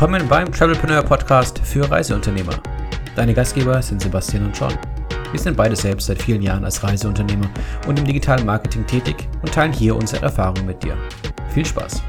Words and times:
Willkommen 0.00 0.26
beim 0.28 0.50
Travelpreneur 0.50 1.02
Podcast 1.02 1.58
für 1.58 1.90
Reiseunternehmer. 1.90 2.54
Deine 3.16 3.34
Gastgeber 3.34 3.82
sind 3.82 4.00
Sebastian 4.00 4.46
und 4.46 4.58
John. 4.58 4.72
Wir 5.30 5.38
sind 5.38 5.58
beide 5.58 5.76
selbst 5.76 6.06
seit 6.06 6.22
vielen 6.22 6.40
Jahren 6.40 6.64
als 6.64 6.82
Reiseunternehmer 6.82 7.50
und 7.86 7.98
im 7.98 8.06
digitalen 8.06 8.46
Marketing 8.46 8.86
tätig 8.86 9.28
und 9.42 9.52
teilen 9.52 9.74
hier 9.74 9.94
unsere 9.94 10.22
Erfahrungen 10.22 10.64
mit 10.64 10.82
dir. 10.82 10.96
Viel 11.50 11.66
Spaß! 11.66 12.02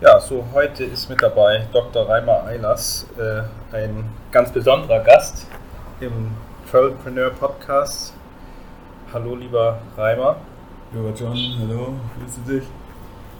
Ja, 0.00 0.18
so 0.18 0.44
heute 0.52 0.82
ist 0.82 1.08
mit 1.08 1.22
dabei 1.22 1.68
Dr. 1.72 2.08
Reimer 2.08 2.46
Eilers, 2.46 3.06
äh, 3.16 3.76
ein 3.76 4.06
ganz 4.32 4.50
besonderer 4.50 5.04
Gast 5.04 5.46
im 6.00 6.32
Travelpreneur 6.68 7.30
Podcast. 7.30 8.12
Hallo 9.12 9.36
lieber 9.36 9.78
Reimer. 9.96 10.34
Lieber 10.92 11.12
John, 11.14 11.38
hallo, 11.60 11.94
grüße 12.18 12.40
dich. 12.48 12.68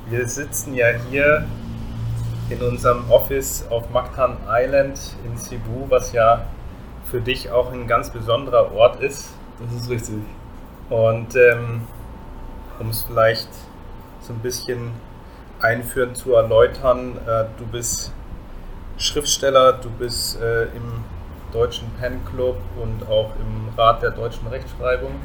Wir 0.09 0.29
sitzen 0.29 0.73
ja 0.73 0.87
hier 1.11 1.45
in 2.49 2.63
unserem 2.63 3.11
Office 3.11 3.67
auf 3.71 3.91
Mactan 3.91 4.37
Island 4.49 5.17
in 5.25 5.37
Cebu, 5.37 5.87
was 5.89 6.13
ja 6.13 6.47
für 7.07 7.21
dich 7.21 7.51
auch 7.51 7.73
ein 7.73 7.89
ganz 7.89 8.11
besonderer 8.11 8.71
Ort 8.73 9.01
ist. 9.03 9.35
Das 9.59 9.83
ist 9.83 9.91
richtig. 9.91 10.23
Und 10.91 11.35
ähm, 11.35 11.83
um 12.79 12.91
es 12.91 13.03
vielleicht 13.03 13.49
so 14.21 14.33
ein 14.33 14.39
bisschen 14.39 14.93
einführend 15.61 16.17
zu 16.17 16.35
erläutern, 16.35 17.17
äh, 17.27 17.47
du 17.59 17.67
bist 17.67 18.13
Schriftsteller, 18.97 19.73
du 19.73 19.91
bist 19.91 20.41
äh, 20.41 20.67
im 20.67 21.03
Deutschen 21.53 21.91
Pen 21.99 22.25
Club 22.27 22.59
und 22.81 23.09
auch 23.09 23.33
im 23.35 23.77
Rat 23.77 24.05
der 24.05 24.13
deutschen 24.13 24.47
Rechtschreibung 24.47 25.17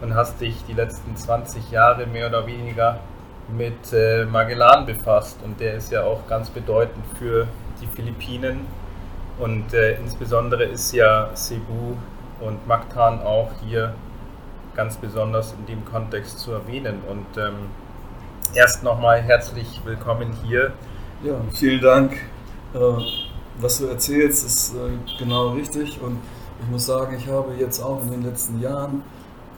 und 0.00 0.14
hast 0.14 0.40
dich 0.40 0.64
die 0.66 0.72
letzten 0.72 1.16
20 1.16 1.70
Jahre 1.70 2.06
mehr 2.06 2.28
oder 2.28 2.46
weniger 2.46 3.00
mit 3.48 3.92
äh, 3.92 4.24
Magellan 4.24 4.86
befasst 4.86 5.38
und 5.44 5.60
der 5.60 5.74
ist 5.74 5.90
ja 5.90 6.04
auch 6.04 6.26
ganz 6.28 6.50
bedeutend 6.50 7.04
für 7.18 7.46
die 7.80 7.86
Philippinen 7.86 8.66
und 9.38 9.72
äh, 9.74 9.98
insbesondere 9.98 10.64
ist 10.64 10.92
ja 10.92 11.30
Cebu 11.34 11.96
und 12.40 12.66
Mactan 12.66 13.22
auch 13.22 13.50
hier 13.64 13.94
ganz 14.74 14.96
besonders 14.96 15.52
in 15.52 15.66
dem 15.66 15.84
Kontext 15.84 16.38
zu 16.38 16.52
erwähnen 16.52 17.02
und 17.08 17.26
ähm, 17.36 17.54
erst 18.54 18.82
nochmal 18.82 19.20
herzlich 19.20 19.80
willkommen 19.84 20.32
hier. 20.44 20.72
Ja, 21.22 21.34
vielen 21.52 21.80
Dank. 21.80 22.12
Äh, 22.74 22.78
was 23.58 23.78
du 23.78 23.86
erzählst, 23.86 24.46
ist 24.46 24.74
äh, 24.74 25.18
genau 25.18 25.48
richtig 25.48 26.00
und 26.00 26.18
ich 26.62 26.70
muss 26.70 26.86
sagen, 26.86 27.16
ich 27.16 27.26
habe 27.28 27.54
jetzt 27.58 27.80
auch 27.80 28.02
in 28.02 28.10
den 28.10 28.22
letzten 28.22 28.60
Jahren 28.60 29.02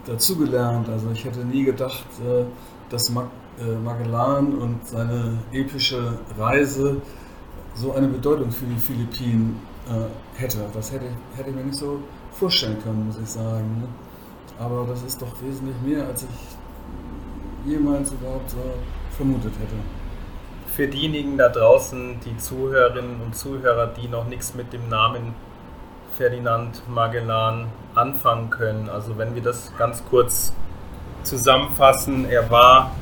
dazugelernt. 0.07 0.89
Also 0.89 1.11
ich 1.13 1.25
hätte 1.25 1.41
nie 1.41 1.65
gedacht, 1.65 2.07
äh, 2.21 2.45
dass 2.91 3.09
äh, 3.09 3.13
Magellan 3.85 4.55
und 4.55 4.87
seine 4.87 5.39
epische 5.53 6.19
Reise 6.39 7.01
so 7.75 7.93
eine 7.93 8.09
Bedeutung 8.09 8.51
für 8.51 8.67
die 8.67 8.79
Philippinen 8.79 9.61
äh, 9.89 10.41
hätte. 10.41 10.59
Das 10.75 10.93
hätte, 10.93 11.07
hätte 11.37 11.51
ich 11.51 11.57
mir 11.57 11.65
nicht 11.65 11.79
so 11.79 12.01
vorstellen 12.33 12.79
können, 12.83 13.07
muss 13.07 13.19
ich 13.19 13.29
sagen. 13.29 13.81
Ne? 13.81 13.89
Aber 14.59 14.87
das 14.89 15.03
ist 15.03 15.21
doch 15.21 15.33
wesentlich 15.43 15.77
mehr, 15.85 16.07
als 16.07 16.25
ich 16.25 17.73
jemals 17.73 18.13
überhaupt 18.13 18.55
vermutet 19.17 19.53
hätte. 19.55 19.75
Für 20.67 20.89
diejenigen 20.89 21.37
da 21.37 21.49
draußen, 21.49 22.17
die 22.25 22.37
Zuhörerinnen 22.37 23.21
und 23.25 23.35
Zuhörer, 23.37 23.89
die 23.89 24.09
noch 24.09 24.27
nichts 24.27 24.55
mit 24.55 24.73
dem 24.73 24.89
Namen 24.89 25.35
Ferdinand 26.17 26.83
Magellan 26.89 27.67
anfangen 27.95 28.51
können. 28.51 28.89
Also 28.89 29.17
wenn 29.19 29.35
wir 29.35 29.43
das 29.43 29.73
ganz 29.79 30.03
kurz 30.09 30.53
zusammenfassen, 31.23 32.29
er 32.29 32.51
war 32.51 32.93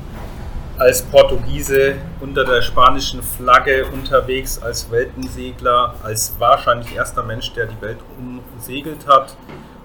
als 0.77 1.03
Portugiese 1.03 1.95
unter 2.21 2.43
der 2.43 2.61
spanischen 2.61 3.21
Flagge 3.21 3.85
unterwegs 3.85 4.61
als 4.61 4.89
Weltensegler, 4.89 5.93
als 6.01 6.35
wahrscheinlich 6.39 6.95
erster 6.95 7.23
Mensch, 7.23 7.53
der 7.53 7.67
die 7.67 7.79
Welt 7.81 7.99
umsegelt 8.17 9.07
hat. 9.07 9.35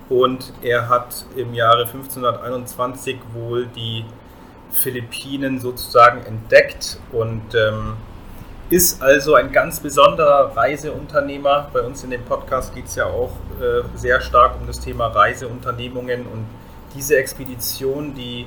Und 0.08 0.52
er 0.62 0.88
hat 0.88 1.26
im 1.36 1.52
Jahre 1.52 1.82
1521 1.82 3.18
wohl 3.34 3.66
die 3.66 4.04
Philippinen 4.70 5.58
sozusagen 5.58 6.24
entdeckt 6.24 6.98
und 7.12 7.54
ähm, 7.54 7.94
ist 8.68 9.00
also 9.00 9.34
ein 9.34 9.52
ganz 9.52 9.78
besonderer 9.80 10.56
Reiseunternehmer. 10.56 11.70
Bei 11.72 11.82
uns 11.82 12.02
in 12.02 12.10
dem 12.10 12.24
Podcast 12.24 12.74
geht 12.74 12.86
es 12.86 12.96
ja 12.96 13.06
auch 13.06 13.30
äh, 13.60 13.82
sehr 13.94 14.20
stark 14.20 14.56
um 14.60 14.66
das 14.66 14.80
Thema 14.80 15.06
Reiseunternehmungen 15.06 16.26
und 16.26 16.46
diese 16.94 17.16
Expedition, 17.16 18.14
die 18.14 18.46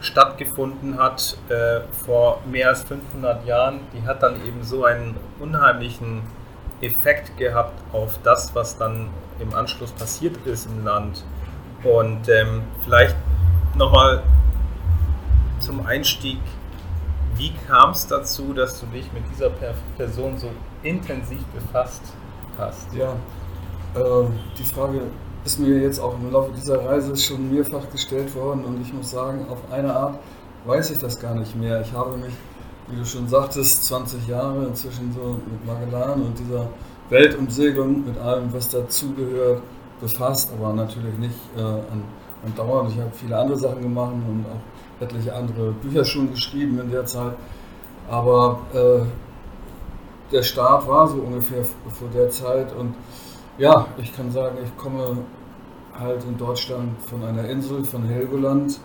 stattgefunden 0.00 0.98
hat 0.98 1.36
äh, 1.48 1.80
vor 2.04 2.40
mehr 2.50 2.68
als 2.68 2.82
500 2.84 3.44
Jahren, 3.46 3.80
die 3.92 4.06
hat 4.06 4.22
dann 4.22 4.36
eben 4.46 4.62
so 4.62 4.84
einen 4.84 5.16
unheimlichen 5.40 6.22
Effekt 6.80 7.36
gehabt 7.38 7.80
auf 7.92 8.18
das, 8.22 8.54
was 8.54 8.76
dann 8.76 9.08
im 9.40 9.54
Anschluss 9.54 9.92
passiert 9.92 10.36
ist 10.46 10.66
im 10.66 10.84
Land. 10.84 11.24
Und 11.82 12.28
ähm, 12.28 12.62
vielleicht 12.84 13.16
nochmal 13.74 14.22
zum 15.60 15.84
Einstieg 15.86 16.38
wie 17.36 17.52
kam 17.66 17.90
es 17.90 18.06
dazu, 18.06 18.52
dass 18.52 18.80
du 18.80 18.86
dich 18.86 19.12
mit 19.12 19.22
dieser 19.30 19.50
Person 19.96 20.38
so 20.38 20.48
intensiv 20.82 21.44
befasst 21.54 22.02
hast? 22.58 22.92
Ja, 22.94 23.12
äh, 23.94 24.26
die 24.58 24.64
Frage 24.64 25.02
ist 25.44 25.60
mir 25.60 25.78
jetzt 25.78 26.00
auch 26.00 26.14
im 26.14 26.32
Laufe 26.32 26.52
dieser 26.52 26.84
Reise 26.84 27.16
schon 27.16 27.52
mehrfach 27.52 27.88
gestellt 27.90 28.34
worden 28.34 28.64
und 28.64 28.80
ich 28.80 28.92
muss 28.92 29.10
sagen, 29.10 29.46
auf 29.48 29.58
eine 29.70 29.94
Art 29.94 30.18
weiß 30.64 30.90
ich 30.90 30.98
das 30.98 31.20
gar 31.20 31.34
nicht 31.34 31.54
mehr. 31.54 31.80
Ich 31.80 31.92
habe 31.92 32.16
mich, 32.16 32.34
wie 32.88 32.96
du 32.96 33.04
schon 33.04 33.28
sagtest, 33.28 33.84
20 33.84 34.26
Jahre 34.26 34.66
inzwischen 34.66 35.12
so 35.12 35.36
mit 35.50 35.64
Magellan 35.66 36.22
und 36.22 36.38
dieser 36.38 36.68
Weltumsegelung, 37.10 38.04
mit 38.04 38.18
allem, 38.18 38.52
was 38.52 38.68
dazugehört, 38.68 39.62
befasst, 40.00 40.50
aber 40.52 40.72
natürlich 40.72 41.16
nicht 41.18 41.38
äh, 41.56 41.60
an, 41.60 42.02
an 42.44 42.54
Dauer. 42.56 42.88
Ich 42.90 42.98
habe 42.98 43.10
viele 43.12 43.36
andere 43.38 43.56
Sachen 43.56 43.82
gemacht 43.82 44.12
und 44.12 44.44
auch 44.46 44.75
etliche 45.00 45.34
andere 45.34 45.72
Bücher 45.72 46.04
schon 46.04 46.30
geschrieben 46.30 46.78
in 46.80 46.90
der 46.90 47.04
Zeit. 47.04 47.34
Aber 48.08 48.60
äh, 48.72 50.32
der 50.32 50.42
Start 50.42 50.86
war 50.88 51.08
so 51.08 51.16
ungefähr 51.18 51.64
vor 51.64 52.08
der 52.14 52.30
Zeit. 52.30 52.74
Und 52.74 52.94
ja, 53.58 53.86
ich 53.98 54.14
kann 54.14 54.30
sagen, 54.30 54.58
ich 54.64 54.76
komme 54.76 55.18
halt 55.98 56.24
in 56.24 56.36
Deutschland 56.36 57.00
von 57.02 57.24
einer 57.24 57.48
Insel, 57.48 57.84
von 57.84 58.04
Helgoland 58.04 58.78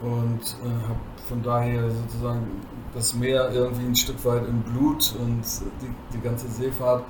und 0.00 0.40
äh, 0.64 0.88
habe 0.88 0.98
von 1.28 1.42
daher 1.42 1.88
sozusagen 1.90 2.46
das 2.94 3.14
Meer 3.14 3.50
irgendwie 3.52 3.86
ein 3.86 3.94
Stück 3.94 4.24
weit 4.24 4.46
im 4.46 4.60
Blut 4.62 5.14
und 5.18 5.42
die, 5.80 6.16
die 6.16 6.20
ganze 6.20 6.48
Seefahrt. 6.48 7.04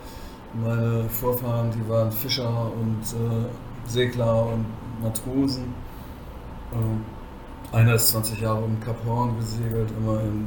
Meine 0.62 1.08
Vorfahren, 1.08 1.70
die 1.70 1.88
waren 1.88 2.12
Fischer 2.12 2.70
und 2.78 3.00
äh, 3.14 3.88
Segler 3.88 4.46
und 4.46 4.66
Matrosen. 5.02 5.74
Ähm, 6.74 7.00
einer 7.72 7.94
ist 7.94 8.08
20 8.08 8.40
Jahre 8.40 8.62
um 8.62 8.78
Kap 8.80 8.96
Horn 9.06 9.36
gesegelt, 9.38 9.90
immer 9.98 10.20
in 10.20 10.46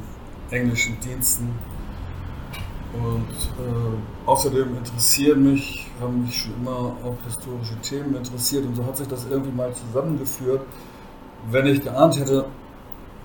englischen 0.50 0.98
Diensten. 1.00 1.50
Und 2.92 3.28
äh, 3.58 4.26
außerdem 4.26 4.76
interessieren 4.76 5.52
mich, 5.52 5.86
haben 6.00 6.24
mich 6.24 6.42
schon 6.42 6.54
immer 6.54 6.96
auch 7.04 7.16
historische 7.26 7.76
Themen 7.82 8.14
interessiert 8.14 8.64
und 8.64 8.74
so 8.76 8.86
hat 8.86 8.96
sich 8.96 9.08
das 9.08 9.26
irgendwie 9.28 9.52
mal 9.52 9.72
zusammengeführt. 9.74 10.62
Wenn 11.50 11.66
ich 11.66 11.82
geahnt 11.82 12.18
hätte, 12.18 12.46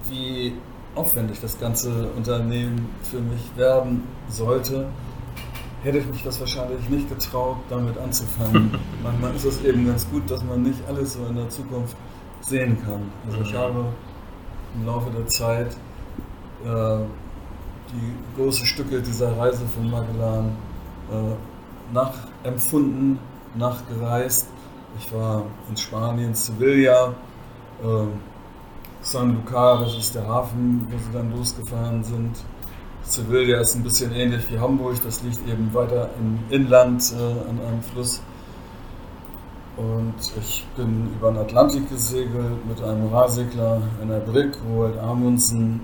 wie 0.10 0.54
aufwendig 0.96 1.40
das 1.40 1.58
ganze 1.58 2.10
Unternehmen 2.18 2.90
für 3.04 3.20
mich 3.20 3.56
werden 3.56 4.04
sollte, 4.28 4.88
hätte 5.84 6.00
ich 6.00 6.08
mich 6.08 6.24
das 6.24 6.40
wahrscheinlich 6.40 6.90
nicht 6.90 7.08
getraut, 7.08 7.58
damit 7.70 7.98
anzufangen. 7.98 8.72
Manchmal 9.04 9.36
ist 9.36 9.46
es 9.46 9.64
eben 9.64 9.86
ganz 9.86 10.10
gut, 10.10 10.30
dass 10.30 10.44
man 10.44 10.64
nicht 10.64 10.80
alles 10.88 11.14
so 11.14 11.26
in 11.28 11.36
der 11.36 11.50
Zukunft 11.50 11.96
sehen 12.42 12.78
kann. 12.84 13.12
Also 13.26 13.42
ich 13.42 13.54
mhm. 13.54 13.58
habe 13.58 13.86
im 14.76 14.86
Laufe 14.86 15.10
der 15.12 15.28
Zeit 15.28 15.76
äh, 16.66 17.04
die 17.92 18.42
großen 18.42 18.66
Stücke 18.66 19.02
dieser 19.02 19.38
Reise 19.38 19.66
von 19.66 19.90
Magellan 19.90 20.56
äh, 21.12 21.94
nachempfunden, 21.94 23.20
nachgereist. 23.56 24.48
Ich 25.00 25.12
war 25.14 25.44
in 25.70 25.78
Spanien, 25.78 26.34
Sevilla, 26.34 27.14
äh, 27.84 28.06
San 29.02 29.36
Lucar, 29.36 29.80
das 29.80 29.98
ist 29.98 30.16
der 30.16 30.28
Hafen, 30.28 30.88
wo 30.90 30.98
sie 30.98 31.12
dann 31.12 31.32
losgefahren 31.36 32.04
sind. 32.04 32.36
Sevilla 33.04 33.60
ist 33.60 33.76
ein 33.76 33.84
bisschen 33.84 34.14
ähnlich 34.14 34.50
wie 34.52 34.60
Hamburg, 34.60 34.96
das 35.04 35.24
liegt 35.24 35.48
eben 35.48 35.74
weiter 35.74 36.10
im 36.20 36.40
Inland 36.50 37.14
äh, 37.14 37.50
an 37.50 37.60
einem 37.68 37.82
Fluss. 37.82 38.22
Und 39.82 40.14
ich 40.40 40.64
bin 40.78 41.10
über 41.16 41.32
den 41.32 41.40
Atlantik 41.40 41.90
gesegelt 41.90 42.64
mit 42.68 42.84
einem 42.84 43.08
Rahsegler, 43.08 43.82
einer 44.00 44.20
Brick, 44.20 44.56
Roald 44.70 44.96
Amundsen, 45.00 45.82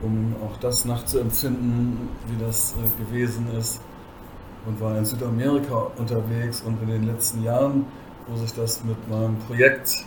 um 0.00 0.34
auch 0.42 0.56
das 0.58 0.86
nachzuempfinden, 0.86 2.08
wie 2.28 2.42
das 2.42 2.74
äh, 2.74 3.04
gewesen 3.04 3.46
ist. 3.58 3.82
Und 4.64 4.80
war 4.80 4.96
in 4.96 5.04
Südamerika 5.04 5.88
unterwegs 5.98 6.62
und 6.62 6.80
in 6.82 6.88
den 6.88 7.02
letzten 7.02 7.44
Jahren, 7.44 7.84
wo 8.26 8.36
sich 8.36 8.54
das 8.54 8.82
mit 8.84 8.96
meinem 9.10 9.36
Projekt 9.40 10.06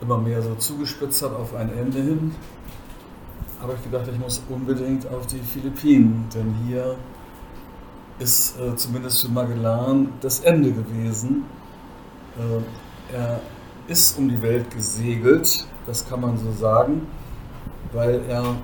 immer 0.00 0.18
mehr 0.18 0.40
so 0.40 0.54
zugespitzt 0.54 1.20
hat 1.22 1.34
auf 1.34 1.52
ein 1.56 1.76
Ende 1.76 1.98
hin, 1.98 2.34
habe 3.60 3.74
ich 3.74 3.82
gedacht, 3.82 4.08
ich 4.12 4.20
muss 4.20 4.40
unbedingt 4.48 5.10
auf 5.10 5.26
die 5.26 5.40
Philippinen, 5.40 6.28
denn 6.32 6.54
hier 6.64 6.94
ist 8.20 8.56
äh, 8.60 8.76
zumindest 8.76 9.22
für 9.22 9.32
Magellan 9.32 10.10
das 10.20 10.40
Ende 10.40 10.70
gewesen. 10.70 11.42
Äh, 12.36 13.14
er 13.14 13.40
ist 13.86 14.18
um 14.18 14.28
die 14.28 14.40
Welt 14.40 14.70
gesegelt, 14.70 15.66
das 15.86 16.08
kann 16.08 16.20
man 16.20 16.38
so 16.38 16.50
sagen, 16.52 17.06
weil 17.92 18.22
er 18.28 18.56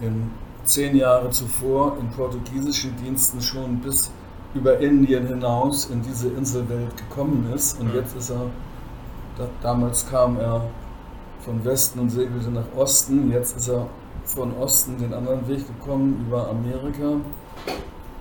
in 0.00 0.30
zehn 0.64 0.96
Jahre 0.96 1.30
zuvor 1.30 1.96
in 2.00 2.10
portugiesischen 2.10 2.94
Diensten 2.96 3.40
schon 3.40 3.78
bis 3.80 4.10
über 4.54 4.78
Indien 4.78 5.26
hinaus 5.26 5.86
in 5.90 6.02
diese 6.02 6.28
Inselwelt 6.28 6.96
gekommen 6.96 7.50
ist. 7.54 7.80
Und 7.80 7.94
jetzt 7.94 8.16
ist 8.16 8.30
er, 8.30 8.46
da, 9.36 9.48
damals 9.62 10.08
kam 10.08 10.38
er 10.38 10.62
von 11.40 11.64
Westen 11.64 12.00
und 12.00 12.10
segelte 12.10 12.50
nach 12.50 12.64
Osten, 12.76 13.30
jetzt 13.30 13.56
ist 13.56 13.68
er 13.68 13.86
von 14.24 14.56
Osten 14.56 14.98
den 14.98 15.14
anderen 15.14 15.46
Weg 15.46 15.66
gekommen 15.66 16.26
über 16.26 16.48
Amerika 16.48 17.20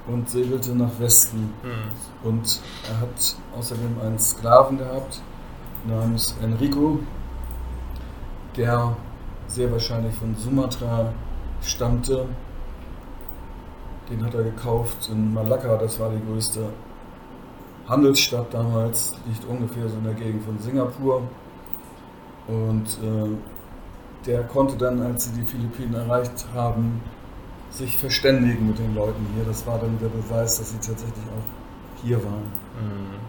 und 0.08 0.30
segelte 0.30 0.76
nach 0.76 1.00
Westen. 1.00 1.54
Mhm. 1.64 2.28
Und 2.28 2.62
er 2.90 3.02
hat 3.02 3.36
außerdem 3.58 4.00
einen 4.04 4.20
Sklaven 4.20 4.78
gehabt 4.78 5.22
namens 5.88 6.36
Enrico, 6.42 7.00
der 8.56 8.96
sehr 9.48 9.72
wahrscheinlich 9.72 10.16
von 10.16 10.36
Sumatra 10.36 11.14
stammte. 11.62 12.26
Den 14.10 14.24
hat 14.24 14.34
er 14.36 14.44
gekauft 14.44 15.10
in 15.12 15.34
Malakka, 15.34 15.78
das 15.78 16.00
war 16.00 16.12
die 16.12 16.24
größte 16.26 16.70
Handelsstadt 17.88 18.54
damals, 18.54 19.14
liegt 19.28 19.46
ungefähr 19.46 19.88
so 19.90 19.98
in 19.98 20.04
der 20.04 20.14
Gegend 20.14 20.44
von 20.44 20.60
Singapur. 20.60 21.22
Und 22.48 22.86
äh, 23.04 23.36
der 24.26 24.44
konnte 24.44 24.76
dann, 24.76 25.02
als 25.02 25.26
sie 25.26 25.42
die 25.42 25.46
Philippinen 25.46 25.96
erreicht 25.96 26.46
haben, 26.54 27.02
sich 27.76 27.98
verständigen 27.98 28.68
mit 28.68 28.80
den 28.80 28.96
Leuten 28.96 29.26
hier. 29.36 29.46
Das 29.46 29.66
war 29.68 29.80
dann 29.80 29.98
der 30.00 30.08
Beweis, 30.08 30.58
dass 30.58 30.70
sie 30.70 30.78
tatsächlich 30.78 31.26
auch 31.26 32.04
hier 32.04 32.24
waren. 32.24 32.52
Mhm. 32.80 33.20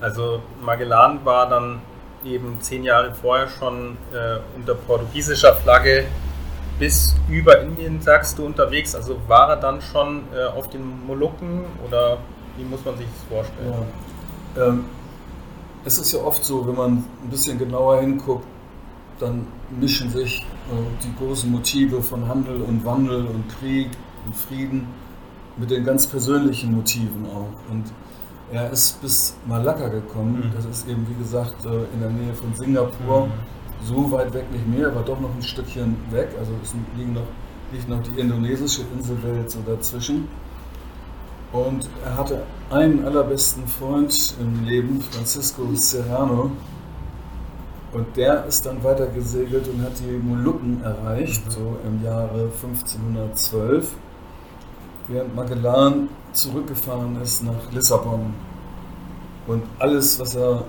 Also 0.00 0.40
Magellan 0.60 1.24
war 1.24 1.48
dann 1.48 1.80
eben 2.24 2.60
zehn 2.60 2.84
Jahre 2.84 3.14
vorher 3.14 3.48
schon 3.48 3.96
äh, 4.12 4.38
unter 4.56 4.74
portugiesischer 4.74 5.54
Flagge 5.56 6.04
bis 6.78 7.16
über 7.30 7.60
Indien, 7.60 8.00
sagst 8.00 8.38
du, 8.38 8.44
unterwegs. 8.44 8.94
Also 8.94 9.16
war 9.26 9.48
er 9.50 9.56
dann 9.56 9.80
schon 9.80 10.24
äh, 10.34 10.44
auf 10.44 10.68
den 10.68 11.06
Molukken 11.06 11.64
oder 11.86 12.18
wie 12.56 12.64
muss 12.64 12.84
man 12.84 12.96
sich 12.98 13.06
das 13.06 13.36
vorstellen? 13.36 13.86
Ja. 14.56 14.66
Ähm, 14.66 14.84
es 15.84 15.98
ist 15.98 16.12
ja 16.12 16.20
oft 16.20 16.44
so, 16.44 16.66
wenn 16.66 16.74
man 16.74 16.92
ein 16.92 17.30
bisschen 17.30 17.58
genauer 17.58 18.00
hinguckt, 18.00 18.46
dann 19.20 19.46
mischen 19.70 20.10
sich 20.10 20.44
die 21.02 21.14
großen 21.16 21.50
Motive 21.50 22.02
von 22.02 22.26
Handel 22.28 22.60
und 22.62 22.84
Wandel 22.84 23.26
und 23.26 23.44
Krieg 23.58 23.90
und 24.24 24.34
Frieden 24.34 24.86
mit 25.56 25.70
den 25.70 25.84
ganz 25.84 26.06
persönlichen 26.06 26.74
Motiven 26.74 27.26
auch. 27.26 27.70
Und 27.70 27.84
er 28.52 28.70
ist 28.70 29.00
bis 29.00 29.36
Malakka 29.46 29.88
gekommen. 29.88 30.46
Mhm. 30.46 30.52
Das 30.54 30.64
ist 30.64 30.88
eben, 30.88 31.06
wie 31.08 31.22
gesagt, 31.22 31.64
äh, 31.64 31.84
in 31.94 32.00
der 32.00 32.10
Nähe 32.10 32.34
von 32.34 32.54
Singapur. 32.54 33.26
Mhm. 33.26 33.32
So 33.84 34.10
weit 34.10 34.32
weg 34.32 34.50
nicht 34.52 34.66
mehr, 34.66 34.88
aber 34.88 35.02
doch 35.02 35.20
noch 35.20 35.34
ein 35.34 35.42
Stückchen 35.42 35.96
weg. 36.10 36.28
Also 36.38 36.52
es 36.62 36.74
liegt 36.96 37.14
noch, 37.14 37.26
liegt 37.72 37.88
noch 37.88 38.02
die 38.02 38.18
indonesische 38.20 38.82
Inselwelt 38.96 39.50
so 39.50 39.60
dazwischen. 39.66 40.28
Und 41.52 41.88
er 42.04 42.16
hatte 42.16 42.42
einen 42.70 43.04
allerbesten 43.04 43.66
Freund 43.66 44.34
im 44.40 44.64
Leben, 44.64 45.00
Francisco 45.00 45.62
Serrano. 45.74 46.50
Und 47.92 48.16
der 48.16 48.44
ist 48.46 48.66
dann 48.66 48.82
weiter 48.82 49.06
gesegelt 49.06 49.68
und 49.68 49.82
hat 49.82 49.92
die 49.98 50.18
Molukken 50.18 50.82
erreicht, 50.82 51.46
mhm. 51.46 51.50
so 51.50 51.76
im 51.86 52.04
Jahre 52.04 52.50
1512, 52.62 53.92
während 55.08 55.34
Magellan 55.34 56.08
zurückgefahren 56.32 57.20
ist 57.22 57.44
nach 57.44 57.72
Lissabon. 57.72 58.34
Und 59.46 59.62
alles, 59.78 60.18
was 60.18 60.34
er 60.34 60.64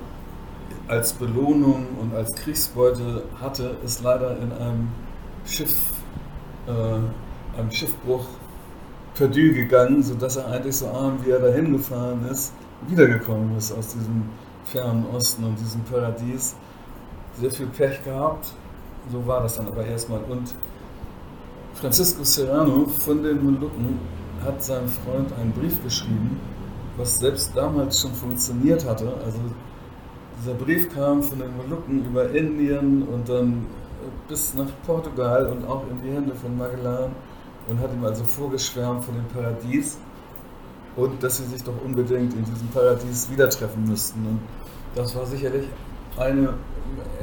als 0.88 1.14
Belohnung 1.14 1.88
und 2.00 2.16
als 2.16 2.34
Kriegsbeute 2.34 3.24
hatte, 3.42 3.76
ist 3.84 4.04
leider 4.04 4.38
in 4.38 4.52
einem 4.54 4.90
Schiff, 5.46 5.76
äh, 6.68 7.60
einem 7.60 7.72
Schiffbruch 7.72 8.26
perdu 9.16 9.54
gegangen, 9.54 10.04
sodass 10.04 10.38
er 10.38 10.48
eigentlich 10.48 10.78
so 10.78 10.88
arm, 10.88 11.18
wie 11.26 11.32
er 11.32 11.40
dahin 11.40 11.74
gefahren 11.74 12.26
ist, 12.32 12.54
wiedergekommen 12.88 13.58
ist 13.58 13.72
aus 13.72 13.88
diesem 13.88 14.30
fernen 14.66 15.06
Osten 15.08 15.44
und 15.44 15.60
diesem 15.60 15.82
Paradies. 15.84 16.56
Sehr 17.40 17.52
viel 17.52 17.68
Pech 17.68 18.04
gehabt, 18.04 18.52
so 19.12 19.26
war 19.28 19.44
das 19.44 19.58
dann 19.58 19.68
aber 19.68 19.86
erstmal. 19.86 20.22
Und 20.24 20.56
Francisco 21.76 22.24
Serrano 22.24 22.86
von 22.86 23.22
den 23.22 23.44
Molukken 23.44 24.00
hat 24.44 24.64
seinem 24.64 24.88
Freund 24.88 25.32
einen 25.40 25.52
Brief 25.52 25.84
geschrieben, 25.84 26.40
was 26.98 27.20
selbst 27.20 27.56
damals 27.56 28.02
schon 28.02 28.14
funktioniert 28.14 28.84
hatte. 28.86 29.14
Also 29.24 29.40
dieser 30.42 30.56
Brief 30.56 30.92
kam 30.94 31.22
von 31.22 31.38
den 31.40 31.56
Molukken 31.56 32.06
über 32.06 32.30
Indien 32.32 33.04
und 33.04 33.30
dann 33.30 33.68
bis 34.28 34.54
nach 34.56 34.68
Portugal 34.86 35.48
und 35.48 35.68
auch 35.68 35.84
in 35.90 36.02
die 36.02 36.16
Hände 36.16 36.34
von 36.36 36.58
Magellan 36.58 37.12
und 37.68 37.80
hat 37.80 37.94
ihm 37.94 38.04
also 38.04 38.24
vorgeschwärmt 38.24 39.04
von 39.06 39.14
dem 39.16 39.26
Paradies 39.26 39.98
und 40.96 41.22
dass 41.22 41.38
sie 41.38 41.46
sich 41.46 41.64
doch 41.64 41.74
unbedingt 41.86 42.34
in 42.34 42.44
diesem 42.46 42.68
Paradies 42.70 43.30
wieder 43.30 43.50
treffen 43.50 43.86
müssten. 43.86 44.26
Und 44.26 44.40
das 44.96 45.16
war 45.16 45.26
sicherlich 45.26 45.68
eine 46.18 46.54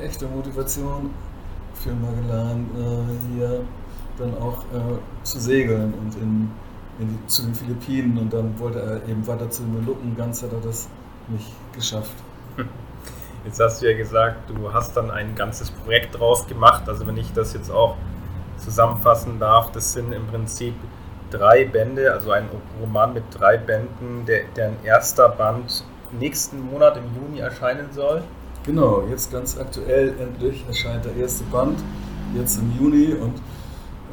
echte 0.03 0.27
Motivation 0.27 1.11
für 1.75 1.93
Magellan, 1.93 2.67
äh, 2.77 3.35
hier 3.35 3.61
dann 4.19 4.37
auch 4.39 4.59
äh, 4.73 5.25
zu 5.25 5.41
segeln 5.41 5.93
und 5.95 6.15
in 6.17 6.51
die, 6.99 7.27
zu 7.27 7.43
den 7.43 7.55
Philippinen 7.55 8.19
und 8.19 8.33
dann 8.33 8.59
wollte 8.59 8.81
er 8.81 9.09
eben 9.09 9.27
weiter 9.27 9.51
zu 9.51 9.63
den 9.63 9.81
Molukken. 9.81 10.17
Ganz 10.17 10.43
hat 10.43 10.53
er 10.53 10.61
das 10.61 10.89
nicht 11.29 11.51
geschafft. 11.73 12.15
Jetzt 13.45 13.61
hast 13.61 13.83
du 13.83 13.91
ja 13.91 13.97
gesagt, 13.97 14.49
du 14.49 14.73
hast 14.73 14.97
dann 14.97 15.11
ein 15.11 15.35
ganzes 15.35 15.71
Projekt 15.71 16.19
draus 16.19 16.47
gemacht. 16.47 16.89
Also 16.89 17.07
wenn 17.07 17.17
ich 17.17 17.33
das 17.35 17.53
jetzt 17.53 17.71
auch 17.71 17.97
zusammenfassen 18.57 19.39
darf, 19.39 19.71
das 19.73 19.93
sind 19.93 20.13
im 20.13 20.27
Prinzip 20.27 20.75
drei 21.31 21.67
Bände, 21.67 22.11
also 22.11 22.31
ein 22.31 22.49
Roman 22.81 23.13
mit 23.13 23.25
drei 23.33 23.59
Bänden, 23.59 24.25
der, 24.25 24.45
deren 24.57 24.83
erster 24.83 25.29
Band 25.29 25.85
nächsten 26.13 26.71
Monat 26.71 26.97
im 26.97 27.05
Juni 27.15 27.41
erscheinen 27.41 27.89
soll. 27.93 28.23
Genau, 28.65 29.03
jetzt 29.11 29.31
ganz 29.31 29.59
aktuell 29.59 30.15
endlich 30.19 30.65
erscheint 30.67 31.05
der 31.05 31.15
erste 31.17 31.45
Band, 31.45 31.79
jetzt 32.35 32.59
im 32.59 32.73
Juni 32.79 33.13
und 33.13 33.35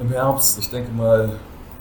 im 0.01 0.10
Herbst, 0.10 0.60
ich 0.60 0.70
denke 0.70 0.91
mal 0.91 1.29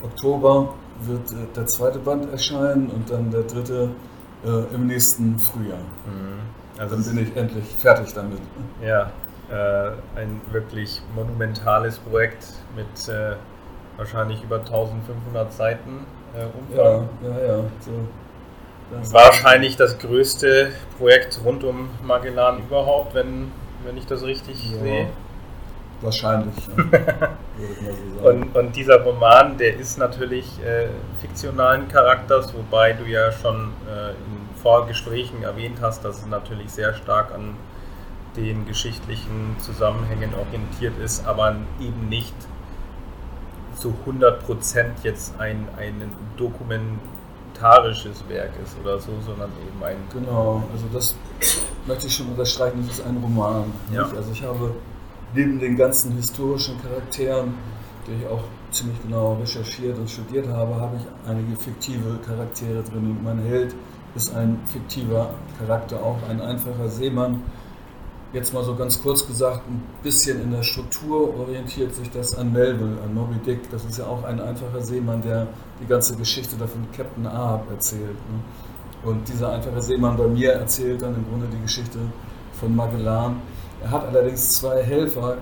Oktober, 0.04 0.74
wird 1.02 1.32
äh, 1.32 1.34
der 1.56 1.66
zweite 1.66 1.98
Band 1.98 2.30
erscheinen 2.30 2.88
und 2.90 3.10
dann 3.10 3.30
der 3.30 3.42
dritte 3.42 3.90
äh, 4.44 4.74
im 4.74 4.86
nächsten 4.86 5.38
Frühjahr. 5.38 5.78
Mhm. 5.78 6.40
Also 6.78 6.94
dann 6.94 7.04
bin 7.04 7.26
ich 7.26 7.36
endlich 7.36 7.64
fertig 7.76 8.12
damit. 8.14 8.40
Ja, 8.82 9.10
äh, 9.50 9.92
ein 10.16 10.40
wirklich 10.52 11.02
monumentales 11.16 11.98
Projekt 11.98 12.46
mit 12.76 13.08
äh, 13.08 13.34
wahrscheinlich 13.96 14.42
über 14.44 14.60
1500 14.60 15.52
Seiten 15.52 16.06
äh, 16.34 16.44
Umfang. 16.44 17.08
Ja, 17.22 17.28
ja, 17.28 17.46
ja. 17.46 17.64
So, 17.80 17.90
wahrscheinlich 18.90 19.76
das 19.76 19.98
größte 19.98 20.72
Projekt 20.98 21.40
rund 21.44 21.64
um 21.64 21.90
Magellan 22.02 22.58
überhaupt, 22.58 23.14
wenn, 23.14 23.52
wenn 23.84 23.96
ich 23.96 24.06
das 24.06 24.22
richtig 24.22 24.70
ja. 24.72 24.78
sehe. 24.78 25.06
Wahrscheinlich. 26.02 26.54
Ja. 26.76 27.28
so 28.22 28.28
und, 28.28 28.56
und, 28.56 28.74
dieser 28.74 29.02
Roman, 29.02 29.58
der 29.58 29.76
ist 29.76 29.98
natürlich 29.98 30.46
äh, 30.64 30.88
fiktionalen 31.20 31.88
Charakters, 31.88 32.54
wobei 32.54 32.94
du 32.94 33.04
ja 33.04 33.30
schon 33.32 33.72
äh, 33.86 34.10
in 34.10 34.60
Vorgesprächen 34.62 35.42
erwähnt 35.42 35.78
hast, 35.82 36.04
dass 36.04 36.20
es 36.20 36.26
natürlich 36.26 36.70
sehr 36.70 36.94
stark 36.94 37.34
an 37.34 37.56
den 38.36 38.66
geschichtlichen 38.66 39.56
Zusammenhängen 39.58 40.32
orientiert 40.34 40.96
ist, 40.98 41.26
aber 41.26 41.56
eben 41.80 42.08
nicht 42.08 42.34
zu 43.74 43.94
100% 44.06 45.02
jetzt 45.02 45.38
ein, 45.40 45.68
ein 45.76 46.12
dokumentarisches 47.60 48.24
Werk 48.28 48.52
ist 48.64 48.76
oder 48.80 48.98
so, 48.98 49.12
sondern 49.24 49.50
eben 49.66 49.84
ein... 49.84 49.96
Genau, 50.12 50.62
also 50.72 50.86
das 50.92 51.14
möchte 51.86 52.06
ich 52.06 52.14
schon 52.14 52.28
unterstreichen, 52.28 52.84
das 52.86 52.98
ist 52.98 53.06
ein 53.06 53.16
Roman. 53.18 53.72
Ja. 53.92 54.02
Also 54.16 54.32
ich 54.32 54.42
habe 54.42 54.74
neben 55.34 55.60
den 55.60 55.76
ganzen 55.76 56.12
historischen 56.12 56.80
Charakteren, 56.82 57.54
die 58.06 58.12
ich 58.22 58.26
auch 58.26 58.42
ziemlich 58.70 59.00
genau 59.02 59.34
recherchiert 59.34 59.98
und 59.98 60.08
studiert 60.08 60.48
habe, 60.48 60.74
habe 60.76 60.96
ich 60.96 61.28
einige 61.28 61.56
fiktive 61.56 62.18
Charaktere 62.26 62.82
drin. 62.82 63.10
Und 63.10 63.22
mein 63.22 63.38
Held 63.40 63.74
ist 64.14 64.34
ein 64.34 64.58
fiktiver 64.66 65.34
Charakter, 65.58 66.02
auch 66.02 66.18
ein 66.28 66.40
einfacher 66.40 66.88
Seemann. 66.88 67.42
Jetzt 68.32 68.54
mal 68.54 68.62
so 68.62 68.76
ganz 68.76 69.02
kurz 69.02 69.26
gesagt, 69.26 69.62
ein 69.68 69.82
bisschen 70.04 70.40
in 70.40 70.52
der 70.52 70.62
Struktur 70.62 71.36
orientiert 71.36 71.92
sich 71.92 72.08
das 72.10 72.36
an 72.36 72.52
Melville, 72.52 72.96
an 73.02 73.12
Moby 73.12 73.34
Dick. 73.44 73.68
Das 73.72 73.84
ist 73.84 73.98
ja 73.98 74.06
auch 74.06 74.22
ein 74.22 74.40
einfacher 74.40 74.80
Seemann, 74.80 75.20
der 75.20 75.48
die 75.80 75.86
ganze 75.86 76.14
Geschichte 76.14 76.54
davon 76.56 76.86
Captain 76.96 77.26
Ahab 77.26 77.68
erzählt. 77.72 78.14
Ne? 78.14 79.10
Und 79.10 79.28
dieser 79.28 79.50
einfache 79.50 79.82
Seemann 79.82 80.16
bei 80.16 80.28
mir 80.28 80.52
erzählt 80.52 81.02
dann 81.02 81.16
im 81.16 81.24
Grunde 81.28 81.48
die 81.52 81.60
Geschichte 81.60 81.98
von 82.60 82.76
Magellan 82.76 83.42
Er 83.82 83.90
hat 83.90 84.06
allerdings 84.06 84.52
zwei 84.52 84.80
Helfer, 84.80 85.38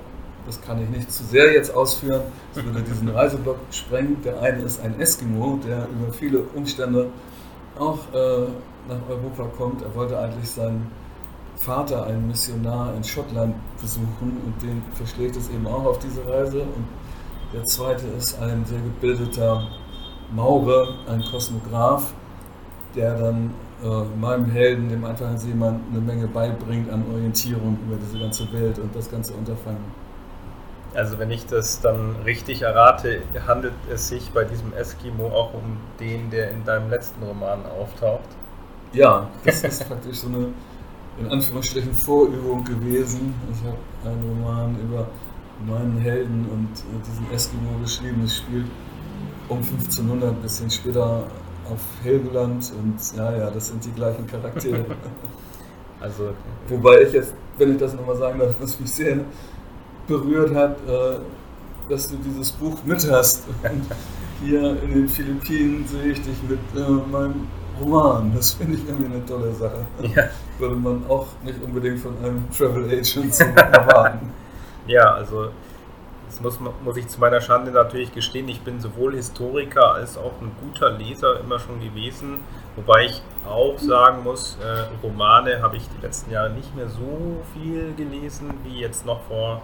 das 0.46 0.58
kann 0.62 0.82
ich 0.82 0.88
nicht 0.88 1.12
zu 1.12 1.24
sehr 1.24 1.52
jetzt 1.52 1.74
ausführen, 1.74 2.22
das 2.54 2.64
würde 2.64 2.80
diesen 2.80 3.10
Reiseblock 3.10 3.58
sprengen. 3.70 4.16
Der 4.24 4.40
eine 4.40 4.62
ist 4.62 4.80
ein 4.80 4.98
Eskimo, 4.98 5.58
der 5.66 5.86
über 5.88 6.10
viele 6.10 6.40
Umstände 6.54 7.08
auch 7.78 7.98
äh, 8.14 8.46
nach 8.88 9.08
Europa 9.10 9.44
kommt. 9.58 9.82
Er 9.82 9.94
wollte 9.94 10.18
eigentlich 10.18 10.50
seinen 10.50 10.90
Vater, 11.60 12.06
einen 12.06 12.28
Missionar 12.28 12.94
in 12.94 13.04
Schottland, 13.04 13.54
besuchen 13.80 14.40
und 14.44 14.62
den 14.62 14.82
verschlägt 14.94 15.36
es 15.36 15.48
eben 15.50 15.66
auch 15.66 15.84
auf 15.84 15.98
diese 15.98 16.26
Reise. 16.26 16.62
Und 16.62 16.86
der 17.52 17.64
zweite 17.64 18.06
ist 18.08 18.40
ein 18.40 18.64
sehr 18.64 18.80
gebildeter 18.80 19.66
Maurer, 20.34 20.94
ein 21.08 21.22
Kosmograph, 21.24 22.12
der 22.94 23.18
dann 23.18 23.54
äh, 23.82 24.18
meinem 24.20 24.46
Helden, 24.46 24.88
dem 24.88 25.04
einfachen 25.04 25.38
Seemann, 25.38 25.80
eine 25.90 26.00
Menge 26.00 26.26
beibringt 26.26 26.90
an 26.90 27.04
Orientierung 27.12 27.78
über 27.86 27.96
diese 27.96 28.18
ganze 28.18 28.52
Welt 28.52 28.78
und 28.78 28.94
das 28.94 29.10
ganze 29.10 29.34
Unterfangen. 29.34 29.84
Also 30.94 31.18
wenn 31.18 31.30
ich 31.30 31.46
das 31.46 31.80
dann 31.80 32.16
richtig 32.24 32.62
errate, 32.62 33.22
handelt 33.46 33.74
es 33.92 34.08
sich 34.08 34.30
bei 34.30 34.44
diesem 34.44 34.72
Eskimo 34.72 35.28
auch 35.28 35.54
um 35.54 35.76
den, 36.00 36.30
der 36.30 36.50
in 36.50 36.64
deinem 36.64 36.90
letzten 36.90 37.22
Roman 37.22 37.60
auftaucht? 37.66 38.28
Ja, 38.92 39.28
das 39.44 39.62
ist 39.62 39.86
praktisch 39.86 40.18
so 40.18 40.28
eine 40.28 40.48
in 41.20 41.28
Anführungsstrichen 41.28 41.92
Vorübung 41.92 42.64
gewesen. 42.64 43.34
Ich 43.52 43.66
habe 43.66 43.78
einen 44.04 44.22
Roman 44.28 44.76
über 44.80 45.08
meinen 45.66 45.98
Helden 45.98 46.46
und 46.52 46.68
äh, 46.78 47.06
diesen 47.06 47.30
Eskimo 47.32 47.78
geschrieben. 47.82 48.22
Es 48.24 48.38
spielt 48.38 48.66
um 49.48 49.58
1500, 49.58 50.30
ein 50.30 50.42
bisschen 50.42 50.70
später 50.70 51.24
auf 51.70 51.80
Helgoland 52.02 52.72
und 52.78 53.16
ja, 53.16 53.36
ja, 53.36 53.50
das 53.50 53.68
sind 53.68 53.84
die 53.84 53.92
gleichen 53.92 54.26
Charaktere. 54.26 54.84
also, 56.00 56.30
Wobei 56.68 57.02
ich 57.02 57.12
jetzt, 57.12 57.34
wenn 57.58 57.72
ich 57.72 57.78
das 57.78 57.94
nochmal 57.94 58.16
sagen 58.16 58.38
darf, 58.38 58.54
was 58.60 58.78
mich 58.78 58.90
sehr 58.90 59.18
berührt 60.06 60.54
hat, 60.54 60.76
äh, 60.86 61.18
dass 61.88 62.08
du 62.08 62.16
dieses 62.16 62.52
Buch 62.52 62.78
mit 62.84 63.10
hast. 63.10 63.44
Und 63.62 63.82
hier 64.42 64.82
in 64.82 64.94
den 64.94 65.08
Philippinen 65.08 65.86
sehe 65.86 66.12
ich 66.12 66.20
dich 66.22 66.36
mit 66.48 66.58
äh, 66.76 66.90
meinem 67.10 67.48
Roman. 67.80 68.32
Das 68.34 68.52
finde 68.52 68.74
ich 68.74 68.86
irgendwie 68.86 69.14
eine 69.14 69.24
tolle 69.26 69.52
Sache. 69.52 69.86
Ja. 70.02 70.24
Würde 70.58 70.76
man 70.76 71.04
auch 71.08 71.26
nicht 71.44 71.62
unbedingt 71.62 72.00
von 72.00 72.16
einem 72.18 72.50
Travel 72.56 72.84
Agent 72.84 73.40
erwarten. 73.56 74.32
ja, 74.86 75.12
also 75.12 75.50
das 76.28 76.40
muss, 76.40 76.58
muss 76.84 76.96
ich 76.96 77.08
zu 77.08 77.20
meiner 77.20 77.40
Schande 77.40 77.70
natürlich 77.70 78.12
gestehen, 78.14 78.48
ich 78.48 78.60
bin 78.60 78.80
sowohl 78.80 79.14
Historiker 79.14 79.94
als 79.94 80.18
auch 80.18 80.32
ein 80.42 80.52
guter 80.60 80.90
Leser 80.90 81.40
immer 81.40 81.58
schon 81.58 81.80
gewesen. 81.80 82.40
Wobei 82.76 83.06
ich 83.06 83.22
auch 83.48 83.78
sagen 83.78 84.22
muss, 84.22 84.56
äh, 84.62 84.84
Romane 85.02 85.62
habe 85.62 85.76
ich 85.76 85.88
die 85.88 86.06
letzten 86.06 86.30
Jahre 86.30 86.50
nicht 86.50 86.76
mehr 86.76 86.88
so 86.88 87.42
viel 87.54 87.94
gelesen 87.96 88.54
wie 88.64 88.78
jetzt 88.78 89.04
noch 89.06 89.22
vor 89.22 89.62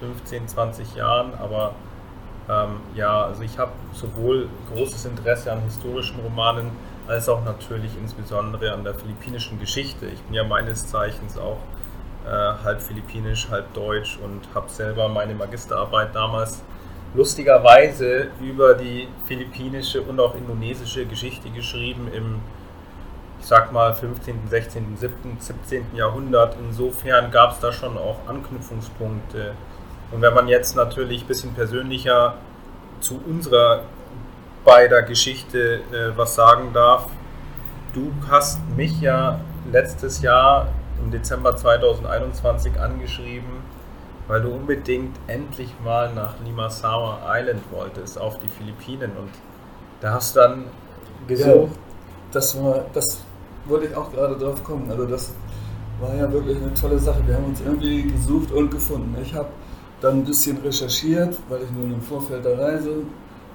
15, 0.00 0.48
20 0.48 0.94
Jahren. 0.94 1.32
Aber 1.38 1.74
ähm, 2.48 2.80
ja, 2.94 3.24
also 3.24 3.42
ich 3.42 3.58
habe 3.58 3.72
sowohl 3.92 4.48
großes 4.72 5.04
Interesse 5.04 5.52
an 5.52 5.60
historischen 5.62 6.20
Romanen 6.20 6.70
als 7.08 7.28
auch 7.28 7.42
natürlich 7.44 7.90
insbesondere 8.00 8.72
an 8.72 8.84
der 8.84 8.94
philippinischen 8.94 9.58
Geschichte. 9.58 10.06
Ich 10.06 10.20
bin 10.22 10.34
ja 10.34 10.44
meines 10.44 10.86
Zeichens 10.86 11.38
auch 11.38 11.58
äh, 12.26 12.30
halb 12.30 12.82
philippinisch, 12.82 13.48
halb 13.50 13.72
deutsch 13.72 14.18
und 14.22 14.42
habe 14.54 14.68
selber 14.68 15.08
meine 15.08 15.34
Magisterarbeit 15.34 16.14
damals 16.14 16.62
lustigerweise 17.14 18.28
über 18.40 18.74
die 18.74 19.08
philippinische 19.24 20.02
und 20.02 20.20
auch 20.20 20.34
indonesische 20.34 21.06
Geschichte 21.06 21.48
geschrieben 21.48 22.08
im, 22.12 22.40
ich 23.40 23.46
sag 23.46 23.72
mal, 23.72 23.94
15., 23.94 24.48
16., 24.48 24.96
17., 24.98 25.36
17. 25.38 25.86
Jahrhundert. 25.94 26.56
Insofern 26.60 27.30
gab 27.30 27.52
es 27.52 27.60
da 27.60 27.72
schon 27.72 27.96
auch 27.96 28.18
Anknüpfungspunkte. 28.26 29.54
Und 30.10 30.20
wenn 30.20 30.34
man 30.34 30.48
jetzt 30.48 30.76
natürlich 30.76 31.22
ein 31.22 31.26
bisschen 31.26 31.54
persönlicher 31.54 32.34
zu 33.00 33.20
unserer 33.26 33.84
beider 34.68 35.00
Geschichte 35.02 35.80
äh, 35.92 36.14
was 36.14 36.34
sagen 36.34 36.74
darf, 36.74 37.06
du 37.94 38.12
hast 38.28 38.60
mich 38.76 39.00
ja 39.00 39.40
letztes 39.72 40.20
Jahr 40.20 40.68
im 41.02 41.10
Dezember 41.10 41.56
2021 41.56 42.78
angeschrieben, 42.78 43.48
weil 44.26 44.42
du 44.42 44.50
unbedingt 44.50 45.16
endlich 45.26 45.72
mal 45.82 46.12
nach 46.12 46.34
Limasawa 46.44 47.20
Island 47.26 47.62
wolltest, 47.70 48.20
auf 48.20 48.38
die 48.40 48.48
Philippinen. 48.48 49.12
Und 49.16 49.30
da 50.02 50.12
hast 50.12 50.36
du 50.36 50.40
dann 50.40 50.64
gesucht. 51.26 51.72
Ja, 51.72 51.78
das 52.32 52.62
war, 52.62 52.84
das 52.92 53.22
wollte 53.64 53.86
ich 53.86 53.96
auch 53.96 54.12
gerade 54.12 54.36
drauf 54.36 54.62
kommen. 54.62 54.90
Also 54.90 55.06
das 55.06 55.32
war 55.98 56.14
ja 56.14 56.30
wirklich 56.30 56.58
eine 56.58 56.74
tolle 56.74 56.98
Sache. 56.98 57.26
Wir 57.26 57.36
haben 57.36 57.46
uns 57.46 57.62
irgendwie 57.62 58.02
gesucht 58.02 58.52
und 58.52 58.70
gefunden. 58.70 59.16
Ich 59.22 59.32
habe 59.32 59.48
dann 60.02 60.18
ein 60.18 60.24
bisschen 60.26 60.58
recherchiert, 60.58 61.38
weil 61.48 61.62
ich 61.62 61.70
nun 61.70 61.94
im 61.94 62.02
Vorfeld 62.02 62.44
der 62.44 62.58
Reise 62.58 62.96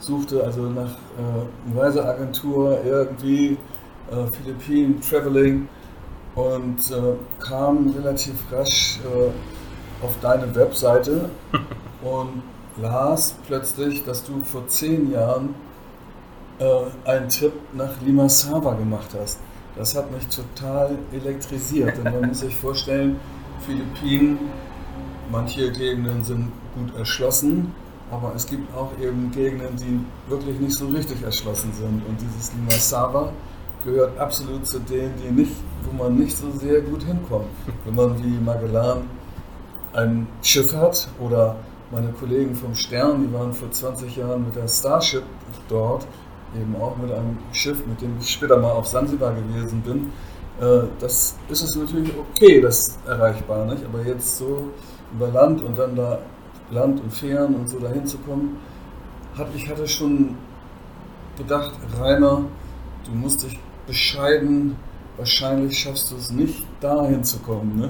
suchte, 0.04 0.44
also 0.44 0.64
nach 0.64 0.92
äh, 0.92 1.72
einer 1.72 1.82
Reiseagentur 1.82 2.80
irgendwie, 2.86 3.58
äh, 4.12 4.32
Philippinen, 4.32 5.02
Traveling 5.02 5.68
und 6.36 6.92
äh, 6.92 7.44
kam 7.44 7.94
relativ 7.98 8.36
rasch 8.52 9.00
äh, 9.04 10.06
auf 10.06 10.16
deine 10.22 10.54
Webseite 10.56 11.30
und 12.04 12.44
las 12.82 13.36
plötzlich, 13.48 14.04
dass 14.04 14.24
du 14.24 14.42
vor 14.44 14.68
zehn 14.68 15.12
Jahren 15.12 15.56
äh, 16.60 17.10
einen 17.10 17.30
Trip 17.30 17.54
nach 17.74 18.02
Limassaba 18.02 18.74
gemacht 18.74 19.10
hast. 19.20 19.40
Das 19.76 19.96
hat 19.96 20.12
mich 20.12 20.28
total 20.28 20.98
elektrisiert, 21.12 21.98
denn 21.98 22.14
man 22.14 22.28
muss 22.28 22.42
sich 22.42 22.56
vorstellen, 22.56 23.20
Philippinen, 23.66 24.38
manche 25.32 25.72
Gegenden 25.72 26.24
sind 26.24 26.52
gut 26.76 26.96
erschlossen, 26.98 27.74
aber 28.14 28.34
es 28.36 28.46
gibt 28.46 28.74
auch 28.76 28.92
eben 29.02 29.32
Gegenden, 29.32 29.76
die 29.76 30.30
wirklich 30.30 30.60
nicht 30.60 30.76
so 30.76 30.88
richtig 30.88 31.22
erschlossen 31.24 31.72
sind. 31.74 32.02
Und 32.08 32.18
dieses 32.22 32.52
Limassaba 32.54 33.32
gehört 33.84 34.18
absolut 34.20 34.66
zu 34.66 34.80
denen, 34.80 35.14
die 35.22 35.32
nicht, 35.32 35.52
wo 35.84 36.04
man 36.04 36.18
nicht 36.18 36.38
so 36.38 36.52
sehr 36.52 36.82
gut 36.82 37.04
hinkommt. 37.04 37.48
Wenn 37.86 37.96
man 37.96 38.24
wie 38.24 38.38
Magellan 38.44 39.04
ein 39.94 40.28
Schiff 40.42 40.74
hat 40.76 41.08
oder 41.20 41.56
meine 41.92 42.10
Kollegen 42.10 42.56
vom 42.56 42.74
Stern, 42.74 43.28
die 43.28 43.34
waren 43.34 43.54
vor 43.54 43.72
20 43.72 44.16
Jahren 44.16 44.46
mit 44.46 44.56
der 44.56 44.68
Starship 44.68 45.24
dort, 45.70 46.08
eben 46.56 46.76
auch 46.82 46.96
mit 46.98 47.12
einem 47.12 47.38
Schiff, 47.52 47.86
mit 47.86 48.02
dem 48.02 48.18
ich 48.20 48.30
später 48.30 48.58
mal 48.58 48.72
auf 48.72 48.88
Sansibar 48.88 49.34
gewesen 49.34 49.82
bin. 49.82 50.12
Äh, 50.60 50.88
das 51.00 51.36
ist 51.50 51.64
es 51.64 51.76
natürlich 51.76 52.12
okay, 52.18 52.62
das 52.62 52.98
erreichbar, 53.08 53.66
nicht? 53.66 53.84
aber 53.86 54.04
jetzt 54.04 54.38
so 54.38 54.70
über 55.14 55.28
Land 55.28 55.62
und 55.62 55.78
dann 55.78 55.96
da 55.96 56.20
Land 56.74 57.02
und 57.02 57.14
Fähren 57.14 57.56
und 57.56 57.70
so 57.70 57.80
dahin 57.80 58.06
zu 58.06 58.18
kommen, 58.20 58.58
hat, 59.38 59.48
ich 59.56 59.70
hatte 59.70 59.88
schon 59.88 60.36
gedacht, 61.38 61.74
Rainer, 62.00 62.44
du 63.06 63.12
musst 63.12 63.44
dich 63.44 63.60
bescheiden, 63.88 64.76
wahrscheinlich 65.18 65.78
schaffst 65.78 66.12
du 66.12 66.16
es 66.16 66.32
nicht, 66.32 66.66
dahin 66.82 67.24
zu 67.24 67.40
kommen, 67.40 67.80
ne? 67.80 67.90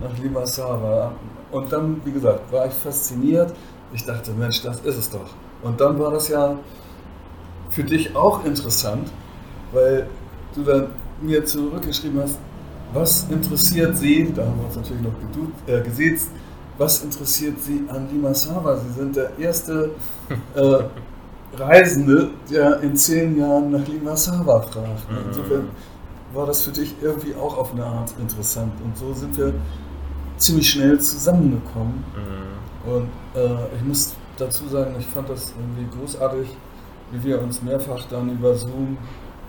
nach 0.00 0.18
Limassara. 0.18 1.12
Und 1.50 1.72
dann, 1.72 2.00
wie 2.04 2.12
gesagt, 2.12 2.52
war 2.52 2.66
ich 2.66 2.72
fasziniert. 2.72 3.52
Ich 3.92 4.04
dachte, 4.04 4.32
Mensch, 4.32 4.62
das 4.62 4.80
ist 4.80 4.96
es 4.96 5.10
doch. 5.10 5.30
Und 5.62 5.80
dann 5.80 5.98
war 5.98 6.10
das 6.12 6.28
ja 6.28 6.56
für 7.70 7.84
dich 7.84 8.14
auch 8.16 8.44
interessant, 8.44 9.10
weil 9.72 10.06
du 10.54 10.62
dann 10.62 10.88
mir 11.20 11.44
zurückgeschrieben 11.44 12.20
hast, 12.22 12.38
was 12.92 13.26
interessiert 13.30 13.96
Sie, 13.96 14.32
da 14.34 14.44
haben 14.44 14.58
wir 14.58 14.66
uns 14.66 14.76
natürlich 14.76 15.02
noch 15.02 15.12
gedu 15.20 15.52
äh, 15.66 15.80
gesiezt, 15.82 16.30
was 16.80 17.04
interessiert 17.04 17.60
Sie 17.60 17.84
an 17.88 18.08
Limassava? 18.10 18.78
Sie 18.78 18.92
sind 18.98 19.14
der 19.14 19.38
erste 19.38 19.90
äh, 20.54 20.78
Reisende, 21.54 22.30
der 22.50 22.80
in 22.80 22.96
zehn 22.96 23.38
Jahren 23.38 23.70
nach 23.70 23.86
Limassava 23.86 24.62
fragt. 24.62 25.10
Mhm. 25.10 25.18
Insofern 25.28 25.68
war 26.32 26.46
das 26.46 26.62
für 26.62 26.70
dich 26.70 26.94
irgendwie 27.02 27.34
auch 27.34 27.58
auf 27.58 27.72
eine 27.72 27.84
Art 27.84 28.14
interessant. 28.18 28.72
Und 28.82 28.96
so 28.96 29.12
sind 29.12 29.36
wir 29.36 29.52
ziemlich 30.38 30.70
schnell 30.70 30.98
zusammengekommen. 30.98 32.02
Mhm. 32.16 32.90
Und 32.90 33.08
äh, 33.34 33.76
ich 33.76 33.84
muss 33.86 34.14
dazu 34.38 34.66
sagen, 34.68 34.94
ich 34.98 35.06
fand 35.06 35.28
das 35.28 35.52
irgendwie 35.58 35.86
großartig, 35.98 36.48
wie 37.12 37.24
wir 37.24 37.42
uns 37.42 37.60
mehrfach 37.60 38.06
dann 38.08 38.30
über 38.30 38.54
Zoom, 38.54 38.96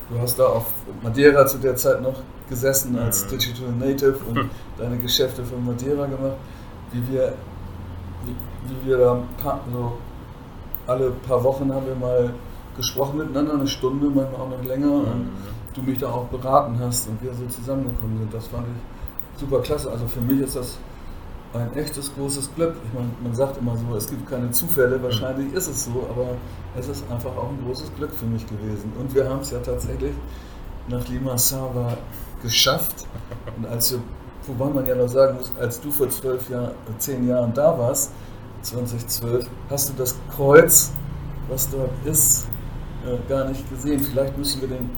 du 0.10 0.20
hast 0.20 0.38
da 0.38 0.48
auf 0.48 0.66
Madeira 1.02 1.46
zu 1.46 1.60
der 1.60 1.78
Zeit 1.78 2.02
noch 2.02 2.20
gesessen 2.50 3.00
als 3.00 3.24
mhm. 3.24 3.30
Digital 3.30 3.72
Native 3.80 4.18
und 4.28 4.50
deine 4.78 4.98
Geschäfte 4.98 5.46
von 5.46 5.66
Madeira 5.66 6.08
gemacht 6.08 6.36
wie 6.92 7.12
wir, 7.12 7.34
wie, 8.26 8.36
wie 8.70 8.88
wir 8.88 8.98
da 8.98 9.20
so 9.72 9.94
alle 10.88 11.12
paar 11.12 11.44
Wochen 11.44 11.74
haben 11.74 11.86
wir 11.86 11.96
mal 11.96 12.34
gesprochen 12.76 13.18
miteinander, 13.18 13.54
eine 13.54 13.68
Stunde, 13.68 14.08
manchmal 14.08 14.42
auch 14.42 14.50
noch 14.50 14.64
länger, 14.64 14.88
mhm. 14.88 15.12
und 15.12 15.30
du 15.74 15.82
mich 15.82 15.98
da 16.00 16.10
auch 16.10 16.26
beraten 16.26 16.78
hast 16.80 17.08
und 17.08 17.22
wir 17.22 17.34
so 17.34 17.46
zusammengekommen 17.46 18.18
sind. 18.20 18.34
Das 18.34 18.48
fand 18.48 18.66
ich 18.68 19.40
super 19.40 19.60
klasse. 19.62 19.92
Also 19.92 20.08
für 20.08 20.22
mich 20.22 20.42
ist 20.42 20.56
das 20.56 20.78
ein 21.54 21.76
echtes 21.76 22.14
großes 22.16 22.54
Glück. 22.56 22.76
Ich 22.86 22.94
meine, 22.94 23.10
man 23.22 23.34
sagt 23.34 23.58
immer 23.58 23.76
so, 23.76 23.96
es 23.96 24.10
gibt 24.10 24.30
keine 24.30 24.52
Zufälle, 24.52 24.98
mhm. 24.98 25.04
wahrscheinlich 25.04 25.54
ist 25.54 25.68
es 25.68 25.86
so, 25.86 26.08
aber 26.10 26.28
es 26.78 26.88
ist 26.88 27.04
einfach 27.12 27.36
auch 27.36 27.50
ein 27.50 27.60
großes 27.66 27.92
Glück 27.96 28.14
für 28.14 28.26
mich 28.26 28.46
gewesen. 28.48 28.92
Und 29.00 29.14
wir 29.14 29.30
haben 29.30 29.42
es 29.42 29.52
ja 29.52 29.60
tatsächlich 29.60 30.14
nach 30.88 31.08
Limassava 31.08 31.98
geschafft. 32.42 33.06
Und 33.58 33.66
als 33.68 33.92
wir 33.92 34.00
wobei 34.48 34.70
man 34.70 34.88
ja 34.88 34.96
noch 34.96 35.08
sagen 35.08 35.38
muss, 35.38 35.52
als 35.60 35.80
du 35.80 35.92
vor 35.92 36.10
zwölf 36.10 36.50
Jahren, 36.50 36.72
zehn 36.98 37.28
Jahren 37.28 37.54
da 37.54 37.78
warst, 37.78 38.12
2012, 38.62 39.46
hast 39.70 39.90
du 39.90 39.94
das 39.98 40.16
Kreuz, 40.36 40.92
was 41.50 41.70
dort 41.70 41.92
ist, 42.06 42.48
äh, 43.06 43.18
gar 43.30 43.46
nicht 43.46 43.70
gesehen. 43.70 44.00
Vielleicht 44.00 44.38
müssen 44.38 44.62
wir 44.62 44.70
den 44.70 44.90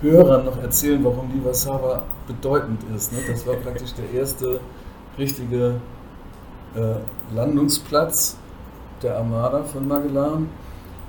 Hörern 0.00 0.44
noch 0.44 0.60
erzählen, 0.60 1.02
warum 1.04 1.30
die 1.32 1.44
Warszawa 1.44 2.02
bedeutend 2.26 2.80
ist. 2.94 3.12
Ne? 3.12 3.18
Das 3.28 3.46
war 3.46 3.54
praktisch 3.56 3.92
der 3.94 4.10
erste 4.18 4.60
richtige 5.18 5.80
äh, 6.74 7.34
Landungsplatz 7.34 8.36
der 9.02 9.16
Armada 9.16 9.62
von 9.64 9.86
Magellan. 9.86 10.48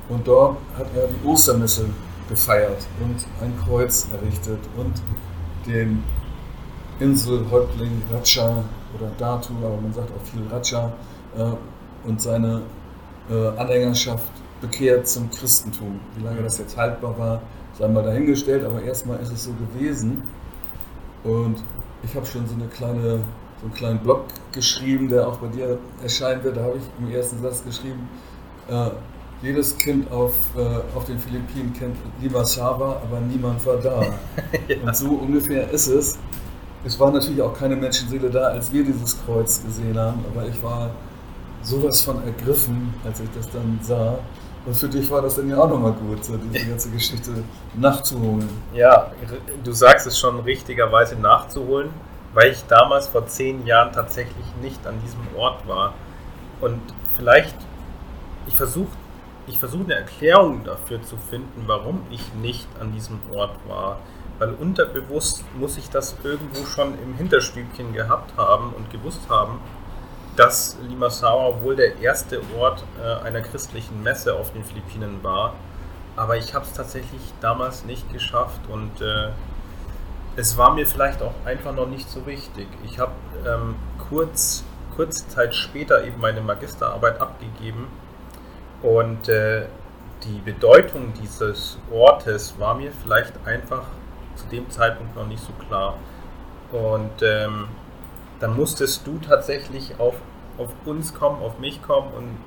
Und 0.10 0.28
dort 0.28 0.58
hat 0.78 0.88
er 0.96 1.08
die 1.08 1.28
Ostermesse 1.28 1.86
gefeiert 2.30 2.86
und 3.02 3.26
ein 3.44 3.54
Kreuz 3.66 4.08
errichtet 4.12 4.60
und 4.78 4.94
den 5.66 6.04
Inselhäuptling 7.00 8.01
Raja 8.12 8.63
oder 8.96 9.12
Datu, 9.18 9.54
aber 9.63 9.77
man 9.82 9.94
sagt 9.94 10.10
auch 10.12 10.25
viel 10.25 10.42
Raja, 10.51 10.94
äh, 11.38 12.08
und 12.08 12.22
seine 12.22 12.62
äh, 13.30 13.48
Anhängerschaft 13.58 14.32
bekehrt 14.62 15.08
zum 15.08 15.30
Christentum. 15.32 16.00
Wie 16.16 16.24
lange 16.24 16.42
das 16.42 16.58
jetzt 16.58 16.77
haltbar 16.77 17.18
war, 17.18 17.42
sei 17.77 17.88
mal 17.88 18.04
dahingestellt, 18.04 18.63
aber 18.63 18.82
erstmal 18.82 19.20
ist 19.20 19.32
es 19.32 19.44
so 19.44 19.51
gewesen. 19.54 20.24
Und 21.24 21.58
ich 22.04 22.16
habe 22.16 22.25
schon 22.25 22.48
so 22.48 22.56
eine 22.56 22.68
kleine 22.68 23.24
so 23.60 23.66
einen 23.66 23.74
kleinen 23.74 24.00
Blog 24.00 24.25
geschrieben, 24.51 25.10
der 25.10 25.27
auch 25.27 25.38
bei 25.38 25.48
dir 25.48 25.80
erscheinen 26.01 26.44
wird. 26.44 26.58
Da 26.58 26.63
habe 26.63 26.77
ich 26.77 26.84
im 27.04 27.13
ersten 27.13 27.42
Satz 27.42 27.63
geschrieben, 27.63 28.08
äh, 28.70 28.89
jedes 29.42 29.77
Kind 29.77 30.12
auf, 30.12 30.34
äh, 30.56 30.96
auf 30.96 31.06
den 31.06 31.20
Philippinen 31.20 31.74
kennt 31.74 31.96
Limassava, 32.22 33.01
aber 33.04 33.20
niemand 33.20 33.63
war 33.66 33.77
da. 33.77 34.01
ja. 34.68 34.75
Und 34.84 34.96
so 34.96 35.10
ungefähr 35.10 35.70
ist 35.70 35.88
es. 35.88 36.18
Es 36.88 37.00
war 37.00 37.12
natürlich 37.12 37.41
auch 37.41 37.53
keine 37.53 37.75
Menschenseele 37.75 38.29
da, 38.29 38.48
als 38.48 38.72
wir 38.72 38.84
dieses 38.84 39.24
Kreuz 39.25 39.63
gesehen 39.63 39.98
haben, 39.98 40.24
aber 40.34 40.48
ich 40.48 40.62
war 40.63 40.89
sowas 41.62 42.01
von 42.01 42.24
ergriffen, 42.24 42.94
als 43.06 43.20
ich 43.20 43.29
das 43.36 43.50
dann 43.50 43.79
sah. 43.82 44.17
Und 44.65 44.75
für 44.75 44.89
dich 44.89 45.10
war 45.12 45.22
das 45.22 45.36
dann 45.36 45.50
ja 45.50 45.58
auch 45.58 45.70
nochmal 45.70 45.94
gut, 45.94 46.24
so 46.24 46.38
diese 46.38 46.65
ganze 46.65 46.89
Geschichte 46.89 47.32
nachzuholen. 47.75 48.50
Ja, 48.74 49.12
du 49.63 49.72
sagst 49.72 50.08
es 50.08 50.17
schon 50.17 50.39
richtigerweise 50.39 51.15
nachzuholen 51.15 51.89
weil 52.38 52.51
ich 52.51 52.63
damals 52.67 53.08
vor 53.08 53.25
zehn 53.25 53.65
Jahren 53.65 53.91
tatsächlich 53.91 54.46
nicht 54.62 54.86
an 54.86 55.00
diesem 55.01 55.22
Ort 55.36 55.67
war. 55.67 55.96
Und 56.62 56.79
vielleicht, 57.15 57.56
ich 58.46 58.56
versuche 58.56 58.96
ich 59.48 59.58
versuch 59.58 59.86
eine 59.86 59.96
Erklärung 59.96 60.65
dafür 60.65 61.01
zu 61.01 61.15
finden, 61.15 61.63
warum 61.67 62.01
ich 62.12 62.34
nicht 62.36 62.67
an 62.82 62.91
diesem 62.91 63.17
Ort 63.34 63.56
war. 63.67 63.98
Weil 64.39 64.51
unterbewusst 64.51 65.44
muss 65.56 65.77
ich 65.77 65.89
das 65.89 66.15
irgendwo 66.24 66.65
schon 66.65 66.94
im 67.01 67.15
Hinterstübchen 67.15 67.94
gehabt 67.94 68.38
haben 68.38 68.74
und 68.74 68.91
gewusst 68.91 69.22
haben, 69.29 69.60
dass 70.36 70.77
Limassau 70.88 71.62
wohl 71.63 71.75
der 71.75 72.00
erste 72.00 72.41
Ort 72.58 72.84
äh, 73.03 73.25
einer 73.25 73.41
christlichen 73.41 74.03
Messe 74.03 74.36
auf 74.36 74.53
den 74.53 74.63
Philippinen 74.63 75.24
war. 75.24 75.56
Aber 76.15 76.38
ich 76.38 76.53
habe 76.53 76.65
es 76.65 76.74
tatsächlich 76.74 77.22
damals 77.41 77.86
nicht 77.86 78.12
geschafft 78.13 78.62
und 78.70 79.01
äh, 79.01 79.29
es 80.36 80.56
war 80.56 80.74
mir 80.74 80.86
vielleicht 80.86 81.22
auch 81.24 81.34
einfach 81.46 81.74
noch 81.74 81.88
nicht 81.88 82.10
so 82.10 82.25
wichtig. 82.27 82.67
Ich 82.86 83.00
habe 83.00 83.13
ähm, 83.46 83.75
kurz, 84.10 84.63
kurze 84.96 85.27
Zeit 85.27 85.56
später 85.56 86.03
eben 86.03 86.22
meine 86.22 86.41
Magisterarbeit 86.41 87.20
abgegeben 87.20 87.88
und 88.84 89.27
äh, 89.29 89.65
die 90.24 90.39
Bedeutung 90.39 91.13
dieses 91.22 91.77
Ortes 91.91 92.56
war 92.60 92.75
mir 92.75 92.91
vielleicht 93.03 93.34
einfach 93.46 93.84
zu 94.38 94.48
dem 94.48 94.70
Zeitpunkt 94.70 95.15
noch 95.15 95.27
nicht 95.27 95.44
so 95.44 95.51
klar. 95.67 95.96
Und 96.72 97.22
ähm, 97.22 97.68
dann 98.40 98.55
musstest 98.55 99.05
du 99.07 99.20
tatsächlich 99.20 100.00
auf, 100.00 100.16
auf 100.57 100.70
uns 100.85 101.14
kommen, 101.14 101.42
auf 101.42 101.59
mich 101.59 101.81
kommen 101.81 102.12
und 102.14 102.38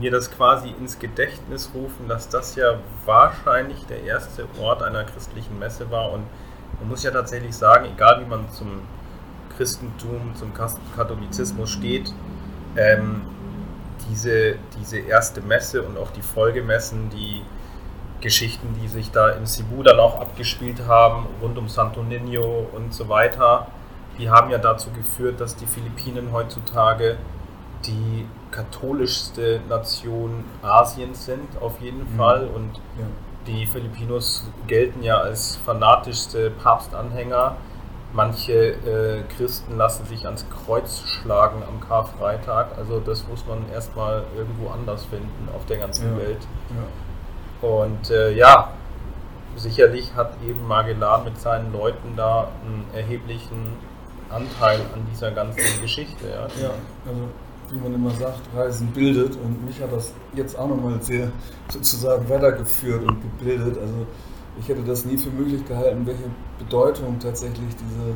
mir 0.00 0.10
das 0.10 0.30
quasi 0.30 0.70
ins 0.70 0.98
Gedächtnis 0.98 1.70
rufen, 1.74 2.08
dass 2.08 2.28
das 2.28 2.56
ja 2.56 2.78
wahrscheinlich 3.04 3.84
der 3.86 4.02
erste 4.02 4.46
Ort 4.60 4.82
einer 4.82 5.04
christlichen 5.04 5.58
Messe 5.58 5.90
war 5.90 6.10
und 6.10 6.24
man 6.80 6.88
muss 6.88 7.04
ja 7.04 7.12
tatsächlich 7.12 7.54
sagen, 7.54 7.86
egal 7.94 8.20
wie 8.20 8.28
man 8.28 8.50
zum 8.50 8.82
Christentum, 9.56 10.34
zum 10.34 10.52
Katholizismus 10.96 11.70
steht, 11.70 12.12
ähm, 12.76 13.22
diese, 14.10 14.56
diese 14.78 14.98
erste 14.98 15.40
Messe 15.40 15.82
und 15.82 15.96
auch 15.96 16.10
die 16.10 16.22
Folgemessen, 16.22 17.10
die 17.10 17.42
Geschichten, 18.20 18.74
die 18.80 18.88
sich 18.88 19.10
da 19.10 19.30
in 19.30 19.46
Cebu 19.46 19.82
dann 19.82 20.00
auch 20.00 20.20
abgespielt 20.20 20.86
haben, 20.86 21.26
rund 21.42 21.58
um 21.58 21.68
Santo 21.68 22.00
Niño 22.00 22.66
und 22.72 22.94
so 22.94 23.08
weiter, 23.08 23.66
die 24.18 24.30
haben 24.30 24.50
ja 24.50 24.58
dazu 24.58 24.90
geführt, 24.90 25.40
dass 25.40 25.56
die 25.56 25.66
Philippinen 25.66 26.32
heutzutage 26.32 27.18
die 27.86 28.26
katholischste 28.50 29.60
Nation 29.68 30.44
Asiens 30.62 31.26
sind, 31.26 31.60
auf 31.60 31.80
jeden 31.80 32.12
mhm. 32.12 32.16
Fall. 32.16 32.48
Und 32.54 32.76
ja. 32.98 33.06
Die 33.46 33.66
Filipinos 33.66 34.46
gelten 34.66 35.02
ja 35.02 35.18
als 35.18 35.56
fanatischste 35.56 36.50
Papstanhänger. 36.50 37.56
Manche 38.14 38.52
äh, 38.52 39.22
Christen 39.36 39.76
lassen 39.76 40.06
sich 40.06 40.24
ans 40.24 40.46
Kreuz 40.48 41.02
schlagen 41.02 41.62
am 41.68 41.80
Karfreitag. 41.86 42.68
Also 42.78 43.00
das 43.00 43.26
muss 43.28 43.44
man 43.46 43.68
erstmal 43.70 44.22
irgendwo 44.34 44.70
anders 44.70 45.04
finden 45.04 45.48
auf 45.54 45.66
der 45.66 45.78
ganzen 45.78 46.12
ja. 46.12 46.22
Welt. 46.22 46.40
Ja. 46.70 46.86
Und 47.64 48.10
äh, 48.10 48.32
ja, 48.32 48.72
sicherlich 49.56 50.14
hat 50.14 50.32
eben 50.46 50.66
Magellan 50.66 51.24
mit 51.24 51.40
seinen 51.40 51.72
Leuten 51.72 52.14
da 52.16 52.48
einen 52.62 52.84
erheblichen 52.92 53.72
Anteil 54.28 54.80
an 54.92 55.06
dieser 55.10 55.30
ganzen 55.30 55.80
Geschichte. 55.80 56.28
Ja, 56.28 56.46
ja 56.62 56.70
also 57.06 57.22
wie 57.70 57.78
man 57.78 57.94
immer 57.94 58.10
sagt, 58.10 58.40
Reisen 58.54 58.88
bildet 58.88 59.36
und 59.36 59.64
mich 59.64 59.80
hat 59.80 59.90
das 59.92 60.12
jetzt 60.34 60.58
auch 60.58 60.68
nochmal 60.68 61.00
sehr 61.00 61.28
sozusagen 61.68 62.28
weitergeführt 62.28 63.02
und 63.02 63.22
gebildet. 63.22 63.78
Also 63.78 64.06
ich 64.60 64.68
hätte 64.68 64.82
das 64.82 65.06
nie 65.06 65.16
für 65.16 65.30
möglich 65.30 65.64
gehalten, 65.64 66.06
welche 66.06 66.28
Bedeutung 66.58 67.18
tatsächlich 67.18 67.74
diese 67.76 68.10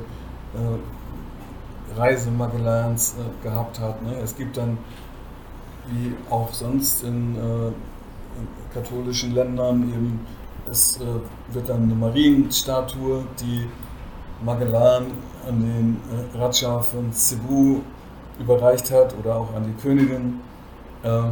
äh, 0.63 1.99
Reise 1.99 2.31
Magellans 2.31 3.17
äh, 3.19 3.43
gehabt 3.43 3.81
hat. 3.81 4.03
Ne? 4.03 4.19
Es 4.23 4.37
gibt 4.37 4.59
dann, 4.59 4.77
wie 5.87 6.15
auch 6.31 6.53
sonst 6.53 7.03
in, 7.03 7.37
äh, 7.37 7.69
in 7.69 7.75
katholischen 8.73 9.35
Ländern, 9.35 9.83
eben, 9.89 10.27
es 10.71 11.01
äh, 11.01 11.55
wird 11.55 11.69
dann 11.69 11.85
eine 11.85 11.95
Marienstatue, 11.95 13.25
die 13.41 13.67
Magellan 14.45 15.07
an 15.47 15.61
den 15.61 15.97
äh, 16.13 16.39
Raja 16.39 16.81
von 16.81 17.13
Cebu 17.13 17.81
überreicht 18.39 18.91
hat 18.91 19.15
oder 19.19 19.37
auch 19.37 19.55
an 19.55 19.65
die 19.65 19.83
Königin. 19.83 20.41
Äh, 21.03 21.23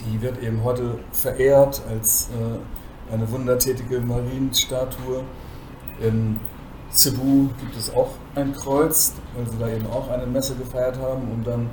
die 0.00 0.20
wird 0.20 0.42
eben 0.42 0.62
heute 0.64 0.98
verehrt 1.12 1.80
als 1.88 2.28
äh, 2.30 3.12
eine 3.12 3.30
wundertätige 3.30 4.00
Marienstatue. 4.00 5.22
In 6.00 6.40
Cebu 6.90 7.48
gibt 7.60 7.76
es 7.76 7.94
auch 7.94 8.10
ein 8.34 8.52
Kreuz, 8.52 9.14
weil 9.36 9.48
sie 9.48 9.58
da 9.58 9.68
eben 9.68 9.86
auch 9.86 10.10
eine 10.10 10.26
Messe 10.26 10.54
gefeiert 10.56 10.98
haben, 10.98 11.22
um 11.32 11.44
dann 11.44 11.70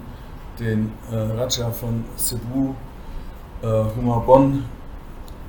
den 0.60 0.92
äh, 1.12 1.16
Raja 1.16 1.72
von 1.72 2.04
Cebu, 2.18 2.74
äh, 3.62 3.84
Humabon, 3.96 4.66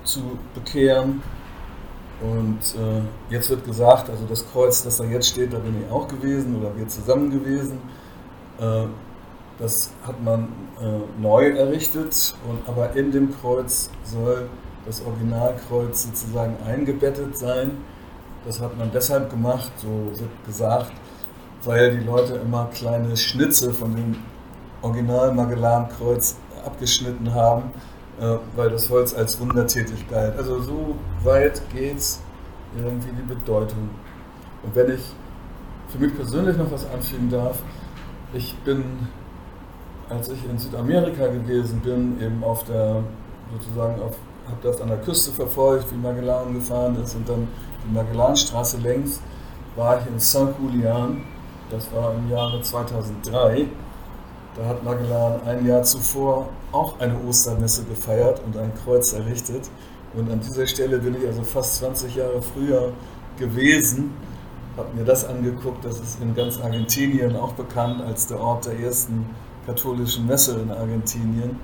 zu 0.04 0.38
bekehren. 0.54 1.22
Und 2.20 2.60
äh, 2.76 3.02
jetzt 3.32 3.50
wird 3.50 3.64
gesagt, 3.64 4.08
also 4.08 4.24
das 4.26 4.46
Kreuz, 4.52 4.82
das 4.84 4.96
da 4.96 5.04
jetzt 5.04 5.28
steht, 5.28 5.52
da 5.52 5.58
bin 5.58 5.82
ich 5.82 5.90
auch 5.90 6.06
gewesen 6.06 6.56
oder 6.60 6.76
wir 6.76 6.86
zusammen 6.86 7.30
gewesen. 7.30 7.78
Äh, 8.60 8.86
das 9.58 9.90
hat 10.06 10.22
man 10.22 10.48
äh, 10.80 11.20
neu 11.20 11.50
errichtet, 11.50 12.34
und, 12.48 12.68
aber 12.68 12.94
in 12.96 13.12
dem 13.12 13.34
Kreuz 13.40 13.90
soll 14.04 14.48
das 14.86 15.04
Originalkreuz 15.04 16.04
sozusagen 16.04 16.56
eingebettet 16.66 17.36
sein. 17.36 17.72
Das 18.44 18.60
hat 18.60 18.76
man 18.76 18.90
deshalb 18.92 19.30
gemacht, 19.30 19.70
so 19.76 19.88
wird 20.18 20.30
gesagt, 20.46 20.92
weil 21.64 21.96
die 21.98 22.04
Leute 22.04 22.34
immer 22.34 22.68
kleine 22.72 23.16
Schnitze 23.16 23.72
von 23.72 23.94
dem 23.94 24.16
Original 24.82 25.32
Magellankreuz 25.32 26.36
abgeschnitten 26.64 27.32
haben, 27.34 27.70
weil 28.56 28.70
das 28.70 28.88
Holz 28.90 29.14
als 29.14 29.40
wundertätig 29.40 30.08
galt. 30.08 30.36
Also 30.36 30.60
so 30.60 30.96
weit 31.22 31.60
geht 31.72 31.96
es 31.96 32.20
irgendwie 32.76 33.10
die 33.10 33.34
Bedeutung. 33.34 33.90
Und 34.62 34.74
wenn 34.74 34.94
ich 34.94 35.00
für 35.88 35.98
mich 35.98 36.14
persönlich 36.14 36.56
noch 36.56 36.70
was 36.70 36.86
anfügen 36.90 37.30
darf, 37.30 37.58
ich 38.32 38.54
bin, 38.64 39.08
als 40.08 40.28
ich 40.28 40.44
in 40.48 40.58
Südamerika 40.58 41.26
gewesen 41.26 41.80
bin, 41.80 42.20
eben 42.20 42.42
auf 42.42 42.64
der, 42.64 43.02
sozusagen 43.52 44.00
auf, 44.00 44.16
habe 44.46 44.56
das 44.62 44.80
an 44.80 44.88
der 44.88 44.98
Küste 44.98 45.32
verfolgt, 45.32 45.90
wie 45.92 45.96
Magellan 45.96 46.54
gefahren 46.54 46.96
ist 47.02 47.14
und 47.14 47.28
dann 47.28 47.48
die 47.84 47.94
Magellanstraße 47.94 48.78
längs, 48.78 49.20
war 49.76 50.00
ich 50.00 50.06
in 50.06 50.20
St. 50.20 50.48
Julian, 50.60 51.22
das 51.70 51.92
war 51.92 52.14
im 52.14 52.30
Jahre 52.30 52.60
2003. 52.60 53.66
Da 54.56 54.66
hat 54.66 54.84
Magellan 54.84 55.40
ein 55.46 55.66
Jahr 55.66 55.82
zuvor 55.82 56.48
auch 56.72 57.00
eine 57.00 57.18
Ostermesse 57.26 57.84
gefeiert 57.84 58.42
und 58.44 58.56
ein 58.56 58.72
Kreuz 58.84 59.12
errichtet. 59.12 59.70
Und 60.14 60.30
an 60.30 60.40
dieser 60.40 60.66
Stelle 60.66 60.98
bin 60.98 61.14
ich 61.14 61.26
also 61.26 61.42
fast 61.42 61.76
20 61.76 62.16
Jahre 62.16 62.42
früher 62.42 62.92
gewesen 63.38 64.12
habe 64.76 64.96
mir 64.96 65.04
das 65.04 65.24
angeguckt, 65.24 65.84
das 65.84 66.00
ist 66.00 66.20
in 66.20 66.34
ganz 66.34 66.58
Argentinien 66.58 67.36
auch 67.36 67.52
bekannt 67.52 68.00
als 68.02 68.26
der 68.26 68.40
Ort 68.40 68.66
der 68.66 68.78
ersten 68.78 69.26
katholischen 69.66 70.26
Messe 70.26 70.58
in 70.58 70.70
Argentinien, 70.70 71.56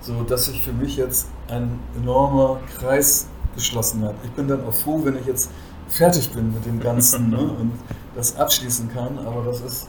so 0.00 0.22
dass 0.22 0.46
sich 0.46 0.62
für 0.62 0.72
mich 0.72 0.96
jetzt 0.96 1.28
ein 1.48 1.78
enormer 1.96 2.60
Kreis 2.78 3.26
geschlossen 3.54 4.04
hat. 4.04 4.14
Ich 4.24 4.30
bin 4.32 4.46
dann 4.46 4.64
auch 4.66 4.74
froh, 4.74 5.00
wenn 5.04 5.16
ich 5.16 5.26
jetzt 5.26 5.50
fertig 5.88 6.30
bin 6.30 6.52
mit 6.52 6.66
dem 6.66 6.80
Ganzen 6.80 7.30
ne, 7.30 7.38
und 7.38 7.72
das 8.14 8.36
abschließen 8.36 8.92
kann, 8.92 9.18
aber 9.18 9.44
das 9.44 9.60
ist 9.60 9.88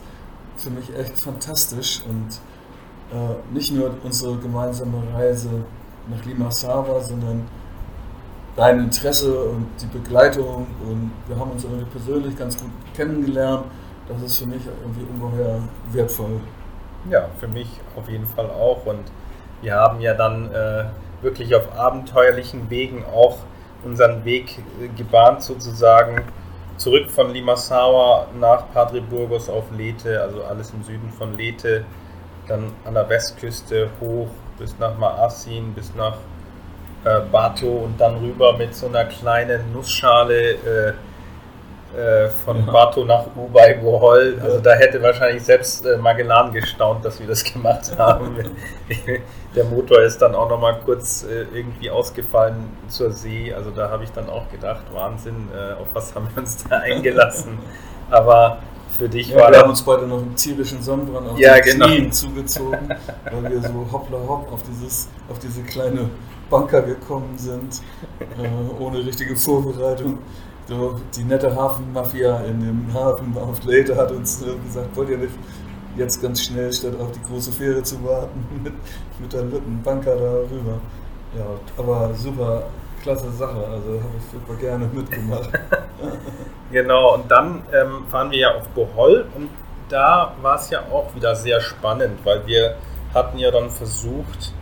für 0.57 0.69
mich 0.69 0.95
echt 0.97 1.19
fantastisch 1.19 2.01
und 2.07 2.39
äh, 3.11 3.53
nicht 3.53 3.71
nur 3.71 3.91
unsere 4.03 4.37
gemeinsame 4.37 5.01
Reise 5.13 5.49
nach 6.07 6.23
Limassava, 6.25 6.99
sondern 7.01 7.47
dein 8.55 8.79
Interesse 8.79 9.33
und 9.37 9.67
die 9.81 9.87
Begleitung 9.87 10.67
und 10.83 11.11
wir 11.27 11.37
haben 11.37 11.51
uns 11.51 11.63
irgendwie 11.63 11.85
persönlich 11.85 12.37
ganz 12.37 12.57
gut 12.57 12.71
kennengelernt. 12.95 13.65
Das 14.07 14.21
ist 14.21 14.37
für 14.37 14.47
mich 14.47 14.61
irgendwie 14.81 15.05
ungeheuer 15.11 15.59
wertvoll. 15.91 16.39
Ja, 17.09 17.27
für 17.39 17.47
mich 17.47 17.67
auf 17.95 18.07
jeden 18.07 18.27
Fall 18.27 18.49
auch 18.49 18.85
und 18.85 19.03
wir 19.61 19.75
haben 19.75 19.99
ja 19.99 20.13
dann 20.13 20.51
äh, 20.51 20.85
wirklich 21.21 21.53
auf 21.55 21.77
abenteuerlichen 21.77 22.69
Wegen 22.69 23.03
auch 23.05 23.37
unseren 23.83 24.25
Weg 24.25 24.59
äh, 24.81 24.87
gebahnt 24.95 25.41
sozusagen 25.41 26.21
zurück 26.77 27.09
von 27.09 27.31
Limassauer 27.31 28.27
nach 28.39 28.71
Padre 28.73 29.01
Burgos 29.01 29.49
auf 29.49 29.65
Leyte, 29.75 30.21
also 30.21 30.43
alles 30.43 30.71
im 30.71 30.83
Süden 30.83 31.09
von 31.09 31.37
Leyte, 31.37 31.85
dann 32.47 32.71
an 32.85 32.93
der 32.93 33.09
Westküste 33.09 33.89
hoch 34.01 34.27
bis 34.57 34.77
nach 34.79 34.97
Maasin, 34.97 35.73
bis 35.73 35.93
nach 35.95 36.17
äh, 37.03 37.21
Bato 37.31 37.67
und 37.67 37.99
dann 37.99 38.17
rüber 38.17 38.53
mit 38.57 38.75
so 38.75 38.87
einer 38.87 39.05
kleinen 39.05 39.73
Nussschale 39.73 40.51
äh, 40.51 40.93
äh, 41.95 42.27
von 42.27 42.65
ja. 42.65 42.71
Bato 42.71 43.05
nach 43.05 43.25
Ubay 43.35 43.75
Bohol. 43.75 44.37
Also 44.41 44.59
da 44.59 44.73
hätte 44.73 45.01
wahrscheinlich 45.01 45.43
selbst 45.43 45.85
äh, 45.85 45.97
Magellan 45.97 46.51
gestaunt, 46.51 47.05
dass 47.05 47.19
wir 47.19 47.27
das 47.27 47.43
gemacht 47.53 47.97
haben. 47.97 48.35
Der 49.55 49.63
Motor 49.63 50.01
ist 50.01 50.21
dann 50.21 50.35
auch 50.35 50.49
nochmal 50.49 50.79
kurz 50.83 51.23
äh, 51.23 51.45
irgendwie 51.53 51.89
ausgefallen 51.89 52.69
zur 52.89 53.11
See. 53.11 53.53
Also 53.53 53.71
da 53.71 53.89
habe 53.89 54.03
ich 54.03 54.11
dann 54.11 54.29
auch 54.29 54.49
gedacht, 54.51 54.83
Wahnsinn, 54.93 55.47
äh, 55.55 55.73
auf 55.81 55.87
was 55.93 56.13
haben 56.13 56.27
wir 56.33 56.41
uns 56.41 56.63
da 56.67 56.77
eingelassen. 56.79 57.59
Aber 58.09 58.59
für 58.97 59.09
dich 59.09 59.29
ja, 59.29 59.37
war 59.37 59.51
Wir 59.51 59.59
haben 59.59 59.69
uns 59.69 59.81
beide 59.81 60.05
noch 60.05 60.17
einen 60.17 60.35
tierischen 60.35 60.81
Sonnenbrand 60.81 61.29
auf 61.29 61.39
ja, 61.39 61.55
den 61.55 61.63
genau. 61.63 61.85
Knien 61.87 62.11
zugezogen, 62.11 62.93
weil 63.31 63.51
wir 63.51 63.61
so 63.61 63.87
hoppla 63.91 64.17
hopp 64.27 64.51
auf, 64.51 64.63
dieses, 64.63 65.09
auf 65.29 65.39
diese 65.39 65.61
kleine 65.63 66.09
Bunker 66.49 66.81
gekommen 66.81 67.37
sind, 67.37 67.81
äh, 68.19 68.81
ohne 68.81 69.05
richtige 69.05 69.35
Vorbereitung. 69.35 70.19
So, 70.67 70.99
die 71.15 71.23
nette 71.23 71.55
Hafenmafia 71.55 72.37
in 72.45 72.59
dem 72.59 72.93
Hafen 72.93 73.37
auf 73.37 73.63
Leyte 73.65 73.95
hat 73.95 74.11
uns 74.11 74.41
äh, 74.41 74.55
gesagt, 74.65 74.95
wollt 74.95 75.09
ihr 75.09 75.17
nicht 75.17 75.33
jetzt 75.95 76.21
ganz 76.21 76.43
schnell, 76.43 76.73
statt 76.73 76.93
auf 76.99 77.11
die 77.11 77.21
große 77.21 77.51
Fähre 77.51 77.83
zu 77.83 78.03
warten, 78.03 78.43
mit, 78.63 78.73
mit 79.19 79.33
der 79.33 79.43
Bunker 79.43 80.15
da 80.15 80.31
rüber. 80.51 80.79
Ja, 81.37 81.45
aber 81.77 82.13
super, 82.15 82.63
klasse 83.03 83.31
Sache, 83.31 83.57
also 83.67 84.01
habe 84.01 84.15
ich 84.17 84.31
super 84.31 84.59
gerne 84.59 84.89
mitgemacht. 84.91 85.49
genau, 86.71 87.15
und 87.15 87.29
dann 87.29 87.61
ähm, 87.71 88.05
fahren 88.09 88.31
wir 88.31 88.39
ja 88.39 88.55
auf 88.55 88.67
Bohol 88.69 89.27
und 89.35 89.49
da 89.89 90.33
war 90.41 90.55
es 90.55 90.71
ja 90.71 90.79
auch 90.91 91.13
wieder 91.13 91.35
sehr 91.35 91.61
spannend, 91.61 92.19
weil 92.23 92.47
wir 92.47 92.75
hatten 93.13 93.37
ja 93.37 93.51
dann 93.51 93.69
versucht, 93.69 94.53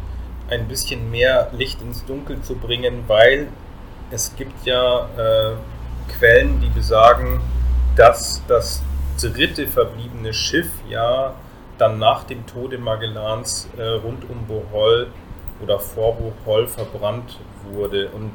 ein 0.49 0.67
bisschen 0.67 1.09
mehr 1.09 1.49
Licht 1.53 1.81
ins 1.81 2.03
Dunkel 2.05 2.41
zu 2.41 2.55
bringen, 2.55 3.05
weil 3.07 3.47
es 4.11 4.35
gibt 4.35 4.65
ja 4.65 5.07
äh, 5.17 5.55
Quellen, 6.07 6.59
die 6.61 6.69
besagen, 6.69 7.41
dass 7.95 8.41
das 8.47 8.81
dritte 9.21 9.67
verbliebene 9.67 10.33
Schiff 10.33 10.69
ja 10.89 11.35
dann 11.77 11.99
nach 11.99 12.23
dem 12.23 12.45
Tode 12.45 12.77
Magellans 12.77 13.69
äh, 13.77 13.83
rund 13.83 14.29
um 14.29 14.45
Bohol 14.45 15.07
oder 15.61 15.79
vor 15.79 16.15
Bohol 16.15 16.67
verbrannt 16.67 17.39
wurde. 17.71 18.09
Und 18.09 18.31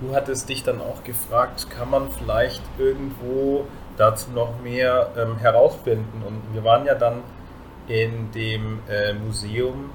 du 0.00 0.14
hattest 0.14 0.48
dich 0.48 0.62
dann 0.62 0.80
auch 0.80 1.02
gefragt, 1.04 1.68
kann 1.70 1.90
man 1.90 2.10
vielleicht 2.10 2.62
irgendwo 2.78 3.66
dazu 3.96 4.30
noch 4.30 4.60
mehr 4.62 5.10
ähm, 5.16 5.36
herausfinden? 5.38 6.22
Und 6.26 6.54
wir 6.54 6.64
waren 6.64 6.86
ja 6.86 6.94
dann 6.94 7.22
in 7.88 8.30
dem 8.32 8.80
äh, 8.88 9.12
Museum, 9.12 9.90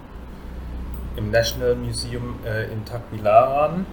im 1.16 1.30
National 1.32 1.76
Museum 1.76 2.40
äh, 2.46 2.72
in 2.72 2.86
Tagbilaran 2.86 3.86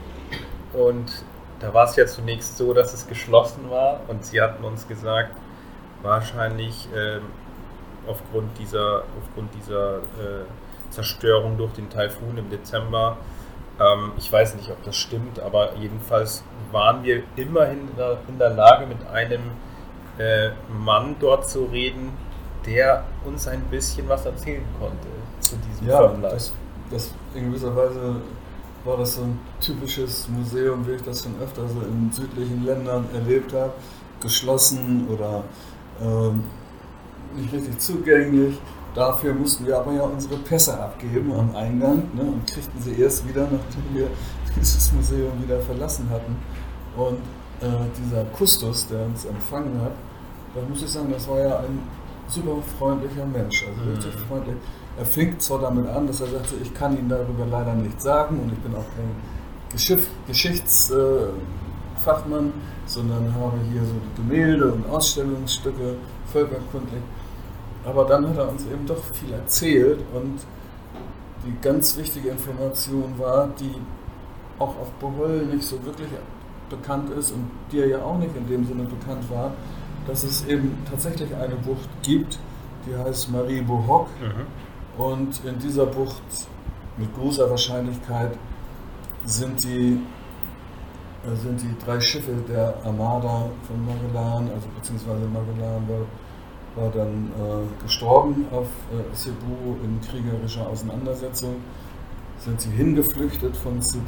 und 0.72 1.24
da 1.60 1.72
war 1.74 1.84
es 1.84 1.96
ja 1.96 2.06
zunächst 2.06 2.56
so, 2.56 2.72
dass 2.72 2.92
es 2.94 3.06
geschlossen 3.06 3.70
war 3.70 4.00
und 4.08 4.24
sie 4.24 4.40
hatten 4.40 4.64
uns 4.64 4.88
gesagt, 4.88 5.30
wahrscheinlich 6.02 6.88
äh, 6.94 7.20
aufgrund 8.06 8.58
dieser, 8.58 9.04
aufgrund 9.20 9.54
dieser 9.54 9.98
äh, 9.98 10.44
Zerstörung 10.90 11.56
durch 11.56 11.72
den 11.74 11.88
Taifun 11.90 12.36
im 12.36 12.50
Dezember, 12.50 13.18
ähm, 13.78 14.12
ich 14.16 14.32
weiß 14.32 14.56
nicht, 14.56 14.70
ob 14.70 14.82
das 14.84 14.96
stimmt, 14.96 15.38
aber 15.40 15.74
jedenfalls 15.76 16.42
waren 16.72 17.02
wir 17.02 17.22
immerhin 17.36 17.88
in 18.28 18.38
der, 18.38 18.50
Lage, 18.50 18.86
mit 18.86 19.06
einem 19.08 19.42
äh, 20.18 20.50
Mann 20.68 21.16
dort 21.20 21.48
zu 21.48 21.64
reden, 21.64 22.12
der 22.66 23.04
uns 23.24 23.46
ein 23.48 23.62
bisschen 23.70 24.08
was 24.08 24.26
erzählen 24.26 24.64
konnte 24.78 25.08
zu 25.40 25.56
diesem 25.56 25.88
ja. 25.88 26.08
Das, 26.22 26.52
das 26.90 27.14
in 27.34 27.46
gewisser 27.50 27.74
Weise 27.74 28.16
war 28.84 28.96
das 28.96 29.14
so 29.14 29.22
ein 29.22 29.38
typisches 29.60 30.28
Museum, 30.28 30.86
wie 30.86 30.92
ich 30.92 31.02
das 31.02 31.22
schon 31.22 31.34
öfter 31.42 31.68
so 31.68 31.80
in 31.82 32.10
südlichen 32.12 32.64
Ländern 32.64 33.06
erlebt 33.12 33.52
habe. 33.52 33.72
Geschlossen 34.20 35.06
oder 35.08 35.44
ähm, 36.02 36.44
nicht 37.36 37.52
richtig 37.52 37.78
zugänglich. 37.78 38.58
Dafür 38.94 39.34
mussten 39.34 39.66
wir 39.66 39.78
aber 39.78 39.92
ja 39.92 40.02
unsere 40.02 40.36
Pässe 40.36 40.78
abgeben 40.78 41.32
am 41.32 41.54
Eingang 41.54 42.02
ne, 42.12 42.22
und 42.22 42.46
kriegten 42.46 42.80
sie 42.80 43.00
erst 43.00 43.26
wieder, 43.28 43.42
nachdem 43.42 43.94
wir 43.94 44.08
dieses 44.56 44.92
Museum 44.92 45.32
wieder 45.42 45.60
verlassen 45.60 46.08
hatten. 46.10 46.36
Und 46.96 47.18
äh, 47.60 47.86
dieser 48.02 48.24
Kustos, 48.24 48.88
der 48.88 49.04
uns 49.04 49.24
empfangen 49.24 49.80
hat, 49.80 49.92
da 50.54 50.60
muss 50.68 50.82
ich 50.82 50.90
sagen, 50.90 51.12
das 51.12 51.28
war 51.28 51.38
ja 51.38 51.58
ein 51.60 51.78
super 52.30 52.62
freundlicher 52.78 53.26
Mensch, 53.26 53.66
also 53.66 53.82
mhm. 53.82 53.90
richtig 53.94 54.14
freundlich. 54.28 54.56
Er 54.98 55.04
fing 55.04 55.38
zwar 55.38 55.60
damit 55.60 55.86
an, 55.88 56.06
dass 56.06 56.20
er 56.20 56.28
sagte, 56.28 56.54
ich 56.62 56.72
kann 56.74 56.96
Ihnen 56.96 57.08
darüber 57.08 57.44
leider 57.50 57.74
nichts 57.74 58.04
sagen 58.04 58.38
und 58.40 58.52
ich 58.52 58.58
bin 58.58 58.72
auch 58.74 58.84
kein 58.96 59.10
Geschichtsfachmann, 60.26 62.48
äh, 62.48 62.52
sondern 62.86 63.34
habe 63.34 63.58
hier 63.72 63.82
so 63.82 63.94
Gemälde 64.16 64.72
und 64.72 64.88
Ausstellungsstücke, 64.90 65.96
völkerkundlich. 66.32 67.02
Aber 67.84 68.04
dann 68.04 68.28
hat 68.28 68.36
er 68.36 68.48
uns 68.48 68.64
eben 68.66 68.86
doch 68.86 69.02
viel 69.14 69.32
erzählt 69.32 70.00
und 70.12 70.40
die 71.46 71.54
ganz 71.62 71.96
wichtige 71.96 72.28
Information 72.28 73.14
war, 73.16 73.48
die 73.58 73.74
auch 74.58 74.78
auf 74.78 74.90
Bohol 75.00 75.46
nicht 75.46 75.64
so 75.64 75.82
wirklich 75.84 76.08
bekannt 76.68 77.08
ist 77.10 77.32
und 77.32 77.50
dir 77.72 77.88
ja 77.88 78.02
auch 78.02 78.18
nicht 78.18 78.36
in 78.36 78.46
dem 78.46 78.66
Sinne 78.66 78.84
bekannt 78.84 79.24
war, 79.30 79.52
dass 80.10 80.24
es 80.24 80.44
eben 80.46 80.76
tatsächlich 80.90 81.32
eine 81.36 81.54
Bucht 81.54 81.88
gibt, 82.02 82.38
die 82.84 82.96
heißt 82.96 83.30
Marie 83.30 83.60
Bohoc. 83.60 84.08
Mhm. 84.20 85.00
Und 85.02 85.44
in 85.44 85.56
dieser 85.60 85.86
Bucht 85.86 86.22
mit 86.96 87.14
großer 87.14 87.48
Wahrscheinlichkeit 87.48 88.32
sind 89.24 89.62
die, 89.62 90.00
äh, 91.24 91.36
sind 91.36 91.62
die 91.62 91.84
drei 91.84 92.00
Schiffe 92.00 92.32
der 92.48 92.74
Armada 92.84 93.50
von 93.68 93.86
Magellan, 93.86 94.50
also 94.52 94.66
beziehungsweise 94.76 95.26
Magellan 95.26 95.88
war, 95.88 96.82
war 96.82 96.90
dann 96.90 97.28
äh, 97.28 97.82
gestorben 97.84 98.46
auf 98.50 98.66
äh, 98.66 99.14
Cebu 99.14 99.76
in 99.84 100.00
kriegerischer 100.00 100.66
Auseinandersetzung. 100.66 101.56
Sind 102.38 102.60
sie 102.60 102.70
hingeflüchtet 102.70 103.56
von 103.56 103.80
Cebu 103.80 104.02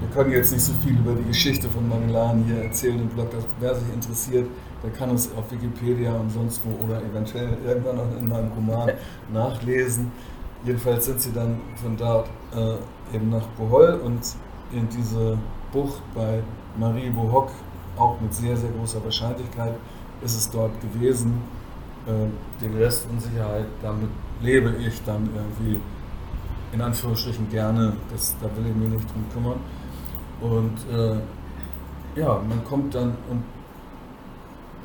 wir 0.00 0.08
können 0.08 0.32
jetzt 0.32 0.52
nicht 0.52 0.62
so 0.62 0.72
viel 0.84 0.98
über 0.98 1.14
die 1.14 1.24
Geschichte 1.24 1.68
von 1.68 1.88
Magellan 1.88 2.44
hier 2.44 2.64
erzählen 2.64 3.00
im 3.00 3.08
Blog. 3.08 3.28
wer 3.60 3.74
sich 3.74 3.92
interessiert, 3.92 4.46
der 4.82 4.90
kann 4.90 5.10
es 5.14 5.30
auf 5.36 5.50
Wikipedia 5.50 6.14
und 6.14 6.30
sonst 6.30 6.60
wo 6.64 6.84
oder 6.84 7.02
eventuell 7.02 7.56
irgendwann 7.66 7.98
auch 7.98 8.18
in 8.18 8.28
meinem 8.28 8.52
Roman 8.52 8.90
nachlesen. 9.32 10.12
Jedenfalls 10.64 11.06
sind 11.06 11.20
sie 11.20 11.32
dann 11.32 11.60
von 11.76 11.96
dort 11.96 12.28
äh, 12.54 13.16
eben 13.16 13.30
nach 13.30 13.46
Bohol 13.58 14.00
und 14.04 14.20
in 14.72 14.88
diese 14.88 15.38
Bucht 15.72 16.02
bei 16.14 16.42
Marie 16.78 17.10
Bohoc, 17.10 17.50
auch 17.96 18.20
mit 18.20 18.34
sehr, 18.34 18.56
sehr 18.56 18.70
großer 18.70 19.02
Wahrscheinlichkeit, 19.04 19.74
ist 20.22 20.36
es 20.36 20.50
dort 20.50 20.72
gewesen. 20.80 21.40
Äh, 22.06 22.62
den 22.62 22.76
Rest 22.76 23.06
Unsicherheit, 23.10 23.66
damit 23.82 24.10
lebe 24.42 24.74
ich 24.86 25.02
dann 25.04 25.28
irgendwie 25.34 25.80
in 26.72 26.80
Anführungsstrichen 26.80 27.48
gerne. 27.50 27.94
Das, 28.10 28.36
da 28.40 28.46
will 28.56 28.70
ich 28.70 28.76
mich 28.76 28.88
nicht 28.90 29.12
drum 29.12 29.24
kümmern. 29.32 29.60
Und 30.40 30.76
äh, 30.92 32.20
ja, 32.20 32.40
man 32.48 32.64
kommt 32.64 32.94
dann 32.94 33.16
und 33.30 33.44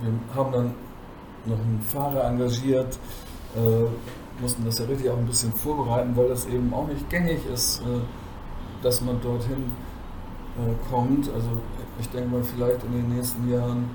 wir 0.02 0.36
haben 0.36 0.52
dann 0.52 0.74
noch 1.46 1.60
einen 1.60 1.82
Fahrer 1.82 2.26
engagiert, 2.26 2.98
äh, 3.56 4.42
mussten 4.42 4.66
das 4.66 4.80
ja 4.80 4.86
richtig 4.86 5.10
auch 5.10 5.18
ein 5.18 5.26
bisschen 5.26 5.52
vorbereiten, 5.54 6.16
weil 6.16 6.30
das 6.30 6.46
eben 6.48 6.74
auch 6.74 6.88
nicht 6.88 7.10
gängig 7.10 7.40
ist, 7.54 7.82
äh, 7.82 7.84
dass 8.82 9.02
man 9.02 9.22
dorthin 9.22 9.72
äh, 10.58 10.90
kommt. 10.90 11.30
Also 11.34 11.50
ich 12.00 12.10
denke 12.10 12.30
mal, 12.30 12.44
vielleicht 12.44 12.84
in 12.84 12.94
den 12.94 13.16
nächsten 13.16 13.52
Jahren 13.52 13.90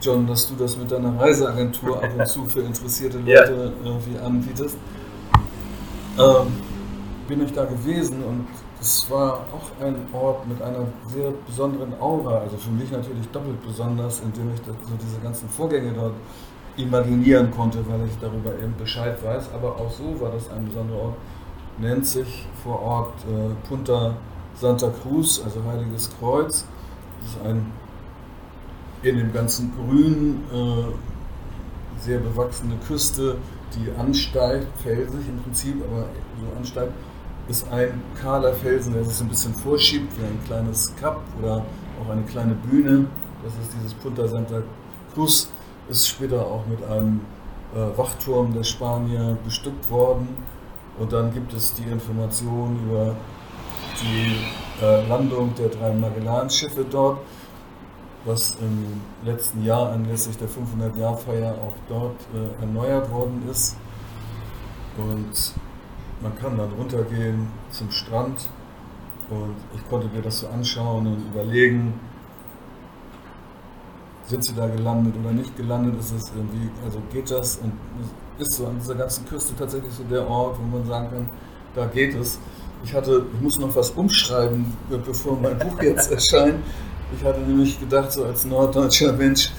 John, 0.00 0.26
dass 0.26 0.48
du 0.48 0.54
das 0.54 0.76
mit 0.76 0.90
deiner 0.90 1.18
Reiseagentur 1.18 2.02
ab 2.02 2.10
und 2.16 2.26
zu 2.26 2.46
für 2.46 2.60
interessierte 2.60 3.18
Leute 3.24 3.72
irgendwie 3.84 4.18
anbietest. 4.18 4.76
Ähm, 6.18 6.46
bin 7.28 7.44
ich 7.44 7.52
da 7.52 7.64
gewesen 7.64 8.22
und 8.24 8.46
es 8.80 9.10
war 9.10 9.40
auch 9.52 9.84
ein 9.84 9.94
Ort 10.12 10.46
mit 10.48 10.60
einer 10.62 10.86
sehr 11.06 11.30
besonderen 11.46 11.92
Aura, 12.00 12.38
also 12.38 12.56
für 12.56 12.70
mich 12.70 12.90
natürlich 12.90 13.28
doppelt 13.28 13.62
besonders, 13.62 14.20
indem 14.20 14.54
ich 14.54 14.60
so 14.64 14.94
diese 15.00 15.20
ganzen 15.20 15.48
Vorgänge 15.48 15.92
dort 15.92 16.14
imaginieren 16.76 17.50
konnte, 17.50 17.78
weil 17.88 18.06
ich 18.06 18.16
darüber 18.20 18.54
eben 18.54 18.74
Bescheid 18.78 19.22
weiß. 19.22 19.50
Aber 19.54 19.76
auch 19.76 19.90
so 19.90 20.18
war 20.20 20.30
das 20.30 20.50
ein 20.50 20.64
besonderer 20.66 20.98
Ort. 20.98 21.14
Nennt 21.78 22.06
sich 22.06 22.46
vor 22.62 22.80
Ort 22.80 23.14
äh, 23.24 23.68
Punta 23.68 24.14
Santa 24.54 24.90
Cruz, 25.02 25.42
also 25.44 25.62
Heiliges 25.64 26.10
Kreuz. 26.18 26.64
Das 27.20 27.30
ist 27.30 27.42
ein 27.44 27.72
in 29.02 29.16
dem 29.16 29.32
ganzen 29.32 29.72
Grün 29.76 30.44
äh, 30.52 32.00
sehr 32.00 32.18
bewachsene 32.18 32.76
Küste, 32.86 33.36
die 33.74 33.90
ansteigt, 33.98 34.66
felsig 34.82 35.28
im 35.28 35.42
Prinzip, 35.42 35.76
aber 35.82 36.06
so 36.38 36.56
ansteigt, 36.58 36.92
ist 37.48 37.66
ein 37.70 38.02
kahler 38.20 38.52
Felsen, 38.52 38.94
der 38.94 39.04
sich 39.04 39.14
so 39.14 39.24
ein 39.24 39.28
bisschen 39.28 39.54
vorschiebt 39.54 40.12
wie 40.18 40.24
ein 40.24 40.38
kleines 40.46 40.94
Kap 40.96 41.20
oder 41.40 41.64
auch 42.00 42.10
eine 42.10 42.22
kleine 42.22 42.54
Bühne. 42.54 43.06
Das 43.42 43.52
ist 43.54 43.72
dieses 43.78 43.94
Punta 43.94 44.26
Santa 44.28 44.62
Cruz 45.14 45.48
ist 45.88 46.08
später 46.08 46.46
auch 46.46 46.64
mit 46.66 46.82
einem 46.84 47.20
äh, 47.74 47.98
Wachturm 47.98 48.54
der 48.54 48.62
Spanier 48.62 49.36
bestückt 49.44 49.90
worden. 49.90 50.28
Und 50.98 51.12
dann 51.12 51.32
gibt 51.32 51.52
es 51.52 51.74
die 51.74 51.84
Information 51.84 52.78
über 52.84 53.16
die 54.00 54.36
äh, 54.84 55.06
Landung 55.08 55.54
der 55.56 55.68
drei 55.68 55.92
Magellan-Schiffe 55.92 56.84
dort, 56.88 57.18
was 58.24 58.56
im 58.60 59.00
letzten 59.24 59.64
Jahr 59.64 59.90
anlässlich 59.92 60.36
der 60.36 60.48
500-Jahr-Feier 60.48 61.52
auch 61.54 61.74
dort 61.88 62.16
äh, 62.34 62.60
erneuert 62.60 63.10
worden 63.10 63.42
ist. 63.50 63.76
Und 64.96 65.54
man 66.20 66.36
kann 66.38 66.56
dann 66.56 66.70
runtergehen 66.72 67.48
zum 67.70 67.90
Strand 67.90 68.48
und 69.30 69.54
ich 69.74 69.88
konnte 69.88 70.08
mir 70.08 70.22
das 70.22 70.40
so 70.40 70.48
anschauen 70.48 71.06
und 71.06 71.26
überlegen, 71.32 71.94
sind 74.26 74.44
sie 74.44 74.54
da 74.54 74.68
gelandet 74.68 75.14
oder 75.22 75.32
nicht 75.32 75.56
gelandet, 75.56 75.98
ist 75.98 76.12
es 76.12 76.32
irgendwie, 76.36 76.70
also 76.84 77.00
geht 77.12 77.30
das 77.30 77.56
und 77.56 77.72
ist 78.38 78.54
so 78.54 78.66
an 78.66 78.78
dieser 78.78 78.94
ganzen 78.94 79.26
Küste 79.26 79.54
tatsächlich 79.56 79.92
so 79.92 80.04
der 80.04 80.26
Ort, 80.26 80.56
wo 80.58 80.76
man 80.76 80.86
sagen 80.86 81.10
kann, 81.10 81.30
da 81.74 81.86
geht 81.86 82.14
es. 82.14 82.38
Ich 82.82 82.94
hatte, 82.94 83.26
ich 83.34 83.40
muss 83.40 83.58
noch 83.58 83.74
was 83.76 83.90
umschreiben, 83.90 84.72
bevor 84.88 85.38
mein 85.40 85.58
Buch 85.58 85.82
jetzt 85.82 86.10
erscheint. 86.12 86.56
Ich 87.16 87.24
hatte 87.24 87.40
nämlich 87.40 87.78
gedacht, 87.78 88.12
so 88.12 88.24
als 88.24 88.44
norddeutscher 88.46 89.12
Mensch, 89.12 89.50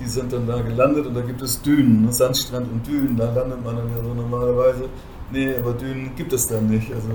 die 0.00 0.06
sind 0.06 0.32
dann 0.32 0.46
da 0.46 0.60
gelandet 0.60 1.06
und 1.06 1.14
da 1.14 1.20
gibt 1.20 1.40
es 1.42 1.60
Dünen, 1.62 2.06
ne, 2.06 2.12
Sandstrand 2.12 2.70
und 2.70 2.86
Dünen, 2.86 3.16
da 3.16 3.32
landet 3.32 3.62
man 3.62 3.76
dann 3.76 3.90
ja 3.94 4.02
so 4.02 4.14
normalerweise. 4.14 4.88
Nee, 5.30 5.54
aber 5.56 5.72
Dünen 5.72 6.14
gibt 6.16 6.32
es 6.32 6.46
dann 6.46 6.68
nicht. 6.68 6.92
Also 6.92 7.08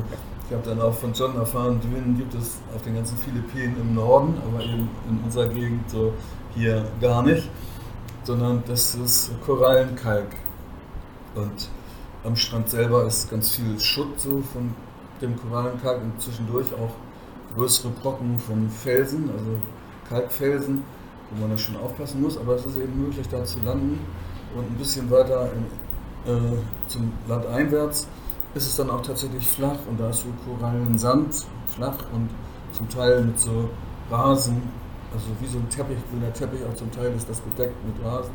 ich 0.47 0.55
habe 0.55 0.67
dann 0.67 0.81
auch 0.81 0.93
von 0.93 1.13
John 1.13 1.35
erfahren, 1.35 1.79
Dünen 1.79 2.17
gibt 2.17 2.33
es 2.33 2.57
auf 2.75 2.81
den 2.81 2.95
ganzen 2.95 3.17
Philippinen 3.17 3.75
im 3.79 3.95
Norden, 3.95 4.35
aber 4.47 4.63
eben 4.63 4.89
in 5.09 5.19
unserer 5.23 5.47
Gegend 5.47 5.89
so 5.89 6.13
hier 6.55 6.85
gar 6.99 7.21
nicht, 7.23 7.49
sondern 8.23 8.63
das 8.67 8.95
ist 8.95 9.31
Korallenkalk. 9.45 10.27
Und 11.35 11.69
am 12.23 12.35
Strand 12.35 12.69
selber 12.69 13.05
ist 13.05 13.29
ganz 13.29 13.55
viel 13.55 13.79
Schutt 13.79 14.19
so 14.19 14.41
von 14.53 14.73
dem 15.21 15.35
Korallenkalk 15.39 16.01
und 16.01 16.19
zwischendurch 16.19 16.73
auch 16.73 16.91
größere 17.55 17.89
Brocken 17.89 18.37
von 18.39 18.69
Felsen, 18.69 19.29
also 19.31 19.51
Kalkfelsen, 20.07 20.83
wo 21.31 21.41
man 21.41 21.51
da 21.51 21.57
schon 21.57 21.77
aufpassen 21.77 22.21
muss. 22.21 22.37
Aber 22.37 22.55
es 22.55 22.65
ist 22.65 22.77
eben 22.77 23.03
möglich, 23.03 23.27
da 23.29 23.43
zu 23.43 23.59
landen 23.59 23.99
und 24.55 24.65
ein 24.65 24.75
bisschen 24.75 25.09
weiter 25.11 25.51
in, 25.53 25.65
zum 26.87 27.13
Land 27.27 27.45
einwärts 27.47 28.07
ist 28.53 28.67
es 28.67 28.75
dann 28.75 28.89
auch 28.89 29.01
tatsächlich 29.01 29.47
flach 29.47 29.77
und 29.89 29.99
da 29.99 30.09
ist 30.09 30.21
so 30.21 30.27
Korallensand 30.45 31.45
flach 31.67 31.97
und 32.13 32.29
zum 32.73 32.89
Teil 32.89 33.23
mit 33.23 33.39
so 33.39 33.69
Rasen 34.11 34.61
also 35.13 35.25
wie 35.39 35.47
so 35.47 35.57
ein 35.57 35.69
Teppich, 35.69 35.97
grüner 36.11 36.31
Teppich, 36.33 36.59
auch 36.65 36.75
zum 36.75 36.91
Teil 36.91 37.13
ist 37.15 37.29
das 37.29 37.39
bedeckt 37.41 37.75
mit 37.85 38.05
Rasen, 38.05 38.31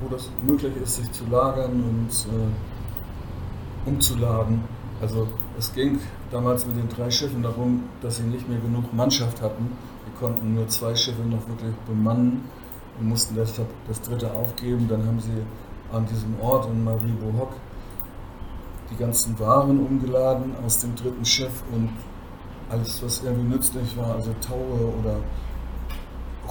wo 0.00 0.08
das 0.08 0.30
möglich 0.42 0.72
ist, 0.82 0.96
sich 0.96 1.10
zu 1.12 1.24
lagern 1.26 1.72
und 1.72 2.10
äh, 2.10 3.88
umzuladen. 3.88 4.62
Also 5.00 5.26
es 5.58 5.74
ging 5.74 5.98
damals 6.30 6.64
mit 6.66 6.76
den 6.76 6.88
drei 6.88 7.10
Schiffen 7.10 7.42
darum, 7.42 7.84
dass 8.02 8.18
sie 8.18 8.22
nicht 8.22 8.48
mehr 8.48 8.60
genug 8.60 8.92
Mannschaft 8.92 9.42
hatten. 9.42 9.76
Wir 10.04 10.14
konnten 10.20 10.54
nur 10.54 10.68
zwei 10.68 10.94
Schiffe 10.94 11.22
noch 11.22 11.46
wirklich 11.48 11.74
bemannen 11.88 12.42
und 13.00 13.08
mussten 13.08 13.34
deshalb 13.34 13.68
das 13.88 14.00
dritte 14.00 14.32
aufgeben. 14.32 14.86
Dann 14.88 15.04
haben 15.04 15.18
sie 15.20 15.42
an 15.92 16.06
diesem 16.06 16.40
Ort 16.40 16.66
in 16.66 16.84
Maribohock 16.84 17.52
die 18.90 18.96
ganzen 18.96 19.38
Waren 19.38 19.84
umgeladen 19.84 20.54
aus 20.64 20.78
dem 20.78 20.94
dritten 20.94 21.24
Schiff 21.24 21.62
und 21.72 21.90
alles, 22.70 23.02
was 23.02 23.22
irgendwie 23.22 23.54
nützlich 23.54 23.96
war, 23.96 24.14
also 24.14 24.34
Taue 24.40 24.92
oder 25.00 25.16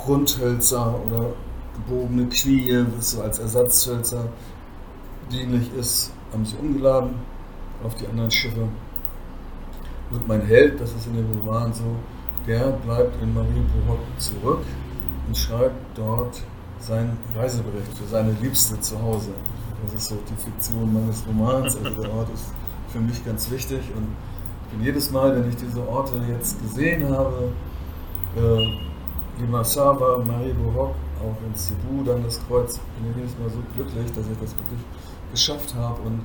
Rundhölzer 0.08 0.96
oder 1.06 1.34
gebogene 1.76 2.28
Knie, 2.28 2.86
was 2.96 3.12
so 3.12 3.22
als 3.22 3.40
Ersatzhölzer 3.40 4.26
dienlich 5.32 5.72
ist, 5.78 6.12
haben 6.32 6.46
sie 6.46 6.56
umgeladen 6.58 7.16
auf 7.84 7.96
die 7.96 8.08
anderen 8.08 8.32
Schiffe. 8.32 8.68
Und 10.12 10.28
mein 10.28 10.42
Held, 10.42 10.80
das 10.80 10.92
ist 10.92 11.08
in 11.08 11.16
dem 11.16 11.40
Roman 11.40 11.74
so, 11.74 11.96
der 12.48 12.72
bleibt 12.72 13.22
in 13.22 13.34
Marienburg 13.34 14.00
zurück 14.18 14.64
und 15.28 15.38
schreibt 15.38 15.98
dort 15.98 16.42
seinen 16.82 17.18
Reisebericht 17.36 17.98
für 17.98 18.08
seine 18.08 18.32
Liebste 18.42 18.80
zu 18.80 19.02
Hause. 19.02 19.32
Das 19.84 19.94
ist 19.96 20.10
so 20.10 20.18
die 20.30 20.36
Fiktion 20.36 20.94
meines 20.94 21.24
Romans. 21.28 21.76
Also 21.76 22.02
der 22.02 22.14
Ort 22.14 22.30
ist 22.34 22.46
für 22.90 23.00
mich 23.00 23.24
ganz 23.26 23.50
wichtig 23.50 23.80
und 23.96 24.08
ich 24.66 24.78
bin 24.78 24.86
jedes 24.86 25.12
Mal, 25.12 25.36
wenn 25.36 25.50
ich 25.50 25.56
diese 25.56 25.88
Orte 25.88 26.14
jetzt 26.30 26.62
gesehen 26.62 27.10
habe, 27.10 27.52
äh, 28.38 29.42
Limassava, 29.42 30.18
Maribo 30.20 30.94
auch 31.22 31.38
in 31.46 31.56
Cebu, 31.56 32.04
dann 32.04 32.24
das 32.24 32.40
Kreuz, 32.48 32.80
bin 32.98 33.12
ich 33.12 33.18
jedes 33.18 33.38
Mal 33.38 33.50
so 33.50 33.60
glücklich, 33.76 34.12
dass 34.14 34.26
ich 34.28 34.38
das 34.40 34.56
wirklich 34.58 34.80
geschafft 35.32 35.76
habe. 35.76 36.02
Und 36.02 36.22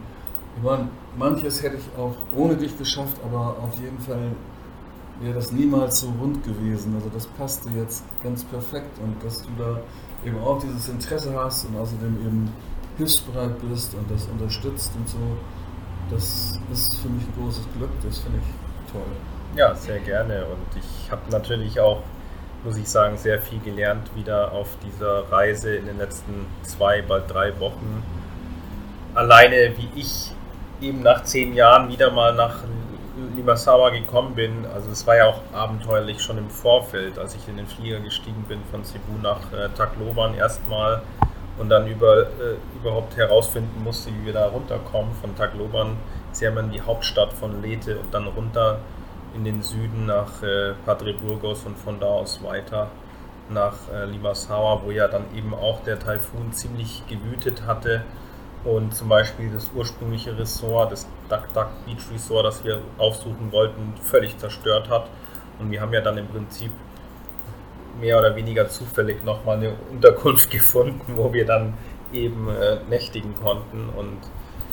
ich 0.57 0.63
meine, 0.63 0.89
manches 1.19 1.63
hätte 1.63 1.77
ich 1.77 1.99
auch 1.99 2.15
ohne 2.35 2.57
dich 2.57 2.77
geschafft, 2.79 3.17
aber 3.25 3.57
auf 3.63 3.79
jeden 3.79 3.99
Fall 3.99 4.33
wäre 5.21 5.35
das 5.35 5.53
niemals 5.53 6.01
so 6.01 6.13
rund 6.21 6.43
gewesen. 6.45 6.95
Also 6.95 7.09
das 7.13 7.27
passte 7.27 7.69
jetzt 7.71 8.05
ganz 8.23 8.45
perfekt 8.45 8.99
und 9.03 9.23
dass 9.25 9.43
du 9.43 9.49
da 9.59 9.81
eben 10.27 10.39
auch 10.39 10.61
dieses 10.61 10.89
Interesse 10.89 11.33
hast 11.35 11.67
und 11.67 11.77
außerdem 11.77 12.17
eben 12.27 12.53
hilfsbereit 12.99 13.59
bist 13.69 13.95
und 13.95 14.11
das 14.11 14.27
unterstützt 14.27 14.93
und 14.97 15.09
so, 15.09 15.19
das 16.11 16.59
ist 16.73 16.97
für 16.97 17.09
mich 17.09 17.23
ein 17.23 17.35
großes 17.43 17.65
Glück, 17.77 17.91
das 18.03 18.19
finde 18.19 18.39
ich 18.39 18.93
toll. 18.93 19.03
Ja, 19.57 19.75
sehr 19.75 20.01
gerne 20.01 20.45
und 20.45 20.79
ich 20.79 21.11
habe 21.11 21.23
natürlich 21.31 21.81
auch 21.81 22.03
muss 22.65 22.77
ich 22.77 22.89
sagen, 22.89 23.17
sehr 23.17 23.41
viel 23.41 23.61
gelernt 23.61 24.11
wieder 24.17 24.51
auf 24.51 24.69
dieser 24.85 25.31
Reise 25.31 25.77
in 25.77 25.87
den 25.87 25.99
letzten 25.99 26.47
zwei, 26.63 27.01
bald 27.01 27.33
drei 27.33 27.59
Wochen. 27.61 28.03
Alleine 29.15 29.73
wie 29.77 29.89
ich 29.95 30.33
eben 30.81 31.03
nach 31.03 31.23
zehn 31.23 31.55
Jahren 31.55 31.89
wieder 31.89 32.11
mal 32.11 32.35
nach 32.35 32.65
Limassava 33.35 33.91
gekommen 33.91 34.35
bin, 34.35 34.67
also 34.67 34.91
es 34.91 35.07
war 35.07 35.17
ja 35.17 35.27
auch 35.27 35.41
abenteuerlich 35.53 36.21
schon 36.21 36.37
im 36.39 36.51
Vorfeld, 36.51 37.19
als 37.19 37.35
ich 37.35 37.49
in 37.49 37.57
den 37.57 37.67
Flieger 37.67 38.01
gestiegen 38.01 38.45
bin 38.47 38.61
von 38.71 38.85
Cebu 38.85 39.19
nach 39.23 39.53
äh, 39.53 39.69
Tacloban 39.75 40.35
erstmal 40.35 41.03
und 41.59 41.71
dann 41.71 41.87
über, 41.89 42.21
äh, 42.21 42.57
überhaupt 42.79 43.17
herausfinden 43.17 43.83
musste, 43.83 44.11
wie 44.11 44.27
wir 44.27 44.33
da 44.35 44.49
runterkommen. 44.49 45.15
Von 45.15 45.35
Tacloban 45.35 45.97
ist 46.31 46.43
ja 46.43 46.51
man 46.51 46.71
die 46.71 46.83
Hauptstadt 46.83 47.33
von 47.33 47.63
Leyte 47.63 47.99
und 47.99 48.13
dann 48.13 48.27
runter 48.27 48.81
in 49.35 49.45
den 49.45 49.63
Süden 49.63 50.07
nach 50.07 50.43
äh, 50.43 50.75
Padre 50.85 51.15
Burgos 51.15 51.65
und 51.65 51.79
von 51.79 51.99
da 51.99 52.07
aus 52.07 52.43
weiter 52.43 52.89
nach 53.49 53.75
äh, 53.95 54.05
Limassau, 54.05 54.83
wo 54.85 54.91
ja 54.91 55.09
dann 55.09 55.25
eben 55.35 55.55
auch 55.55 55.83
der 55.85 55.99
Taifun 55.99 56.53
ziemlich 56.53 57.03
gewütet 57.09 57.63
hatte 57.67 58.03
und 58.65 58.95
zum 58.95 59.09
Beispiel 59.09 59.51
das 59.51 59.71
ursprüngliche 59.75 60.37
Ressort, 60.37 60.93
das 60.93 61.07
Duck 61.29 61.53
Duck 61.55 61.69
Beach 61.85 62.03
Resort, 62.13 62.47
das 62.47 62.65
wir 62.65 62.81
aufsuchen 62.99 63.53
wollten, 63.53 63.95
völlig 64.03 64.37
zerstört 64.39 64.89
hat. 64.91 65.09
Und 65.59 65.71
wir 65.71 65.81
haben 65.81 65.93
ja 65.93 66.01
dann 66.01 66.19
im 66.19 66.27
Prinzip 66.27 66.71
mehr 68.01 68.19
oder 68.19 68.35
weniger 68.35 68.69
zufällig 68.69 69.25
nochmal 69.25 69.57
eine 69.57 69.73
Unterkunft 69.91 70.51
gefunden, 70.51 71.15
wo 71.15 71.33
wir 71.33 71.47
dann 71.47 71.75
eben 72.13 72.49
äh, 72.49 72.79
nächtigen 72.89 73.35
konnten. 73.43 73.89
Und 73.97 74.19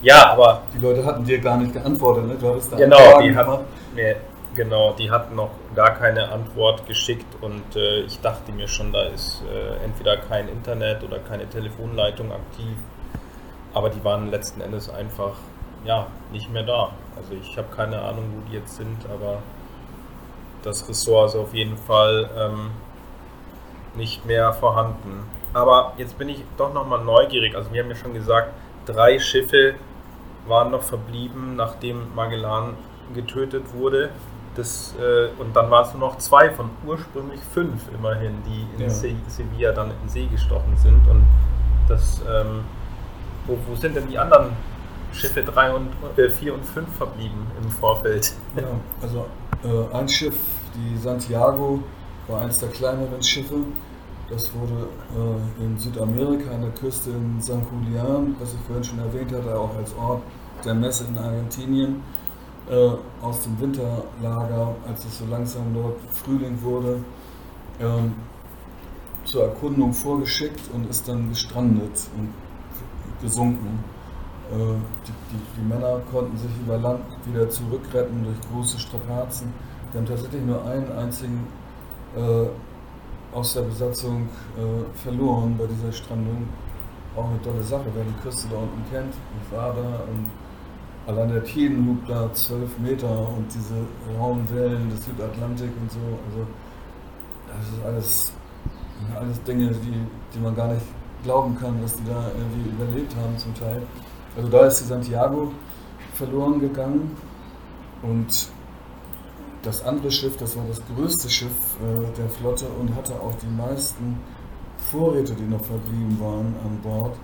ja, 0.02 0.32
aber. 0.32 0.64
Die 0.74 0.80
Leute 0.80 1.06
hatten 1.06 1.24
dir 1.24 1.40
gar 1.40 1.58
nicht 1.58 1.74
geantwortet, 1.74 2.28
ne? 2.28 2.36
Du 2.40 2.50
hattest 2.50 2.74
da 2.74 2.78
genau, 2.78 3.22
die 3.22 3.36
hatten, 3.36 3.64
nee, 3.96 4.16
Genau, 4.56 4.94
die 4.94 5.10
hatten 5.10 5.36
noch 5.36 5.50
gar 5.74 5.96
keine 5.96 6.30
Antwort 6.30 6.86
geschickt 6.86 7.26
und 7.42 7.76
äh, 7.76 8.02
ich 8.02 8.20
dachte 8.22 8.52
mir 8.52 8.68
schon, 8.68 8.92
da 8.94 9.04
ist 9.04 9.42
äh, 9.52 9.84
entweder 9.84 10.18
kein 10.18 10.48
Internet 10.48 11.04
oder 11.04 11.18
keine 11.18 11.50
Telefonleitung 11.50 12.32
aktiv, 12.32 12.78
aber 13.74 13.90
die 13.90 14.04
waren 14.04 14.30
letzten 14.30 14.62
Endes 14.62 14.90
einfach 14.90 15.34
ja 15.86 16.08
nicht 16.32 16.52
mehr 16.52 16.64
da. 16.64 16.92
Also 17.16 17.34
ich 17.34 17.58
habe 17.58 17.68
keine 17.76 18.02
Ahnung, 18.02 18.26
wo 18.36 18.50
die 18.50 18.58
jetzt 18.58 18.76
sind, 18.76 18.98
aber 19.12 19.40
das 20.64 20.88
Ressort 20.88 21.30
ist 21.30 21.36
auf 21.36 21.54
jeden 21.54 21.78
Fall 21.78 22.30
ähm, 22.38 22.72
nicht 23.96 24.26
mehr 24.26 24.54
vorhanden. 24.54 25.24
Aber 25.54 25.94
jetzt 25.98 26.18
bin 26.18 26.30
ich 26.30 26.44
doch 26.58 26.74
nochmal 26.74 27.04
neugierig. 27.04 27.56
Also 27.56 27.72
wir 27.72 27.84
haben 27.84 27.90
ja 27.90 27.96
schon 27.96 28.14
gesagt, 28.14 28.52
drei 28.86 29.20
Schiffe 29.20 29.76
waren 30.48 30.72
noch 30.72 30.82
verblieben, 30.82 31.56
nachdem 31.56 32.14
Magellan 32.16 32.76
getötet 33.14 33.64
wurde. 33.74 34.10
Das, 34.56 34.96
äh, 35.00 35.30
und 35.40 35.56
dann 35.56 35.70
waren 35.72 35.86
es 35.86 35.94
nur 35.94 36.10
noch 36.10 36.18
zwei 36.18 36.50
von 36.50 36.70
ursprünglich 36.86 37.42
fünf 37.54 37.84
immerhin, 37.94 38.38
die 38.46 38.68
in 38.76 38.84
ja. 38.84 38.90
Se 38.90 39.16
Sevilla 39.28 39.72
dann 39.72 39.92
in 40.04 40.10
See 40.10 40.28
gestochen 40.28 40.78
sind. 40.78 41.08
Und 41.08 41.26
das, 41.88 42.22
ähm, 42.30 42.64
wo, 43.48 43.58
wo, 43.68 43.76
sind 43.76 43.96
denn 43.96 44.08
die 44.08 44.18
anderen 44.18 44.52
Schiffe 45.12 45.44
3 45.44 45.74
und 45.74 45.90
äh, 46.18 46.30
4 46.30 46.54
und 46.54 46.66
5 46.66 46.96
verblieben 46.96 47.48
im 47.62 47.70
Vorfeld? 47.70 48.34
Ja, 48.56 48.64
also 49.02 49.26
äh, 49.64 49.96
ein 49.96 50.08
Schiff, 50.08 50.36
die 50.76 50.98
Santiago, 50.98 51.80
war 52.28 52.42
eines 52.42 52.58
der 52.58 52.70
kleineren 52.70 53.22
Schiffe. 53.22 53.56
Das 54.30 54.52
wurde 54.54 54.88
äh, 55.16 55.64
in 55.64 55.78
Südamerika 55.78 56.52
an 56.52 56.62
der 56.62 56.72
Küste 56.72 57.12
in 57.12 57.40
San 57.40 57.62
Julian, 57.72 58.36
was 58.40 58.54
ich 58.54 58.60
vorhin 58.62 58.84
schon 58.84 59.00
erwähnt 59.00 59.32
hatte, 59.32 59.58
auch 59.58 59.76
als 59.78 59.94
Ort 59.96 60.22
der 60.64 60.74
Messe 60.74 61.06
in 61.10 61.18
Argentinien, 61.18 62.02
äh, 62.70 62.90
aus 63.22 63.42
dem 63.42 63.60
Winterlager, 63.60 64.76
als 64.88 65.06
es 65.06 65.20
so 65.20 65.26
langsam 65.26 65.74
dort 65.74 66.00
Frühling 66.14 66.62
wurde, 66.62 67.00
ähm, 67.82 68.14
zur 69.26 69.44
Erkundung 69.44 69.94
vorgeschickt 69.94 70.62
und 70.74 70.90
ist 70.90 71.08
dann 71.08 71.30
gestrandet 71.30 72.08
und 72.18 72.30
gesunken. 73.24 73.84
Äh, 74.52 74.56
die, 74.56 75.12
die, 75.32 75.42
die, 75.58 75.68
Männer 75.68 76.00
konnten 76.12 76.38
sich 76.38 76.52
über 76.64 76.78
Land 76.78 77.06
wieder 77.26 77.50
zurückretten 77.50 78.24
durch 78.24 78.38
große 78.52 78.78
Strapazen. 78.78 79.52
Wir 79.92 80.02
haben 80.02 80.08
tatsächlich 80.08 80.44
nur 80.44 80.64
einen 80.66 80.92
einzigen 80.92 81.48
äh, 82.16 83.36
aus 83.36 83.54
der 83.54 83.62
Besatzung 83.62 84.28
äh, 84.58 85.00
verloren 85.00 85.56
bei 85.58 85.66
dieser 85.66 85.92
Strandung. 85.92 86.48
Auch 87.16 87.30
eine 87.30 87.42
tolle 87.42 87.64
Sache, 87.64 87.86
wer 87.94 88.04
die 88.04 88.22
Küste 88.22 88.48
da 88.50 88.58
unten 88.58 88.84
kennt. 88.92 89.14
Ich 89.42 89.56
war 89.56 89.74
da 89.74 89.82
und 89.82 90.30
allein 91.06 91.30
der 91.30 91.44
Tidenhub 91.44 92.06
da 92.08 92.32
zwölf 92.34 92.78
Meter 92.80 93.10
und 93.10 93.46
diese 93.54 93.76
rauen 94.20 94.48
Wellen 94.54 94.90
des 94.90 95.06
Südatlantik 95.06 95.70
und 95.82 95.92
so. 95.92 96.00
Also 96.00 96.48
das 97.48 97.68
ist 97.68 97.86
alles, 97.86 98.34
alles 99.20 99.44
Dinge, 99.44 99.72
die, 99.72 100.06
die 100.34 100.40
man 100.40 100.56
gar 100.56 100.74
nicht 100.74 100.86
glauben 101.24 101.58
kann, 101.58 101.82
dass 101.82 101.96
die 101.96 102.06
da 102.06 102.32
irgendwie 102.38 102.70
überlebt 102.70 103.16
haben 103.16 103.38
zum 103.38 103.54
Teil. 103.56 103.82
Also 104.36 104.50
da 104.50 104.66
ist 104.66 104.82
die 104.82 104.86
Santiago 104.86 105.52
verloren 106.14 106.60
gegangen 106.60 107.16
und 108.02 108.50
das 109.64 109.84
andere 109.86 110.12
Schiff, 110.12 110.36
das 110.38 110.58
war 110.58 110.66
das 110.68 110.82
größte 110.94 111.30
Schiff 111.30 111.78
äh, 111.82 112.18
der 112.18 112.30
Flotte 112.30 112.66
und 112.80 112.94
hatte 112.96 113.14
auch 113.14 113.34
die 113.42 113.48
meisten 113.48 114.20
Vorräte, 114.92 115.34
die 115.34 115.44
noch 115.44 115.64
verblieben 115.64 116.18
waren 116.20 116.54
an 116.64 116.80
Bord. 116.84 117.16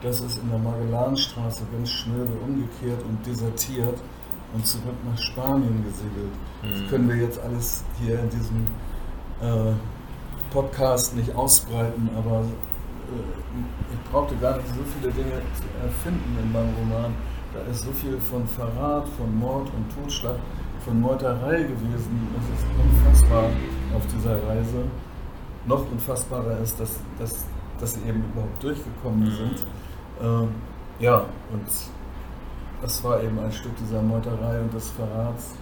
Das 0.00 0.20
ist 0.20 0.38
in 0.38 0.48
der 0.48 0.58
Magellanstraße 0.58 1.64
ganz 1.72 1.90
schnell 1.90 2.26
umgekehrt 2.46 3.02
und 3.02 3.26
desertiert 3.26 3.98
und 4.54 4.66
zurück 4.66 4.94
nach 5.04 5.20
Spanien 5.20 5.84
gesegelt. 5.84 6.32
Mhm. 6.62 6.82
Das 6.82 6.90
können 6.90 7.08
wir 7.08 7.16
jetzt 7.16 7.40
alles 7.40 7.84
hier 8.00 8.20
in 8.20 8.30
diesem 8.30 8.66
äh, 9.42 9.74
Podcast 10.52 11.16
nicht 11.16 11.34
ausbreiten, 11.34 12.08
aber 12.16 12.44
ich 13.92 14.10
brauchte 14.10 14.36
gar 14.36 14.56
nicht 14.56 14.68
so 14.68 14.82
viele 14.94 15.12
Dinge 15.12 15.42
zu 15.54 15.64
erfinden 15.84 16.38
in 16.42 16.52
meinem 16.52 16.74
Roman. 16.74 17.14
Da 17.52 17.60
ist 17.70 17.82
so 17.82 17.92
viel 17.92 18.18
von 18.18 18.46
Verrat, 18.46 19.08
von 19.18 19.38
Mord 19.38 19.68
und 19.74 19.86
Totschlag 19.94 20.36
von 20.84 21.00
Meuterei 21.00 21.62
gewesen. 21.62 22.28
Es 22.38 22.60
ist 22.60 22.66
unfassbar 22.78 23.44
auf 23.94 24.06
dieser 24.06 24.36
Reise. 24.48 24.84
Noch 25.66 25.90
unfassbarer 25.90 26.58
ist, 26.58 26.78
dass, 26.80 27.00
dass, 27.18 27.44
dass 27.78 27.94
sie 27.94 28.00
eben 28.08 28.24
überhaupt 28.32 28.62
durchgekommen 28.62 29.24
mhm. 29.24 29.36
sind. 29.36 29.64
Ähm, 30.22 30.48
ja, 30.98 31.24
und 31.52 31.66
das 32.82 33.04
war 33.04 33.22
eben 33.22 33.38
ein 33.38 33.52
Stück 33.52 33.76
dieser 33.76 34.00
Meuterei 34.00 34.60
und 34.60 34.72
des 34.72 34.90
Verrats. 34.90 35.54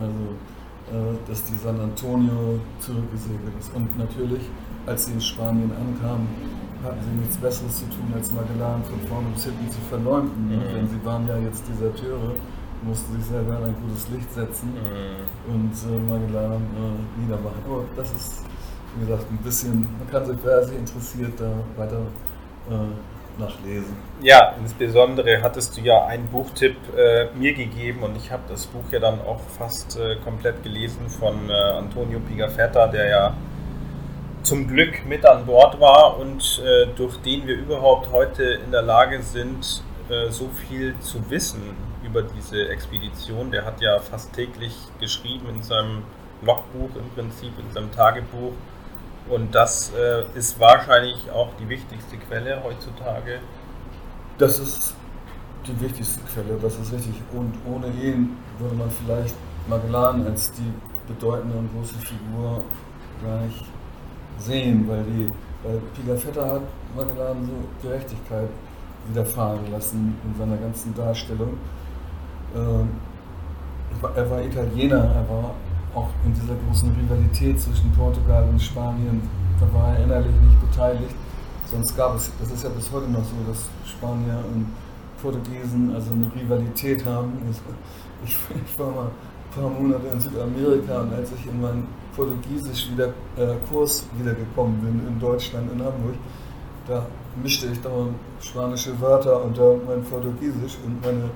Also, 0.00 0.36
äh, 0.90 1.16
dass 1.28 1.44
die 1.44 1.54
San 1.56 1.80
Antonio 1.80 2.58
zurückgesegelt 2.78 3.52
ist. 3.58 3.74
Und 3.74 3.96
natürlich, 3.96 4.42
als 4.86 5.06
sie 5.06 5.12
in 5.12 5.20
Spanien 5.20 5.70
ankamen, 5.70 6.26
hatten 6.82 7.00
sie 7.02 7.16
nichts 7.16 7.36
Besseres 7.36 7.78
zu 7.78 7.84
tun, 7.86 8.12
als 8.14 8.32
Magellan 8.32 8.82
von 8.84 9.00
vorne 9.08 9.28
bis 9.34 9.44
hinten 9.44 9.70
zu 9.70 9.80
verleumden. 9.88 10.48
Mhm. 10.48 10.74
Denn 10.74 10.88
sie 10.88 11.04
waren 11.04 11.26
ja 11.28 11.36
jetzt 11.38 11.64
Deserteure 11.68 12.34
mussten 12.84 13.14
sich 13.16 13.24
selber 13.24 13.58
in 13.58 13.64
ein 13.64 13.76
gutes 13.80 14.08
Licht 14.08 14.32
setzen 14.32 14.74
mhm. 14.74 15.52
und 15.54 15.72
äh, 15.72 16.10
Magellan 16.10 16.62
äh, 16.62 17.20
niedermachen. 17.20 17.62
Aber 17.64 17.84
das 17.96 18.12
ist, 18.12 18.44
wie 18.96 19.06
gesagt, 19.06 19.30
ein 19.30 19.38
bisschen, 19.38 19.86
man 19.98 20.10
kann 20.10 20.26
sich, 20.26 20.36
wer 20.42 20.64
sich 20.64 20.78
interessiert, 20.78 21.32
da 21.38 21.52
weiter 21.76 22.02
äh, 22.70 23.40
nachlesen. 23.40 23.96
Ja, 24.20 24.54
insbesondere 24.60 25.40
hattest 25.42 25.76
du 25.76 25.80
ja 25.80 26.04
einen 26.06 26.26
Buchtipp 26.28 26.76
äh, 26.96 27.26
mir 27.34 27.54
gegeben 27.54 28.02
und 28.02 28.16
ich 28.16 28.30
habe 28.30 28.42
das 28.48 28.66
Buch 28.66 28.84
ja 28.90 29.00
dann 29.00 29.20
auch 29.20 29.40
fast 29.58 29.98
äh, 29.98 30.16
komplett 30.16 30.62
gelesen 30.62 31.08
von 31.08 31.48
äh, 31.48 31.52
Antonio 31.52 32.20
Pigafetta, 32.20 32.88
der 32.88 33.08
ja 33.08 33.34
zum 34.42 34.68
Glück 34.68 35.04
mit 35.06 35.24
an 35.24 35.46
Bord 35.46 35.80
war 35.80 36.18
und 36.18 36.62
durch 36.96 37.16
den 37.18 37.46
wir 37.46 37.56
überhaupt 37.56 38.10
heute 38.12 38.42
in 38.42 38.70
der 38.70 38.82
Lage 38.82 39.22
sind, 39.22 39.82
so 40.30 40.48
viel 40.68 40.98
zu 41.00 41.30
wissen 41.30 41.62
über 42.04 42.22
diese 42.22 42.68
Expedition. 42.68 43.50
Der 43.50 43.64
hat 43.64 43.80
ja 43.80 43.98
fast 43.98 44.32
täglich 44.32 44.74
geschrieben 45.00 45.48
in 45.54 45.62
seinem 45.62 46.02
Logbuch 46.42 46.90
im 46.96 47.08
Prinzip, 47.14 47.52
in 47.58 47.72
seinem 47.72 47.90
Tagebuch. 47.92 48.52
Und 49.28 49.54
das 49.54 49.92
äh, 49.92 50.24
ist 50.36 50.58
wahrscheinlich 50.58 51.30
auch 51.30 51.50
die 51.60 51.68
wichtigste 51.68 52.16
Quelle 52.16 52.62
heutzutage. 52.64 53.38
Das 54.38 54.58
ist 54.58 54.94
die 55.66 55.80
wichtigste 55.80 56.20
Quelle, 56.32 56.58
das 56.60 56.76
ist 56.76 56.92
richtig. 56.92 57.14
Und 57.32 57.54
ohne 57.64 57.86
ihn 57.86 58.36
würde 58.58 58.74
man 58.74 58.90
vielleicht 58.90 59.36
Magellan 59.68 60.26
als 60.26 60.52
die 60.52 60.72
bedeutende 61.06 61.56
und 61.56 61.72
große 61.72 61.94
Figur 61.94 62.64
gar 63.22 63.40
nicht 63.42 63.64
sehen, 64.44 64.84
weil, 64.88 65.04
die, 65.04 65.30
weil 65.62 65.78
Pigafetta 65.94 66.46
hat 66.46 66.62
Magellan 66.96 67.44
so 67.44 67.88
Gerechtigkeit 67.88 68.48
widerfahren 69.08 69.70
lassen 69.70 70.16
in 70.24 70.38
seiner 70.38 70.56
ganzen 70.56 70.94
Darstellung. 70.94 71.54
Ähm, 72.54 72.88
er 74.14 74.30
war 74.30 74.42
Italiener, 74.42 75.04
er 75.14 75.28
war 75.28 75.54
auch 75.94 76.08
in 76.24 76.32
dieser 76.32 76.54
großen 76.66 76.90
Rivalität 76.94 77.60
zwischen 77.60 77.92
Portugal 77.92 78.44
und 78.48 78.60
Spanien, 78.60 79.22
da 79.60 79.78
war 79.78 79.96
er 79.96 80.04
innerlich 80.04 80.34
nicht 80.40 80.70
beteiligt. 80.70 81.14
Sonst 81.70 81.96
gab 81.96 82.16
es, 82.16 82.30
das 82.40 82.50
ist 82.50 82.64
ja 82.64 82.70
bis 82.70 82.90
heute 82.90 83.10
noch 83.10 83.24
so, 83.24 83.36
dass 83.46 83.68
Spanier 83.88 84.42
und 84.52 84.66
Portugiesen 85.20 85.94
also 85.94 86.10
eine 86.12 86.30
Rivalität 86.34 87.04
haben. 87.04 87.32
Ich, 88.24 88.36
ich 88.66 88.78
war 88.78 88.90
mal 88.90 89.06
ein 89.06 89.60
paar 89.60 89.70
Monate 89.70 90.08
in 90.08 90.20
Südamerika 90.20 91.00
und 91.00 91.14
als 91.14 91.30
ich 91.32 91.46
in 91.46 91.60
meinen 91.60 91.86
Portugiesisch 92.14 92.90
wieder 92.90 93.08
äh, 93.36 93.54
Kurs 93.68 94.06
wiedergekommen 94.16 94.78
bin 94.80 95.06
in 95.06 95.18
Deutschland, 95.18 95.70
in 95.72 95.82
Hamburg, 95.82 96.14
da 96.86 97.06
mischte 97.42 97.66
ich 97.66 97.80
dauernd 97.80 98.14
spanische 98.40 99.00
Wörter 99.00 99.42
unter 99.44 99.76
mein 99.86 100.02
Portugiesisch 100.02 100.78
und 100.84 101.00
meine 101.04 101.30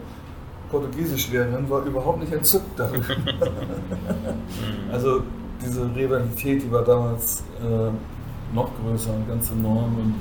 Portugiesischlehrerin 0.71 1.69
war 1.71 1.85
überhaupt 1.85 2.21
nicht 2.21 2.33
entzückt 2.33 2.79
darüber. 2.79 3.05
also 4.93 5.23
diese 5.65 5.95
Rivalität, 5.95 6.63
die 6.63 6.71
war 6.71 6.85
damals 6.85 7.43
äh, 7.63 8.55
noch 8.55 8.71
größer 8.83 9.15
und 9.15 9.29
ganz 9.29 9.51
enorm 9.51 9.97
und 9.97 10.15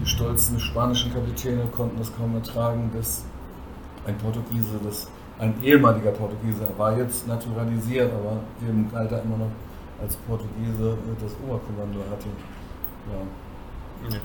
die 0.00 0.06
stolzen 0.08 0.58
spanischen 0.58 1.12
Kapitäne 1.12 1.62
konnten 1.74 1.98
das 1.98 2.14
kaum 2.16 2.34
ertragen, 2.34 2.90
dass 2.96 3.24
ein 4.06 4.16
Portugiese, 4.18 4.78
das 4.84 5.08
ein 5.38 5.54
ehemaliger 5.62 6.10
Portugiese, 6.10 6.64
er 6.64 6.78
war 6.78 6.96
jetzt 6.96 7.26
naturalisiert, 7.26 8.10
aber 8.12 8.40
dem 8.60 8.90
galt 8.90 9.12
er 9.12 9.22
immer 9.22 9.38
noch 9.38 9.50
als 10.02 10.16
Portugiese 10.16 10.96
das 11.20 11.32
Oberkommando 11.44 12.00
hatte. 12.10 12.26
Ja. 13.10 14.18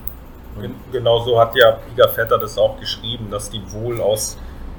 Genau 0.91 1.19
so 1.19 1.39
hat 1.39 1.55
ja 1.55 1.71
Pigafetta 1.71 2.38
das 2.38 2.57
auch 2.57 2.80
geschrieben, 2.80 3.30
dass 3.30 3.49
die 3.49 3.61
wohl 3.71 3.99
aus 3.99 4.38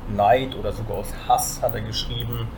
Neid 0.08 0.56
oder 0.56 0.72
sogar 0.72 0.98
aus 0.98 1.12
Hass, 1.28 1.60
hat 1.60 1.74
er 1.74 1.82
geschrieben, 1.82 2.48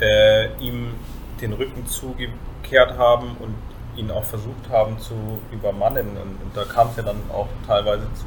äh, 0.00 0.48
ihm 0.60 0.94
den 1.40 1.52
Rücken 1.52 1.86
zugekehrt 1.86 2.96
haben 2.96 3.36
und 3.40 3.54
ihn 3.96 4.10
auch 4.10 4.24
versucht 4.24 4.68
haben 4.70 4.98
zu 4.98 5.14
übermannen. 5.50 6.10
Und, 6.10 6.42
und 6.42 6.56
da 6.56 6.64
kam 6.64 6.88
es 6.88 6.96
ja 6.96 7.02
dann 7.02 7.20
auch 7.32 7.48
teilweise 7.66 8.06
zu 8.14 8.26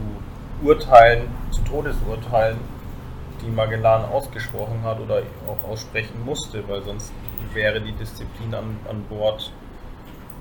Urteilen, 0.65 1.29
zu 1.51 1.61
Todesurteilen, 1.61 2.57
die 3.41 3.49
Magellan 3.49 4.05
ausgesprochen 4.05 4.81
hat 4.83 4.99
oder 4.99 5.21
auch 5.47 5.69
aussprechen 5.69 6.23
musste, 6.25 6.67
weil 6.67 6.81
sonst 6.83 7.11
wäre 7.53 7.81
die 7.81 7.93
Disziplin 7.93 8.53
an, 8.53 8.77
an 8.89 9.03
Bord 9.09 9.51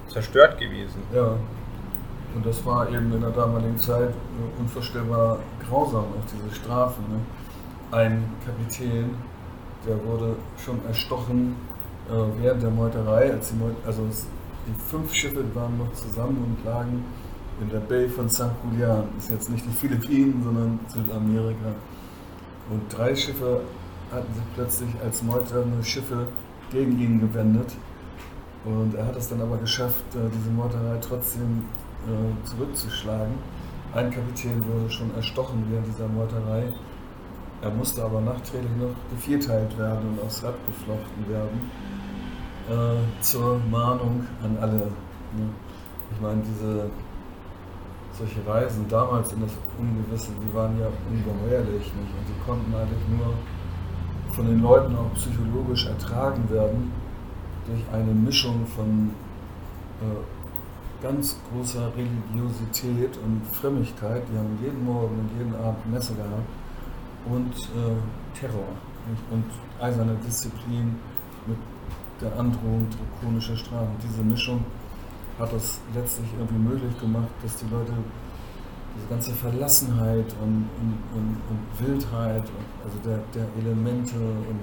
zerstört 0.09 0.59
gewesen. 0.59 1.03
Ja, 1.15 1.37
und 2.35 2.47
das 2.47 2.65
war 2.65 2.89
eben 2.89 3.13
in 3.13 3.21
der 3.21 3.31
damaligen 3.31 3.79
Zeit 3.79 4.15
unvorstellbar 4.59 5.39
grausam, 5.69 6.05
auch 6.05 6.27
diese 6.31 6.55
Strafen. 6.55 7.05
Ne? 7.11 7.21
ein 7.93 8.25
Kapitän, 8.45 9.11
der 9.87 10.03
wurde 10.05 10.37
schon 10.65 10.85
erstochen 10.87 11.57
äh, 12.09 12.43
während 12.43 12.63
der 12.63 12.71
Meuterei. 12.71 13.33
Als 13.33 13.51
die 13.51 13.57
Meut 13.57 13.77
also 13.87 14.03
die 14.67 14.91
fünf 14.91 15.15
Schiffe 15.15 15.45
waren 15.55 15.79
noch 15.79 15.93
zusammen 15.93 16.57
und 16.57 16.65
lagen 16.65 17.05
in 17.61 17.69
der 17.69 17.81
Bay 17.81 18.09
von 18.09 18.29
St. 18.29 18.47
Julian. 18.65 19.05
Ist 19.19 19.31
jetzt 19.31 19.51
nicht 19.51 19.65
die 19.67 19.73
Philippinen, 19.73 20.43
sondern 20.43 20.81
Südamerika. 20.89 21.75
Und 22.71 22.83
drei 22.89 23.15
Schiffe 23.15 23.61
hatten 24.11 24.33
sich 24.35 24.45
plötzlich 24.55 24.91
als 25.05 25.23
meuternde 25.23 25.85
Schiffe 25.85 26.27
gegen 26.73 26.99
ihn 26.99 27.21
gewendet. 27.21 27.73
Und 28.65 28.95
er 28.95 29.07
hat 29.07 29.17
es 29.17 29.29
dann 29.29 29.41
aber 29.41 29.57
geschafft, 29.59 30.05
äh, 30.15 30.19
diese 30.33 30.51
Meuterei 30.51 30.99
trotzdem 31.01 31.65
äh, 32.07 32.47
zurückzuschlagen. 32.47 33.35
Ein 33.95 34.11
Kapitän 34.11 34.65
wurde 34.67 34.91
schon 34.91 35.15
erstochen 35.15 35.67
während 35.71 35.87
dieser 35.87 36.09
Meuterei. 36.09 36.73
Er 37.61 37.71
musste 37.71 38.03
aber 38.03 38.21
nachträglich 38.21 38.73
noch 38.79 38.95
gevierteilt 39.11 39.77
werden 39.79 40.11
und 40.11 40.23
aufs 40.25 40.43
Rad 40.43 40.55
geflochten 40.67 41.29
werden. 41.29 41.71
Äh, 42.69 43.23
zur 43.23 43.61
Mahnung 43.71 44.27
an 44.43 44.57
alle. 44.61 44.87
Ne? 45.37 45.49
Ich 46.15 46.21
meine, 46.21 46.43
diese 46.43 46.91
solche 48.13 48.47
Reisen 48.47 48.87
damals 48.89 49.33
in 49.33 49.41
das 49.41 49.53
Ungewisse, 49.79 50.31
die 50.45 50.55
waren 50.55 50.79
ja 50.79 50.87
ungeheuerlich 51.11 51.85
nicht 51.85 52.13
und 52.13 52.29
die 52.29 52.45
konnten 52.47 52.75
eigentlich 52.75 53.09
nur 53.09 53.35
von 54.33 54.47
den 54.47 54.63
Leuten 54.63 54.97
auch 54.97 55.13
psychologisch 55.15 55.87
ertragen 55.87 56.49
werden 56.51 56.91
durch 57.67 57.83
eine 57.93 58.13
Mischung 58.13 58.67
von 58.67 59.11
äh, 60.01 61.03
ganz 61.03 61.37
großer 61.51 61.93
Religiosität 61.97 63.19
und 63.19 63.43
Frömmigkeit. 63.53 64.23
Die 64.33 64.39
haben 64.39 64.59
jeden 64.63 64.85
Morgen 64.85 65.19
und 65.19 65.31
jeden 65.39 65.55
Abend 65.55 65.91
Messe 65.91 66.15
gehabt 66.15 66.49
und 67.27 67.53
äh, 67.53 68.39
Terror 68.39 68.69
nicht? 69.09 69.23
und 69.31 69.45
eiserne 69.81 70.17
Disziplin 70.27 70.97
mit 71.47 71.59
der 72.21 72.39
Androhung 72.39 72.87
drakonischer 72.91 73.57
Strafen. 73.57 73.97
Diese 74.03 74.23
Mischung 74.23 74.65
hat 75.39 75.53
es 75.53 75.81
letztlich 75.95 76.29
irgendwie 76.39 76.69
möglich 76.71 76.99
gemacht, 77.01 77.29
dass 77.43 77.57
die 77.57 77.67
Leute 77.71 77.93
diese 78.95 79.07
ganze 79.09 79.33
Verlassenheit 79.33 80.35
und, 80.43 80.69
und, 80.81 80.99
und, 81.15 81.41
und 81.49 81.61
Wildheit, 81.81 82.45
also 82.85 82.99
der, 83.05 83.19
der, 83.35 83.47
Elemente 83.59 84.17
und 84.17 84.61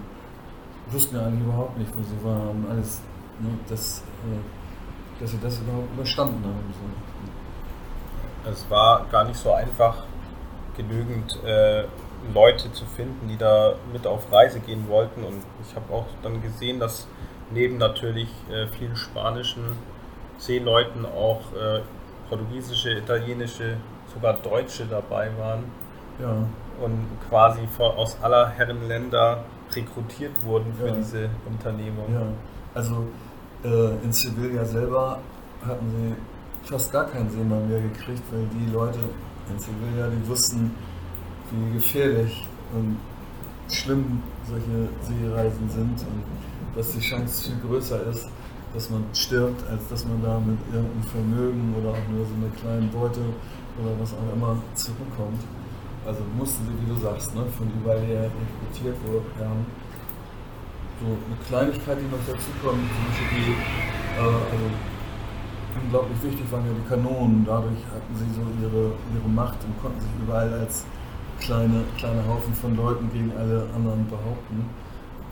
wussten 0.92 1.16
ja 1.16 1.26
eigentlich 1.26 1.44
überhaupt 1.44 1.78
nicht, 1.78 1.92
wo 1.96 2.02
sie 2.04 2.24
waren, 2.24 2.66
alles, 2.70 3.02
ne, 3.40 3.50
das, 3.68 4.04
äh, 4.26 5.22
dass 5.22 5.32
sie 5.32 5.40
das 5.42 5.60
überhaupt 5.60 5.94
überstanden 5.94 6.44
haben. 6.44 6.74
So. 6.74 8.52
Es 8.52 8.70
war 8.70 9.06
gar 9.12 9.26
nicht 9.26 9.38
so 9.38 9.52
einfach, 9.54 10.04
genügend 10.80 11.38
äh, 11.44 11.84
Leute 12.34 12.72
zu 12.72 12.86
finden, 12.86 13.28
die 13.28 13.38
da 13.38 13.76
mit 13.92 14.08
auf 14.08 14.32
Reise 14.32 14.60
gehen 14.60 14.88
wollten. 14.88 15.24
Und 15.24 15.44
ich 15.68 15.76
habe 15.76 15.94
auch 15.94 16.06
dann 16.24 16.42
gesehen, 16.42 16.80
dass 16.80 17.08
neben 17.52 17.78
natürlich 17.78 18.30
äh, 18.50 18.68
vielen 18.68 18.96
spanischen 18.96 19.78
Seeleuten 20.38 21.06
auch 21.06 21.42
äh, 21.54 21.82
portugiesische, 22.30 22.92
italienische, 22.92 23.78
sogar 24.14 24.34
Deutsche 24.34 24.86
dabei 24.86 25.30
waren. 25.38 25.64
Ja. 26.20 26.36
Und 26.84 27.08
quasi 27.30 27.62
aus 27.78 28.18
aller 28.22 28.50
Herren 28.50 28.88
Länder 28.88 29.44
rekrutiert 29.72 30.32
wurden 30.44 30.74
für 30.74 30.88
ja. 30.88 30.96
diese 30.96 31.30
Unternehmung. 31.46 32.06
Ja. 32.14 32.22
Also 32.74 33.08
äh, 33.64 34.04
in 34.04 34.12
Sevilla 34.12 34.66
selber 34.66 35.20
hatten 35.66 35.90
sie 35.90 36.70
fast 36.70 36.92
gar 36.92 37.06
keinen 37.06 37.30
Seemann 37.30 37.68
mehr 37.70 37.82
gekriegt, 37.82 38.24
weil 38.32 38.46
die 38.54 38.72
Leute 38.72 39.00
in 39.50 39.60
Sevilla, 39.60 40.08
die 40.08 40.28
wussten, 40.28 40.76
wie 41.52 41.74
gefährlich 41.74 42.48
und 42.74 42.98
schlimm 43.72 44.22
solche 44.48 44.90
Seereisen 45.02 45.70
sind 45.70 46.00
und 46.02 46.24
dass 46.76 46.92
die 46.92 47.00
Chance 47.00 47.50
viel 47.50 47.60
größer 47.68 48.04
ist, 48.08 48.30
dass 48.74 48.90
man 48.90 49.04
stirbt, 49.14 49.68
als 49.70 49.88
dass 49.90 50.06
man 50.06 50.22
da 50.22 50.40
mit 50.40 50.58
irgendeinem 50.72 51.04
Vermögen 51.04 51.74
oder 51.80 51.90
auch 51.90 52.06
nur 52.10 52.26
so 52.26 52.34
einer 52.38 52.54
kleinen 52.54 52.90
Beute 52.92 53.22
oder 53.82 53.92
was 54.00 54.14
auch 54.14 54.30
immer 54.34 54.58
zurückkommt. 54.76 55.42
Also 56.06 56.22
mussten 56.38 56.66
sie, 56.66 56.76
wie 56.82 56.94
du 56.94 56.98
sagst, 57.00 57.36
ne, 57.36 57.44
von 57.58 57.68
überall 57.82 58.00
her 58.02 58.30
rekrutiert 58.30 58.98
werden. 59.38 59.66
So 61.02 61.08
eine 61.08 61.38
Kleinigkeit, 61.48 61.98
die 61.98 62.10
noch 62.12 62.24
dazu 62.28 62.52
kommt, 62.62 62.84
zum 62.92 63.02
Beispiel 63.08 63.28
die, 63.40 63.52
äh, 63.52 64.52
also 64.52 64.68
unglaublich 65.82 66.24
wichtig 66.24 66.52
waren 66.52 66.66
ja 66.66 66.74
die 66.76 66.88
Kanonen. 66.90 67.46
Dadurch 67.46 67.82
hatten 67.94 68.14
sie 68.16 68.30
so 68.36 68.44
ihre, 68.62 68.92
ihre 69.16 69.30
Macht 69.30 69.64
und 69.64 69.80
konnten 69.82 70.00
sich 70.00 70.12
überall 70.22 70.52
als 70.54 70.86
kleine, 71.40 71.84
kleine 71.98 72.26
Haufen 72.28 72.54
von 72.54 72.76
Leuten 72.76 73.10
gegen 73.12 73.32
alle 73.38 73.66
anderen 73.74 74.06
behaupten. 74.08 74.66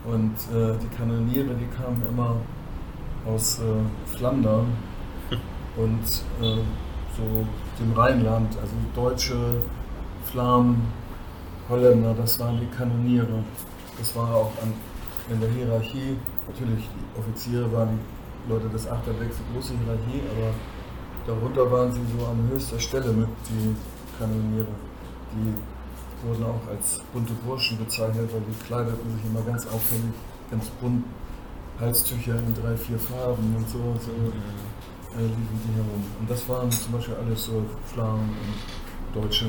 Und 0.05 0.35
äh, 0.55 0.77
die 0.79 0.87
Kanoniere, 0.95 1.53
die 1.55 1.67
kamen 1.75 2.01
immer 2.07 2.37
aus 3.33 3.59
äh, 3.59 4.15
Flandern 4.17 4.67
und 5.75 6.03
äh, 6.41 6.61
so 7.15 7.45
dem 7.79 7.93
Rheinland, 7.93 8.55
also 8.59 8.73
Deutsche, 8.95 9.61
Flamen, 10.23 10.81
Holländer, 11.69 12.13
das 12.13 12.39
waren 12.39 12.59
die 12.59 12.75
Kanoniere. 12.75 13.43
Das 13.97 14.15
war 14.15 14.33
auch 14.33 14.51
an, 14.61 14.73
in 15.29 15.39
der 15.39 15.49
Hierarchie, 15.49 16.17
natürlich 16.47 16.85
die 16.85 17.19
Offiziere 17.19 17.71
waren 17.73 17.99
die 18.45 18.51
Leute 18.51 18.69
des 18.69 18.87
Achterdecks, 18.87 19.35
die 19.37 19.53
große 19.53 19.73
Hierarchie, 19.83 20.21
aber 20.31 20.53
darunter 21.25 21.71
waren 21.71 21.91
sie 21.91 22.01
so 22.17 22.25
an 22.25 22.47
höchster 22.49 22.79
Stelle 22.79 23.11
mit 23.11 23.27
die 23.49 23.75
Kanoniere. 24.17 24.67
Die 25.33 26.27
wurden 26.27 26.45
auch 26.45 26.71
als 26.71 27.01
bunte 27.13 27.33
Burschen 27.45 27.77
bezeichnet, 27.77 28.29
weil 28.31 28.41
die 28.41 28.65
kleideten 28.65 29.11
sich 29.13 29.25
immer 29.25 29.41
ganz 29.41 29.65
auffällig, 29.67 30.13
ganz 30.49 30.69
bunt 30.81 31.03
Halstücher 31.79 32.35
in 32.35 32.53
drei, 32.55 32.75
vier 32.75 32.97
Farben 32.97 33.55
und 33.55 33.69
so, 33.69 33.77
so 33.99 34.11
äh, 34.11 35.21
liefen 35.21 35.61
die 35.65 35.75
herum. 35.75 36.03
Und 36.19 36.29
das 36.29 36.47
waren 36.49 36.71
zum 36.71 36.93
Beispiel 36.93 37.15
alles 37.15 37.45
so 37.45 37.63
Flamen 37.85 38.29
und 38.29 39.23
Deutsche. 39.23 39.45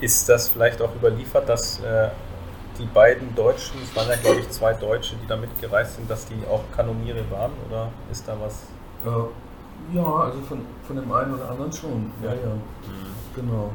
Ist 0.00 0.28
das 0.28 0.48
vielleicht 0.48 0.80
auch 0.82 0.94
überliefert, 0.94 1.48
dass 1.48 1.80
äh, 1.80 2.10
die 2.78 2.86
beiden 2.86 3.34
Deutschen, 3.34 3.80
es 3.82 3.96
waren 3.96 4.08
ja 4.08 4.16
glaube 4.16 4.40
ich 4.40 4.50
zwei 4.50 4.72
Deutsche, 4.72 5.16
die 5.22 5.26
da 5.26 5.36
mitgereist 5.36 5.96
sind, 5.96 6.10
dass 6.10 6.26
die 6.26 6.36
auch 6.48 6.62
Kanoniere 6.74 7.24
waren 7.30 7.52
oder 7.68 7.90
ist 8.10 8.26
da 8.28 8.36
was? 8.40 8.64
Äh, 9.04 9.96
ja, 9.96 10.04
also 10.04 10.40
von, 10.42 10.60
von 10.86 10.96
dem 10.96 11.10
einen 11.10 11.34
oder 11.34 11.50
anderen 11.50 11.72
schon. 11.72 12.12
Ja, 12.22 12.30
ja. 12.30 12.54
Mhm. 12.54 13.34
Genau. 13.34 13.72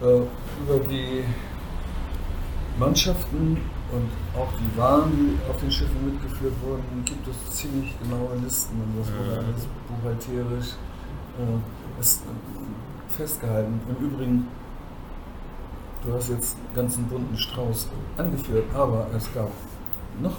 Äh, 0.00 0.22
über 0.62 0.86
die 0.88 1.24
Mannschaften 2.78 3.58
und 3.92 4.08
auch 4.38 4.48
die 4.58 4.78
Waren, 4.78 5.12
die 5.12 5.50
auf 5.50 5.56
den 5.60 5.70
Schiffen 5.70 6.04
mitgeführt 6.04 6.54
wurden, 6.64 7.04
gibt 7.04 7.26
es 7.28 7.54
ziemlich 7.54 7.94
genaue 8.00 8.36
Listen 8.42 8.74
und 8.80 8.98
das 8.98 9.12
wurde 9.12 9.38
alles 9.38 9.66
buchhalterisch 9.88 10.74
äh, 11.38 12.00
ist, 12.00 12.22
äh, 12.22 13.12
festgehalten. 13.16 13.80
Im 13.88 14.06
Übrigen, 14.06 14.48
du 16.04 16.14
hast 16.14 16.30
jetzt 16.30 16.56
einen 16.56 16.74
ganzen 16.74 17.04
bunten 17.04 17.36
Strauß 17.36 17.88
angeführt, 18.18 18.64
aber 18.74 19.06
es 19.16 19.32
gab 19.32 19.50
noch 20.20 20.36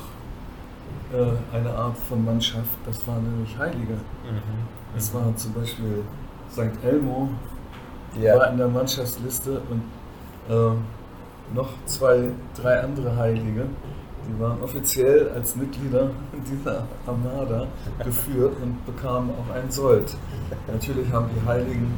äh, 1.14 1.56
eine 1.56 1.74
Art 1.74 1.98
von 1.98 2.26
Mannschaft, 2.26 2.70
das 2.86 3.08
waren 3.08 3.24
nämlich 3.24 3.58
Heilige. 3.58 3.94
Mhm. 3.94 4.98
Es 4.98 5.14
war 5.14 5.34
zum 5.36 5.54
Beispiel 5.54 6.04
St. 6.52 6.84
Elmo, 6.84 7.30
ja. 8.20 8.38
war 8.38 8.52
in 8.52 8.58
der 8.58 8.68
Mannschaftsliste 8.68 9.62
und 9.70 9.84
äh, 10.50 10.76
noch 11.54 11.70
zwei, 11.86 12.30
drei 12.56 12.82
andere 12.82 13.16
Heilige. 13.16 13.66
Die 14.28 14.42
waren 14.42 14.62
offiziell 14.62 15.30
als 15.30 15.56
Mitglieder 15.56 16.12
dieser 16.52 16.86
Armada 17.06 17.68
geführt 18.04 18.54
und 18.62 18.86
bekamen 18.86 19.32
auch 19.32 19.56
einen 19.56 19.72
Sold. 19.72 20.18
Natürlich 20.72 21.12
haben 21.12 21.30
die 21.34 21.48
Heiligen 21.48 21.94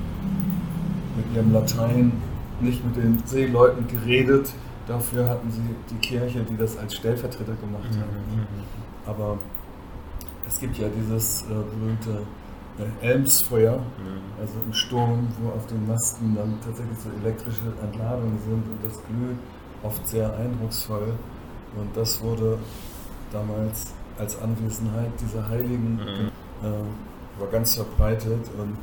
mit 1.16 1.36
ihrem 1.36 1.54
Latein 1.54 2.12
nicht 2.62 2.86
mit 2.86 2.96
den 2.98 3.22
Seeleuten 3.26 3.88
geredet, 3.88 4.52
dafür 4.88 5.30
hatten 5.30 5.50
sie 5.52 5.62
die 5.90 5.96
Kirche, 5.96 6.44
die 6.44 6.58
das 6.58 6.78
als 6.78 6.96
Stellvertreter 6.96 7.54
gemacht 7.54 7.90
hat. 7.90 8.08
Mhm, 8.08 8.36
mhm, 8.36 8.42
mhm. 8.42 8.46
Aber 9.06 9.38
es 10.48 10.60
gibt 10.60 10.78
ja 10.78 10.88
dieses 10.90 11.44
äh, 11.44 11.46
berühmte 11.48 12.26
Elmsfeuer, 13.02 13.78
mhm. 13.78 14.40
also 14.40 14.54
im 14.66 14.74
Sturm, 14.74 15.28
wo 15.42 15.50
auf 15.50 15.66
den 15.68 15.88
Masten 15.88 16.36
dann 16.36 16.58
tatsächlich 16.64 16.98
so 16.98 17.10
elektrische 17.24 17.74
Entladungen 17.84 18.40
sind 18.40 18.64
und 18.64 18.80
das 18.84 19.02
glüht 19.08 19.38
oft 19.84 20.08
sehr 20.08 20.34
eindrucksvoll. 20.38 21.14
Und 21.76 21.96
das 21.96 22.22
wurde 22.22 22.58
damals 23.32 23.94
als 24.18 24.42
Anwesenheit 24.42 25.12
dieser 25.20 25.48
Heiligen 25.48 25.96
mhm. 25.96 26.68
äh, 26.68 27.40
war 27.40 27.48
ganz 27.52 27.76
verbreitet 27.76 28.50
und 28.58 28.78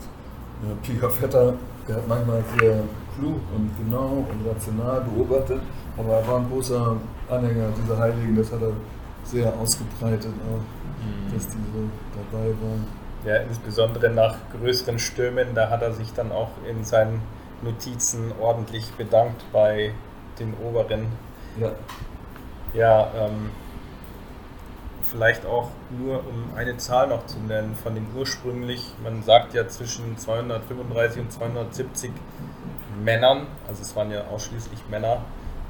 äh, 0.64 0.74
Picafetta, 0.82 1.52
der 1.86 1.96
hat 1.96 2.08
manchmal 2.08 2.42
sehr 2.58 2.80
klug 3.18 3.40
und 3.54 3.70
genau 3.78 4.24
und 4.30 4.48
rational 4.48 5.02
beobachtet, 5.02 5.60
aber 5.96 6.14
er 6.14 6.26
war 6.26 6.38
ein 6.38 6.48
großer 6.48 6.96
Anhänger 7.28 7.68
dieser 7.82 7.98
Heiligen, 7.98 8.36
das 8.36 8.52
hat 8.52 8.62
er 8.62 8.72
sehr 9.24 9.52
ausgebreitet 9.58 10.32
auch, 10.48 10.60
mhm. 10.60 11.34
dass 11.34 11.46
die 11.48 11.58
so 11.72 11.88
dabei 12.14 12.46
waren. 12.46 13.05
Ja, 13.24 13.36
insbesondere 13.36 14.10
nach 14.10 14.36
größeren 14.58 14.98
Stürmen, 14.98 15.54
da 15.54 15.70
hat 15.70 15.82
er 15.82 15.92
sich 15.92 16.12
dann 16.12 16.30
auch 16.30 16.50
in 16.68 16.84
seinen 16.84 17.22
Notizen 17.62 18.32
ordentlich 18.40 18.92
bedankt 18.92 19.44
bei 19.52 19.92
den 20.38 20.54
oberen. 20.54 21.06
Ja. 21.58 21.72
Ja, 22.74 23.10
ähm, 23.16 23.50
vielleicht 25.02 25.46
auch 25.46 25.70
nur, 25.90 26.18
um 26.18 26.56
eine 26.56 26.76
Zahl 26.76 27.08
noch 27.08 27.26
zu 27.26 27.38
nennen, 27.38 27.74
von 27.74 27.94
den 27.94 28.06
ursprünglich, 28.14 28.92
man 29.02 29.22
sagt 29.22 29.54
ja 29.54 29.66
zwischen 29.68 30.18
235 30.18 31.22
und 31.22 31.32
270 31.32 32.10
Männern, 33.02 33.46
also 33.68 33.82
es 33.82 33.94
waren 33.96 34.10
ja 34.10 34.24
ausschließlich 34.26 34.80
Männer, 34.90 35.18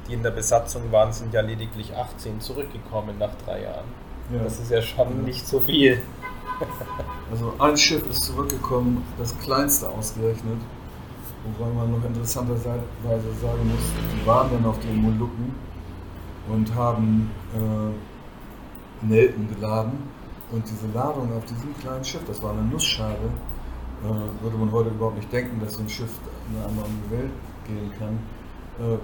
die 0.07 0.13
in 0.13 0.23
der 0.23 0.31
Besatzung 0.31 0.91
waren, 0.91 1.13
sind 1.13 1.33
ja 1.33 1.41
lediglich 1.41 1.95
18 1.95 2.41
zurückgekommen 2.41 3.17
nach 3.19 3.35
drei 3.45 3.63
Jahren. 3.63 3.85
Ja. 4.33 4.43
Das 4.43 4.59
ist 4.59 4.71
ja 4.71 4.81
schon 4.81 5.23
nicht 5.23 5.47
so 5.47 5.59
viel. 5.59 6.01
Also 7.29 7.53
ein 7.59 7.77
Schiff 7.77 8.07
ist 8.09 8.23
zurückgekommen, 8.23 9.03
das 9.17 9.37
kleinste 9.39 9.89
ausgerechnet, 9.89 10.57
wobei 11.43 11.71
man 11.71 11.91
noch 11.91 12.03
interessanterweise 12.05 12.79
sagen 13.41 13.69
muss, 13.69 13.91
die 14.13 14.25
waren 14.25 14.49
dann 14.51 14.65
auf 14.65 14.79
den 14.79 14.95
Molukken 14.95 15.53
und 16.49 16.73
haben 16.73 17.29
äh, 17.53 19.05
Nelken 19.05 19.47
geladen. 19.53 20.17
Und 20.51 20.63
diese 20.65 20.87
Ladung 20.93 21.35
auf 21.35 21.43
diesem 21.45 21.77
kleinen 21.77 22.05
Schiff, 22.05 22.21
das 22.25 22.41
war 22.41 22.53
eine 22.53 22.61
Nussschale, 22.61 23.17
äh, 24.03 24.43
würde 24.43 24.57
man 24.57 24.71
heute 24.71 24.89
überhaupt 24.89 25.17
nicht 25.17 25.31
denken, 25.31 25.59
dass 25.59 25.73
so 25.73 25.81
ein 25.81 25.89
Schiff 25.89 26.11
in 26.49 26.57
eine 26.57 26.65
andere 26.65 27.11
Welt 27.11 27.31
gehen 27.67 27.91
kann. 27.99 28.13
Äh, 28.79 28.97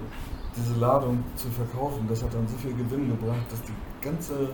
diese 0.56 0.74
Ladung 0.80 1.22
zu 1.36 1.48
verkaufen, 1.48 2.06
das 2.08 2.22
hat 2.22 2.32
dann 2.32 2.48
so 2.48 2.56
viel 2.56 2.72
Gewinn 2.74 3.08
gebracht, 3.08 3.44
dass 3.50 3.60
die 3.62 3.74
ganze 4.00 4.50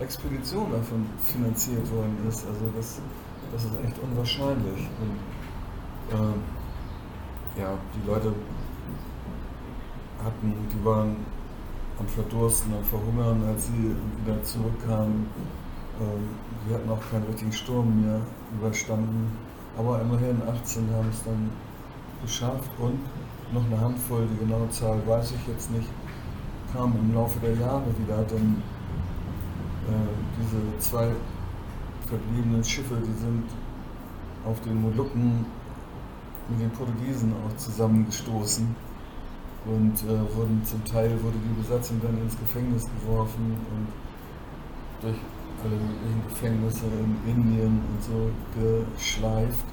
Expedition 0.00 0.72
davon 0.72 1.06
finanziert 1.22 1.90
worden 1.92 2.16
ist. 2.28 2.46
Also 2.46 2.70
das, 2.76 3.00
das 3.52 3.64
ist 3.64 3.72
echt 3.84 3.98
unwahrscheinlich. 3.98 4.88
Und, 5.00 6.18
äh, 6.18 7.60
ja, 7.60 7.78
die 7.94 8.06
Leute 8.06 8.32
hatten, 10.24 10.54
die 10.72 10.84
waren 10.84 11.16
am 11.98 12.06
Verdursten, 12.08 12.74
am 12.74 12.84
Verhungern, 12.84 13.44
als 13.48 13.66
sie 13.66 13.94
wieder 14.24 14.42
zurückkamen. 14.42 15.26
Ähm, 16.00 16.28
sie 16.66 16.74
hatten 16.74 16.90
auch 16.90 17.10
keinen 17.10 17.24
richtigen 17.24 17.52
Sturm 17.52 18.02
mehr 18.02 18.20
überstanden. 18.58 19.30
Aber 19.78 20.00
immerhin 20.00 20.42
18 20.42 20.88
haben 20.92 21.08
es 21.10 21.22
dann 21.22 21.50
geschafft 22.22 22.70
und 22.78 22.98
noch 23.52 23.64
eine 23.66 23.80
Handvoll, 23.80 24.26
die 24.32 24.44
genaue 24.44 24.68
Zahl 24.70 25.00
weiß 25.06 25.32
ich 25.32 25.46
jetzt 25.48 25.70
nicht, 25.70 25.88
kam 26.72 26.92
im 26.98 27.14
Laufe 27.14 27.38
der 27.40 27.54
Jahre 27.54 27.86
wieder, 27.98 28.22
denn 28.24 28.62
diese 30.38 30.78
zwei 30.78 31.10
verbliebenen 32.06 32.64
Schiffe, 32.64 32.96
die 32.96 33.20
sind 33.20 33.44
auf 34.46 34.60
den 34.62 34.80
Molukken 34.80 35.46
mit 36.48 36.60
den 36.60 36.70
Portugiesen 36.70 37.32
auch 37.32 37.56
zusammengestoßen 37.56 38.76
und 39.66 39.94
äh, 40.02 40.36
wurden 40.36 40.62
zum 40.64 40.84
Teil 40.84 41.10
wurde 41.22 41.38
die 41.38 41.62
Besatzung 41.62 42.00
dann 42.02 42.18
ins 42.18 42.38
Gefängnis 42.38 42.84
geworfen 43.00 43.56
und 43.70 43.88
durch 45.00 45.16
alle 45.62 45.76
möglichen 45.76 46.22
Gefängnisse 46.28 46.84
in 46.86 47.30
Indien 47.30 47.80
und 47.88 48.02
so 48.02 48.30
geschleift. 48.54 49.64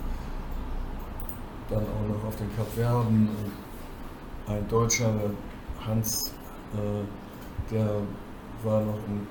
Dann 1.69 1.83
auch 1.83 2.15
noch 2.15 2.27
auf 2.27 2.35
den 2.37 2.55
Kapverden. 2.55 3.29
Ein 4.47 4.67
Deutscher, 4.69 5.13
Hans, 5.85 6.33
äh, 6.73 7.73
der 7.73 8.01
war 8.63 8.81
noch 8.81 8.99
in, 9.07 9.27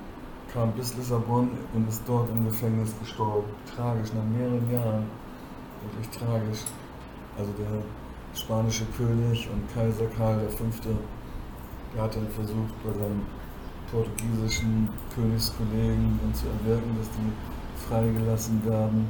kam 0.53 0.71
bis 0.73 0.95
Lissabon 0.97 1.49
und 1.73 1.87
ist 1.87 2.03
dort 2.05 2.29
im 2.29 2.45
Gefängnis 2.45 2.93
gestorben. 2.99 3.49
Tragisch, 3.75 4.11
nach 4.13 4.23
mehreren 4.37 4.71
Jahren. 4.71 5.05
Wirklich 5.83 6.09
tragisch. 6.09 6.65
Also 7.37 7.51
der 7.53 7.81
spanische 8.37 8.85
König 8.97 9.49
und 9.51 9.73
Kaiser 9.73 10.05
Karl 10.17 10.47
V. 10.49 10.63
Der 11.95 12.03
hat 12.03 12.15
dann 12.15 12.27
versucht, 12.29 12.73
bei 12.83 12.91
seinem 12.91 13.21
portugiesischen 13.91 14.89
Königskollegen 15.13 16.19
zu 16.33 16.45
erwirken, 16.47 16.97
dass 16.97 17.09
die 17.09 17.87
freigelassen 17.87 18.65
werden. 18.65 19.09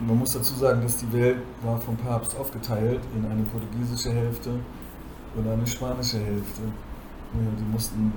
Man 0.00 0.18
muss 0.18 0.32
dazu 0.32 0.54
sagen, 0.54 0.82
dass 0.82 0.98
die 0.98 1.12
Welt 1.12 1.38
war 1.62 1.78
vom 1.78 1.96
Papst 1.96 2.36
aufgeteilt 2.36 3.00
in 3.14 3.24
eine 3.24 3.42
portugiesische 3.44 4.10
Hälfte 4.10 4.50
und 5.36 5.48
eine 5.48 5.66
spanische 5.66 6.18
Hälfte. 6.18 6.62
Die 7.32 7.72
mussten, 7.72 8.12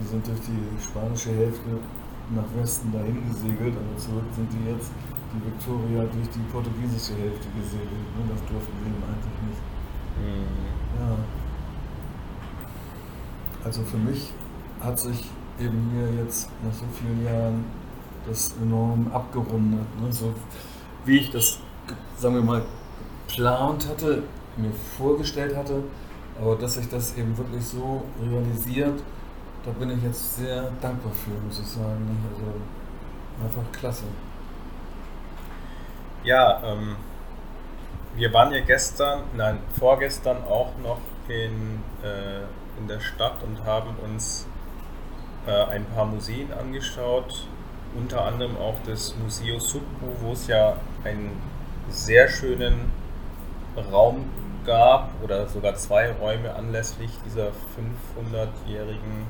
die 0.00 0.06
sind 0.06 0.26
durch 0.26 0.40
die 0.40 0.82
spanische 0.82 1.30
Hälfte 1.30 1.78
nach 2.34 2.44
Westen 2.56 2.92
dahin 2.92 3.26
gesegelt, 3.28 3.74
aber 3.76 3.96
zurück 3.98 4.24
sind 4.34 4.48
die 4.52 4.70
jetzt 4.70 4.90
die 5.32 5.44
Victoria 5.46 6.04
durch 6.04 6.28
die 6.30 6.44
portugiesische 6.50 7.14
Hälfte 7.14 7.48
gesegelt. 7.54 8.06
Ne? 8.16 8.22
Das 8.30 8.40
durften 8.48 8.72
wir 8.80 8.86
eben 8.90 9.02
eigentlich 9.04 9.38
nicht. 9.46 9.62
Mhm. 10.18 10.48
Ja. 10.98 11.16
Also 13.64 13.82
für 13.82 13.98
mich 13.98 14.32
hat 14.80 14.98
sich 14.98 15.28
eben 15.58 15.90
hier 15.92 16.24
jetzt 16.24 16.48
nach 16.64 16.72
so 16.72 16.84
vielen 16.98 17.24
Jahren 17.24 17.64
das 18.26 18.54
enorm 18.62 19.10
abgerundet. 19.12 19.86
Ne? 20.00 20.12
So 20.12 20.32
wie 21.04 21.18
ich 21.18 21.30
das, 21.30 21.58
sagen 22.16 22.34
wir 22.34 22.42
mal, 22.42 22.62
geplant 23.26 23.88
hatte, 23.88 24.22
mir 24.56 24.72
vorgestellt 24.96 25.56
hatte, 25.56 25.82
aber 26.40 26.56
dass 26.56 26.74
sich 26.74 26.88
das 26.88 27.16
eben 27.16 27.36
wirklich 27.36 27.64
so 27.64 28.02
realisiert, 28.22 29.02
da 29.64 29.70
bin 29.72 29.90
ich 29.90 30.02
jetzt 30.02 30.36
sehr 30.36 30.70
dankbar 30.80 31.12
für, 31.12 31.30
muss 31.30 31.58
ich 31.60 31.66
sagen. 31.66 32.24
Also 32.32 33.44
einfach 33.44 33.72
klasse. 33.72 34.04
Ja, 36.22 36.62
ähm, 36.64 36.96
wir 38.14 38.32
waren 38.32 38.52
ja 38.52 38.60
gestern, 38.60 39.22
nein, 39.36 39.58
vorgestern 39.78 40.44
auch 40.44 40.72
noch 40.82 40.98
in, 41.28 41.82
äh, 42.02 42.40
in 42.78 42.88
der 42.88 43.00
Stadt 43.00 43.42
und 43.42 43.64
haben 43.64 43.94
uns 44.04 44.46
äh, 45.46 45.64
ein 45.64 45.84
paar 45.86 46.06
Museen 46.06 46.52
angeschaut, 46.52 47.46
unter 47.96 48.24
anderem 48.24 48.56
auch 48.56 48.76
das 48.86 49.14
Museo 49.16 49.58
Subbu, 49.58 50.06
wo 50.20 50.32
es 50.32 50.46
ja 50.46 50.76
einen 51.04 51.40
sehr 51.88 52.28
schönen 52.28 52.92
Raum 53.90 54.26
gab 54.66 55.10
oder 55.22 55.48
sogar 55.48 55.74
zwei 55.76 56.12
Räume 56.12 56.54
anlässlich 56.54 57.10
dieser 57.24 57.48
500-jährigen 57.48 59.26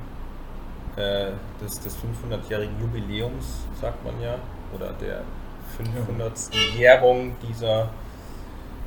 äh, 1.00 1.30
des, 1.62 1.80
des 1.80 1.96
500-jährigen 1.96 2.78
Jubiläums, 2.80 3.66
sagt 3.80 4.04
man 4.04 4.20
ja, 4.20 4.36
oder 4.74 4.92
der 5.00 5.22
500. 5.76 6.32
Jährung 6.76 7.34
dieser 7.48 7.88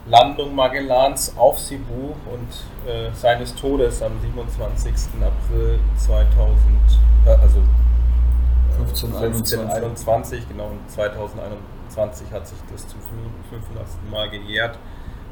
Landung 0.05 0.53
Magellans 0.53 1.33
auf 1.37 1.59
Cebu 1.59 2.13
und 2.31 2.89
äh, 2.89 3.09
seines 3.13 3.55
Todes 3.55 4.01
am 4.01 4.19
27. 4.21 4.93
April 5.21 5.79
2000, 5.97 6.57
äh, 7.25 7.29
also 7.29 7.59
1521, 8.79 10.49
genau, 10.49 10.67
und 10.67 10.91
2021 10.91 12.31
hat 12.31 12.47
sich 12.47 12.57
das 12.71 12.87
zum 12.87 12.99
500. 13.49 13.85
Mal 14.11 14.29
gejährt, 14.29 14.77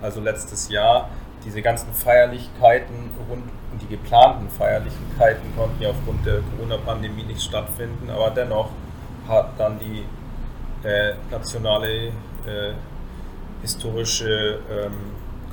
also 0.02 0.22
letztes 0.22 0.70
Jahr. 0.70 1.10
Diese 1.46 1.62
ganzen 1.62 1.92
Feierlichkeiten 1.94 3.10
rund 3.30 3.44
und 3.72 3.82
die 3.82 3.88
geplanten 3.88 4.50
Feierlichkeiten 4.50 5.56
konnten 5.58 5.82
ja 5.82 5.90
aufgrund 5.90 6.26
der 6.26 6.42
Corona-Pandemie 6.42 7.24
nicht 7.24 7.42
stattfinden, 7.42 8.10
aber 8.10 8.30
dennoch 8.32 8.70
hat 9.28 9.52
dann 9.58 9.80
die 9.80 10.04
äh, 10.88 11.14
nationale 11.30 12.08
äh, 12.08 12.74
historische 13.62 14.60
ähm, 14.70 14.94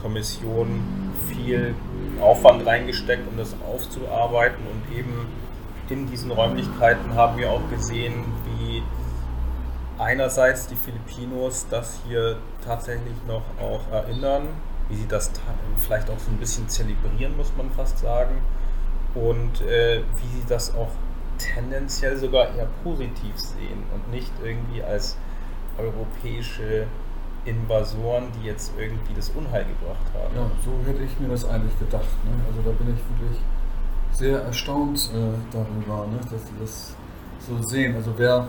Kommission 0.02 0.82
viel 1.28 1.74
Aufwand 2.20 2.66
reingesteckt, 2.66 3.28
um 3.28 3.36
das 3.36 3.54
aufzuarbeiten 3.66 4.64
und 4.66 4.96
eben 4.96 5.28
in 5.90 6.10
diesen 6.10 6.30
Räumlichkeiten 6.30 7.14
haben 7.14 7.38
wir 7.38 7.50
auch 7.50 7.68
gesehen, 7.70 8.24
wie 8.44 8.82
einerseits 9.98 10.66
die 10.66 10.76
Filipinos 10.76 11.66
das 11.70 12.00
hier 12.06 12.36
tatsächlich 12.64 13.14
noch 13.26 13.42
auch 13.60 13.80
erinnern, 13.92 14.48
wie 14.88 14.96
sie 14.96 15.06
das 15.08 15.30
vielleicht 15.78 16.08
auch 16.10 16.18
so 16.18 16.30
ein 16.30 16.38
bisschen 16.38 16.68
zelebrieren, 16.68 17.36
muss 17.36 17.52
man 17.56 17.70
fast 17.70 17.98
sagen, 17.98 18.36
und 19.14 19.60
äh, 19.62 20.02
wie 20.16 20.40
sie 20.40 20.46
das 20.48 20.74
auch 20.74 20.90
tendenziell 21.38 22.16
sogar 22.16 22.54
eher 22.54 22.68
positiv 22.82 23.36
sehen 23.36 23.84
und 23.94 24.10
nicht 24.10 24.32
irgendwie 24.42 24.82
als 24.82 25.16
europäische 25.78 26.86
Invasoren, 27.44 28.24
die 28.38 28.46
jetzt 28.46 28.72
irgendwie 28.78 29.14
das 29.14 29.30
Unheil 29.30 29.64
gebracht 29.64 30.06
haben. 30.14 30.34
Ja, 30.34 30.50
so 30.64 30.86
hätte 30.86 31.02
ich 31.02 31.18
mir 31.18 31.28
das 31.28 31.44
eigentlich 31.44 31.78
gedacht. 31.78 32.08
Ne? 32.24 32.32
Also 32.48 32.60
da 32.62 32.70
bin 32.76 32.94
ich 32.94 33.20
wirklich 33.20 33.40
sehr 34.12 34.40
erstaunt 34.40 35.10
äh, 35.14 35.34
darüber, 35.52 36.06
ne? 36.06 36.18
dass 36.30 36.42
sie 36.42 36.54
das 36.60 36.94
so 37.38 37.62
sehen. 37.62 37.94
Also 37.94 38.12
wer 38.16 38.48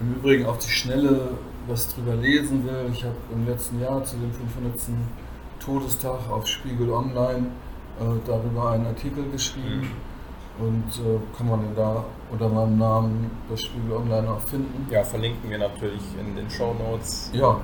im 0.00 0.14
Übrigen 0.14 0.46
auf 0.46 0.58
die 0.58 0.70
Schnelle 0.70 1.30
was 1.66 1.88
drüber 1.94 2.14
lesen 2.16 2.64
will, 2.66 2.90
ich 2.92 3.04
habe 3.04 3.14
im 3.32 3.46
letzten 3.46 3.80
Jahr 3.80 4.04
zu 4.04 4.16
dem 4.16 4.32
500. 4.32 4.74
Todestag 5.64 6.30
auf 6.30 6.46
Spiegel 6.46 6.90
Online 6.90 7.46
äh, 8.00 8.04
darüber 8.26 8.70
einen 8.70 8.86
Artikel 8.86 9.24
geschrieben. 9.30 9.80
Mhm 9.80 10.14
und 10.58 10.84
äh, 11.04 11.18
kann 11.36 11.48
man 11.48 11.62
denn 11.62 11.74
da 11.74 12.04
unter 12.30 12.48
meinem 12.48 12.78
Namen 12.78 13.30
das 13.50 13.62
Spiegel 13.62 13.92
Online 13.92 14.30
auch 14.30 14.40
finden? 14.40 14.86
Ja, 14.90 15.02
verlinken 15.02 15.50
wir 15.50 15.58
natürlich 15.58 16.02
in 16.18 16.36
den 16.36 16.48
Show 16.48 16.74
Notes. 16.74 17.30
Ja, 17.32 17.60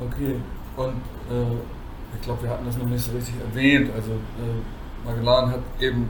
okay. 0.00 0.36
Und 0.76 1.02
äh, 1.28 1.56
ich 2.14 2.22
glaube, 2.22 2.44
wir 2.44 2.50
hatten 2.50 2.66
das 2.66 2.78
noch 2.78 2.86
nicht 2.86 3.04
so 3.04 3.12
richtig 3.12 3.34
erwähnt. 3.40 3.90
Also 3.94 4.12
äh, 4.12 5.04
Magellan 5.04 5.50
hat 5.50 5.60
eben 5.80 6.08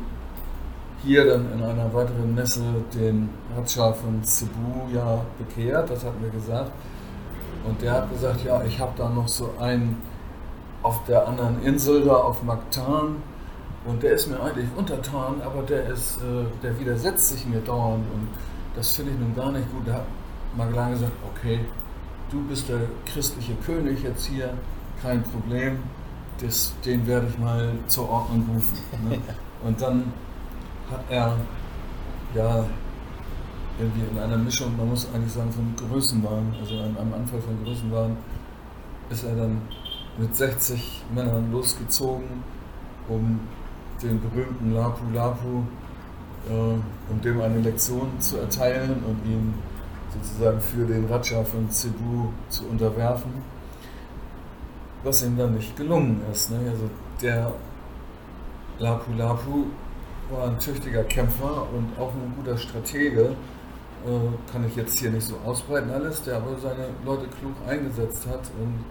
hier 1.02 1.24
dann 1.24 1.52
in 1.52 1.62
einer 1.62 1.92
weiteren 1.94 2.34
Messe 2.34 2.62
den 2.94 3.30
Ratscha 3.56 3.92
von 3.92 4.22
Cebu 4.22 4.92
ja 4.92 5.24
bekehrt, 5.38 5.88
das 5.88 6.04
hat 6.04 6.20
mir 6.20 6.28
gesagt. 6.28 6.72
Und 7.64 7.80
der 7.80 7.92
hat 7.92 8.10
gesagt, 8.10 8.44
ja, 8.44 8.62
ich 8.62 8.78
habe 8.78 8.92
da 8.96 9.08
noch 9.08 9.28
so 9.28 9.54
einen 9.58 10.02
auf 10.82 11.04
der 11.04 11.26
anderen 11.26 11.62
Insel 11.62 12.04
da 12.04 12.14
auf 12.14 12.42
Mactan 12.42 13.16
und 13.84 14.02
der 14.02 14.12
ist 14.12 14.28
mir 14.28 14.40
eigentlich 14.40 14.68
untertan, 14.76 15.40
aber 15.44 15.62
der 15.62 15.86
ist, 15.88 16.18
äh, 16.18 16.44
der 16.62 16.78
widersetzt 16.78 17.28
sich 17.30 17.46
mir 17.46 17.60
dauernd 17.60 18.04
und 18.12 18.28
das 18.76 18.92
finde 18.92 19.12
ich 19.12 19.18
nun 19.18 19.34
gar 19.34 19.50
nicht 19.50 19.70
gut. 19.72 19.86
Da 19.86 19.94
hat 19.94 20.06
Magellan 20.56 20.92
gesagt, 20.92 21.12
okay, 21.34 21.60
du 22.30 22.42
bist 22.44 22.68
der 22.68 22.80
christliche 23.06 23.54
König 23.66 24.02
jetzt 24.02 24.26
hier, 24.26 24.52
kein 25.02 25.22
Problem, 25.22 25.78
das, 26.40 26.72
den 26.84 27.06
werde 27.06 27.26
ich 27.28 27.38
mal 27.38 27.72
zur 27.86 28.08
Ordnung 28.08 28.44
rufen. 28.54 28.78
Ne? 29.08 29.18
Und 29.64 29.80
dann 29.80 30.12
hat 30.90 31.00
er 31.08 31.36
ja 32.34 32.64
irgendwie 33.78 34.02
in 34.10 34.18
einer 34.18 34.36
Mischung, 34.36 34.76
man 34.76 34.88
muss 34.88 35.06
eigentlich 35.12 35.32
sagen, 35.32 35.50
von 35.52 35.88
Größenwahn, 35.88 36.54
also 36.60 36.74
am 36.74 37.14
Anfang 37.14 37.40
von 37.40 37.64
Größenwahn, 37.64 38.16
ist 39.10 39.24
er 39.24 39.34
dann 39.34 39.62
mit 40.18 40.34
60 40.34 41.04
Männern 41.14 41.50
losgezogen, 41.52 42.42
um 43.08 43.40
den 44.02 44.20
berühmten 44.20 44.74
Lapu 44.74 45.04
Lapu, 45.14 45.62
äh, 46.48 47.10
um 47.10 47.20
dem 47.22 47.40
eine 47.40 47.60
Lektion 47.60 48.20
zu 48.20 48.38
erteilen 48.38 49.02
und 49.04 49.24
ihn 49.24 49.54
sozusagen 50.12 50.60
für 50.60 50.84
den 50.84 51.06
Raja 51.06 51.44
von 51.44 51.70
Cebu 51.70 52.28
zu 52.48 52.66
unterwerfen, 52.66 53.30
was 55.04 55.22
ihm 55.22 55.36
dann 55.36 55.54
nicht 55.54 55.76
gelungen 55.76 56.20
ist. 56.32 56.50
Ne? 56.50 56.58
Also 56.70 56.90
der 57.22 57.52
Lapu 58.78 59.12
Lapu 59.16 59.64
war 60.30 60.48
ein 60.48 60.58
tüchtiger 60.58 61.04
Kämpfer 61.04 61.66
und 61.72 61.98
auch 61.98 62.12
ein 62.12 62.34
guter 62.36 62.56
Stratege, 62.56 63.34
äh, 64.04 64.52
kann 64.52 64.66
ich 64.66 64.76
jetzt 64.76 64.98
hier 64.98 65.10
nicht 65.10 65.26
so 65.26 65.36
ausbreiten 65.44 65.90
alles, 65.90 66.22
der 66.22 66.36
aber 66.36 66.56
seine 66.60 66.88
Leute 67.04 67.26
klug 67.40 67.54
eingesetzt 67.66 68.26
hat 68.26 68.50
und 68.60 68.84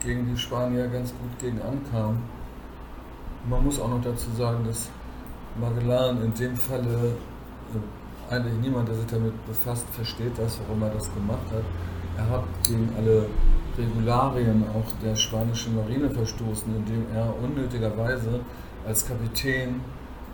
gegen 0.00 0.26
die 0.26 0.38
Spanier 0.38 0.88
ganz 0.88 1.10
gut 1.10 1.38
gegen 1.38 1.60
ankam. 1.62 2.18
Man 3.48 3.64
muss 3.64 3.80
auch 3.80 3.88
noch 3.88 4.02
dazu 4.02 4.30
sagen, 4.36 4.64
dass 4.66 4.88
Magellan 5.60 6.22
in 6.22 6.34
dem 6.34 6.56
Falle 6.56 7.16
äh, 7.74 8.32
eigentlich 8.34 8.58
niemand, 8.60 8.88
der 8.88 8.96
sich 8.96 9.06
damit 9.06 9.46
befasst, 9.46 9.86
versteht 9.90 10.38
das, 10.38 10.58
warum 10.60 10.82
er 10.82 10.90
das 10.90 11.12
gemacht 11.12 11.46
hat. 11.50 11.64
Er 12.16 12.28
hat 12.28 12.44
gegen 12.66 12.90
alle 12.96 13.26
Regularien 13.76 14.64
auch 14.74 14.90
der 15.02 15.14
spanischen 15.16 15.76
Marine 15.76 16.10
verstoßen, 16.10 16.74
indem 16.76 17.06
er 17.14 17.32
unnötigerweise 17.42 18.40
als 18.86 19.06
Kapitän 19.06 19.80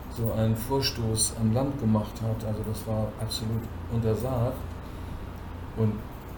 so 0.09 0.31
einen 0.33 0.55
Vorstoß 0.55 1.35
an 1.41 1.53
Land 1.53 1.79
gemacht 1.79 2.13
hat. 2.21 2.47
Also 2.47 2.61
das 2.67 2.87
war 2.87 3.07
absolut 3.21 3.61
untersagt 3.93 4.57
und 5.77 5.93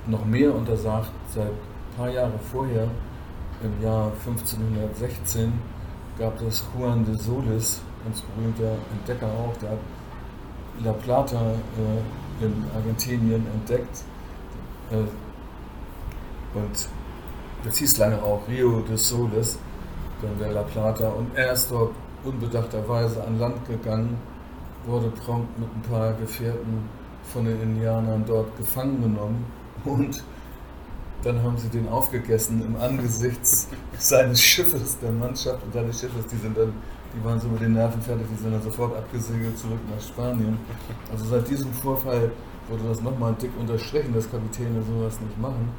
noch 0.08 0.26
mehr 0.26 0.54
untersagt 0.54 1.12
seit 1.30 1.48
ein 1.48 1.98
paar 1.98 2.10
Jahre 2.10 2.38
vorher, 2.52 2.88
im 3.64 3.84
Jahr 3.84 4.12
1516, 4.26 5.54
gab 6.18 6.42
es 6.42 6.64
Juan 6.74 7.06
de 7.06 7.16
Solis, 7.16 7.82
ganz 8.04 8.22
berühmter 8.22 8.76
Entdecker 8.92 9.28
auch, 9.28 9.56
der 9.58 9.72
hat 9.72 9.80
La 10.84 10.94
Plata 10.94 11.54
äh, 11.80 12.46
in 12.46 12.54
Argentinien 12.76 13.46
entdeckt. 13.54 14.04
Äh, 14.92 14.98
und 16.58 16.88
das 17.64 17.78
hieß 17.78 17.98
lange 17.98 18.22
auch 18.22 18.42
Rio 18.48 18.82
de 18.82 18.96
Solis, 18.96 19.58
dann 20.22 20.38
der 20.40 20.52
La 20.52 20.64
Plata. 20.64 21.10
Und 21.10 21.36
er 21.36 21.54
ist 21.54 21.72
dort 21.72 21.94
unbedachterweise 22.24 23.24
an 23.24 23.40
Land 23.40 23.68
gegangen, 23.68 24.18
wurde 24.86 25.10
prompt 25.10 25.58
mit 25.60 25.68
ein 25.68 25.82
paar 25.82 26.14
Gefährten 26.14 26.88
von 27.24 27.46
den 27.46 27.62
Indianern 27.62 28.24
dort 28.26 28.56
gefangen 28.58 29.02
genommen 29.02 29.46
und 29.84 30.24
dann 31.24 31.42
haben 31.42 31.58
sie 31.58 31.70
den 31.70 31.88
aufgegessen 31.90 32.64
im 32.64 32.76
Angesicht 32.76 33.40
seines 33.98 34.42
Schiffes, 34.42 34.98
der 35.00 35.12
Mannschaft 35.12 35.64
und 35.64 35.74
seines 35.74 36.00
Schiffes, 36.00 36.26
die 36.28 36.38
sind 36.38 36.58
dann, 36.58 36.74
die 37.14 37.26
waren 37.26 37.40
so 37.40 37.48
mit 37.48 37.62
den 37.62 37.74
Nerven 37.74 38.02
fertig, 38.02 38.26
die 38.32 38.42
sind 38.42 38.52
dann 38.54 38.62
sofort 38.62 38.96
abgesegelt 38.96 39.58
zurück 39.58 39.80
nach 39.94 40.02
Spanien. 40.02 40.58
Also 41.12 41.26
seit 41.26 41.48
diesem 41.50 41.74
Vorfall 41.74 42.32
wurde 42.70 42.84
das 42.90 43.02
nochmal 43.02 43.34
dick 43.42 43.52
unterstrichen, 43.60 44.14
dass 44.14 44.30
Kapitäne 44.30 44.82
sowas 44.84 45.20
nicht 45.22 45.38
machen. 45.40 45.70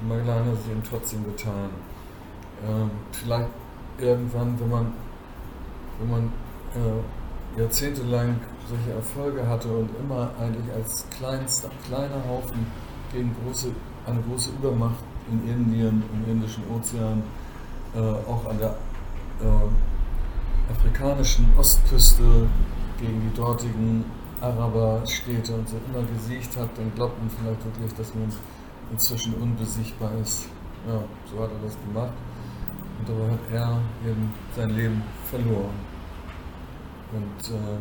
Und 0.00 0.08
Magellan 0.08 0.46
hat 0.46 0.54
es 0.54 0.70
eben 0.70 0.82
trotzdem 0.88 1.24
getan. 1.24 1.70
Ähm, 2.66 2.90
vielleicht 3.12 3.48
irgendwann, 3.98 4.58
wenn 4.58 4.70
man 4.70 4.92
wenn 5.98 6.10
man 6.10 6.32
äh, 6.74 7.60
jahrzehntelang 7.60 8.40
solche 8.68 8.92
Erfolge 8.92 9.46
hatte 9.46 9.68
und 9.68 9.90
immer 9.98 10.30
eigentlich 10.38 10.72
als 10.74 11.04
kleinster, 11.10 11.70
kleiner 11.86 12.22
Haufen 12.28 12.66
gegen 13.12 13.34
große, 13.42 13.68
eine 14.08 14.20
große 14.22 14.50
Übermacht 14.50 15.04
in 15.30 15.48
Indien, 15.48 16.02
im 16.12 16.32
Indischen 16.32 16.64
Ozean, 16.74 17.22
äh, 17.94 18.00
auch 18.00 18.44
an 18.48 18.58
der 18.58 18.70
äh, 18.70 20.72
afrikanischen 20.72 21.46
Ostküste 21.56 22.48
gegen 22.98 23.20
die 23.20 23.32
dortigen 23.36 24.04
Araberstädte 24.40 25.54
und 25.54 25.68
so 25.68 25.76
immer 25.88 26.02
gesiegt 26.06 26.56
hat, 26.56 26.70
dann 26.76 26.92
glaubt 26.94 27.18
man 27.18 27.28
vielleicht 27.30 27.64
wirklich, 27.64 27.92
dass 27.94 28.14
man 28.14 28.32
inzwischen 28.92 29.34
unbesiegbar 29.34 30.12
ist. 30.22 30.46
Ja, 30.86 31.02
so 31.30 31.42
hat 31.42 31.50
er 31.50 31.58
das 31.66 31.76
gemacht. 31.86 32.12
Und 32.98 33.08
dabei 33.08 33.32
hat 33.32 33.40
er 33.52 33.80
eben 34.08 34.32
sein 34.56 34.70
Leben 34.70 35.02
verloren. 35.24 35.74
Und 37.12 37.50
äh, 37.50 37.78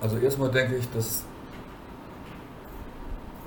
also 0.00 0.16
erstmal 0.18 0.50
denke 0.50 0.76
ich, 0.76 0.90
dass 0.90 1.24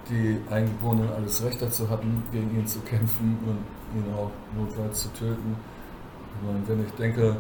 die 0.10 0.40
Einwohner 0.50 1.14
alles 1.16 1.44
Recht 1.44 1.62
dazu 1.62 1.90
hatten, 1.90 2.24
gegen 2.32 2.58
ihn 2.58 2.68
zu 2.68 2.80
kämpfen 2.80 3.38
und 3.46 3.98
ihn 3.98 4.14
auch 4.14 4.32
notfalls 4.58 5.04
zu 5.04 5.14
töten. 5.14 5.56
Ich 6.36 6.48
meine, 6.48 6.68
wenn 6.68 6.86
ich 6.86 6.92
denke, 6.94 7.38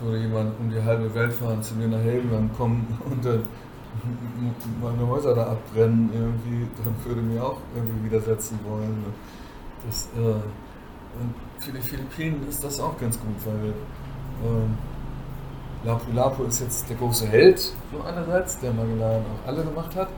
würde 0.00 0.18
jemand 0.18 0.58
um 0.58 0.70
die 0.70 0.82
halbe 0.82 1.14
Welt 1.14 1.32
fahren, 1.32 1.62
zu 1.62 1.74
mir 1.74 1.88
nach 1.88 2.00
Helgoland 2.00 2.56
kommen 2.56 2.98
und 3.10 3.24
dann 3.24 3.42
meine 4.80 5.06
Häuser 5.06 5.34
da 5.34 5.48
abbrennen, 5.48 6.10
irgendwie, 6.12 6.66
dann 6.82 6.94
würde 7.04 7.20
mir 7.20 7.44
auch 7.44 7.58
irgendwie 7.74 8.06
widersetzen 8.06 8.58
wollen. 8.66 9.04
Das, 9.86 10.08
äh, 10.16 10.18
und 10.18 11.34
für 11.58 11.72
die 11.72 11.80
Philippinen 11.80 12.48
ist 12.48 12.64
das 12.64 12.80
auch 12.80 12.98
ganz 12.98 13.20
gut, 13.20 13.34
weil 13.44 13.70
äh, 13.70 15.86
Lapu 15.86 16.12
Lapu 16.12 16.44
ist 16.44 16.60
jetzt 16.60 16.88
der 16.88 16.96
große 16.96 17.26
Held, 17.26 17.58
so 17.58 18.02
einerseits, 18.06 18.58
der 18.60 18.72
Magellan 18.72 19.20
auch 19.20 19.48
alle 19.48 19.62
gemacht 19.62 19.94
hat. 19.94 20.08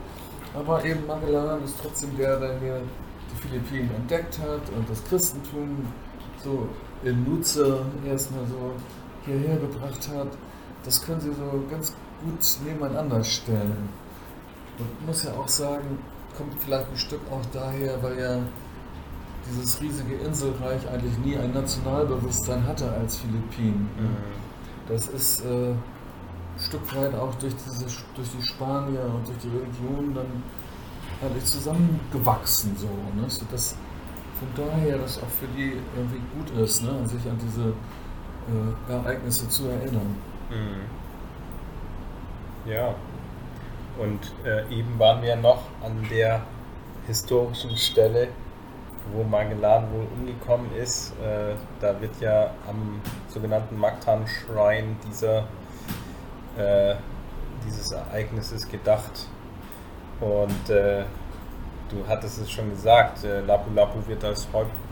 Aber 0.55 0.85
eben 0.85 1.07
Magellan 1.07 1.65
ist 1.65 1.77
trotzdem 1.83 2.17
der, 2.17 2.39
der 2.39 2.59
hier 2.61 2.81
die 3.31 3.49
Philippinen 3.49 3.91
entdeckt 3.97 4.39
hat 4.39 4.63
und 4.77 4.89
das 4.89 5.03
Christentum 5.05 5.87
so 6.43 6.69
in 7.03 7.25
Nutze 7.25 7.85
erstmal 8.07 8.47
so 8.47 8.73
hierher 9.25 9.57
gebracht 9.57 10.09
hat. 10.15 10.29
Das 10.85 11.05
können 11.05 11.21
Sie 11.21 11.33
so 11.33 11.65
ganz 11.71 11.93
gut 12.23 12.67
nebeneinander 12.67 13.23
stellen. 13.25 13.89
Und 14.79 15.07
muss 15.07 15.25
ja 15.25 15.33
auch 15.33 15.49
sagen, 15.49 15.99
kommt 16.37 16.53
vielleicht 16.61 16.91
ein 16.91 16.97
Stück 16.97 17.21
auch 17.31 17.45
daher, 17.53 18.03
weil 18.03 18.19
ja 18.19 18.39
dieses 19.49 19.81
riesige 19.81 20.15
Inselreich 20.17 20.89
eigentlich 20.89 21.17
nie 21.19 21.37
ein 21.37 21.53
Nationalbewusstsein 21.53 22.67
hatte 22.67 22.91
als 22.93 23.17
Philippinen. 23.19 23.89
Mhm. 23.99 24.17
Das 24.89 25.09
ist 25.09 25.45
äh, 25.45 25.75
Stück 26.59 26.95
weit 26.97 27.15
auch 27.15 27.35
durch, 27.37 27.55
diese, 27.55 27.87
durch 28.15 28.29
die 28.31 28.43
Spanier 28.43 29.05
und 29.05 29.27
durch 29.27 29.39
die 29.39 29.49
Religion 29.49 30.15
dann 30.15 30.43
eigentlich 31.23 31.45
zusammengewachsen, 31.45 32.77
so, 32.77 32.87
ne? 32.87 33.29
so 33.29 33.45
dass 33.51 33.77
von 34.39 34.49
daher 34.57 34.99
das 34.99 35.19
auch 35.19 35.29
für 35.29 35.47
die 35.57 35.81
irgendwie 35.97 36.21
gut 36.37 36.51
ist, 36.63 36.83
ne? 36.83 37.07
sich 37.07 37.25
an 37.29 37.39
diese 37.39 37.73
äh, 38.49 38.93
Ereignisse 38.93 39.49
zu 39.49 39.69
erinnern. 39.69 40.17
Mhm. 40.51 40.85
Ja, 42.71 42.95
und 43.99 44.33
äh, 44.45 44.69
eben 44.75 44.99
waren 44.99 45.23
wir 45.23 45.37
noch 45.37 45.63
an 45.83 46.07
der 46.11 46.43
historischen 47.07 47.77
Stelle, 47.77 48.29
wo 49.13 49.23
Magellan 49.23 49.87
wohl 49.93 50.07
umgekommen 50.17 50.75
ist. 50.75 51.13
Äh, 51.23 51.55
da 51.81 52.01
wird 52.01 52.21
ja 52.21 52.51
am 52.69 53.01
sogenannten 53.29 53.77
Magtan-Schrein 53.79 54.97
dieser, 55.07 55.47
äh, 56.59 56.95
dieses 57.67 57.93
Ereignisses 57.93 58.69
gedacht. 58.69 59.29
Und 60.21 60.71
äh, 60.71 61.05
du 61.91 62.07
hattest 62.09 62.39
es 62.39 62.51
schon 62.51 62.71
gesagt, 62.71 63.25
äh, 63.25 63.41
Lapu 63.41 63.73
Lapu 63.75 64.07
wird 64.07 64.25
als, 64.25 64.49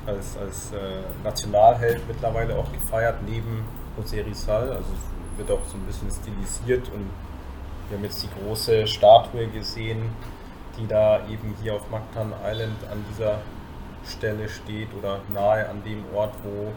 als, 0.06 0.36
als 0.36 0.72
äh, 0.72 1.02
Nationalheld 1.24 2.06
mittlerweile 2.08 2.56
auch 2.56 2.70
gefeiert, 2.72 3.16
neben 3.26 3.64
José 3.98 4.24
Rizal. 4.24 4.70
Also 4.70 4.90
wird 5.36 5.50
auch 5.50 5.64
so 5.66 5.76
ein 5.76 5.86
bisschen 5.86 6.10
stilisiert 6.10 6.88
und 6.92 7.10
wir 7.88 7.98
haben 7.98 8.04
jetzt 8.04 8.22
die 8.22 8.28
große 8.40 8.86
Statue 8.86 9.48
gesehen, 9.48 10.10
die 10.78 10.86
da 10.86 11.20
eben 11.28 11.54
hier 11.62 11.74
auf 11.74 11.90
Mactan 11.90 12.32
Island 12.44 12.76
an 12.90 13.04
dieser 13.10 13.38
Stelle 14.04 14.48
steht 14.48 14.88
oder 14.98 15.20
nahe 15.32 15.68
an 15.68 15.82
dem 15.84 16.04
Ort, 16.14 16.34
wo 16.42 16.72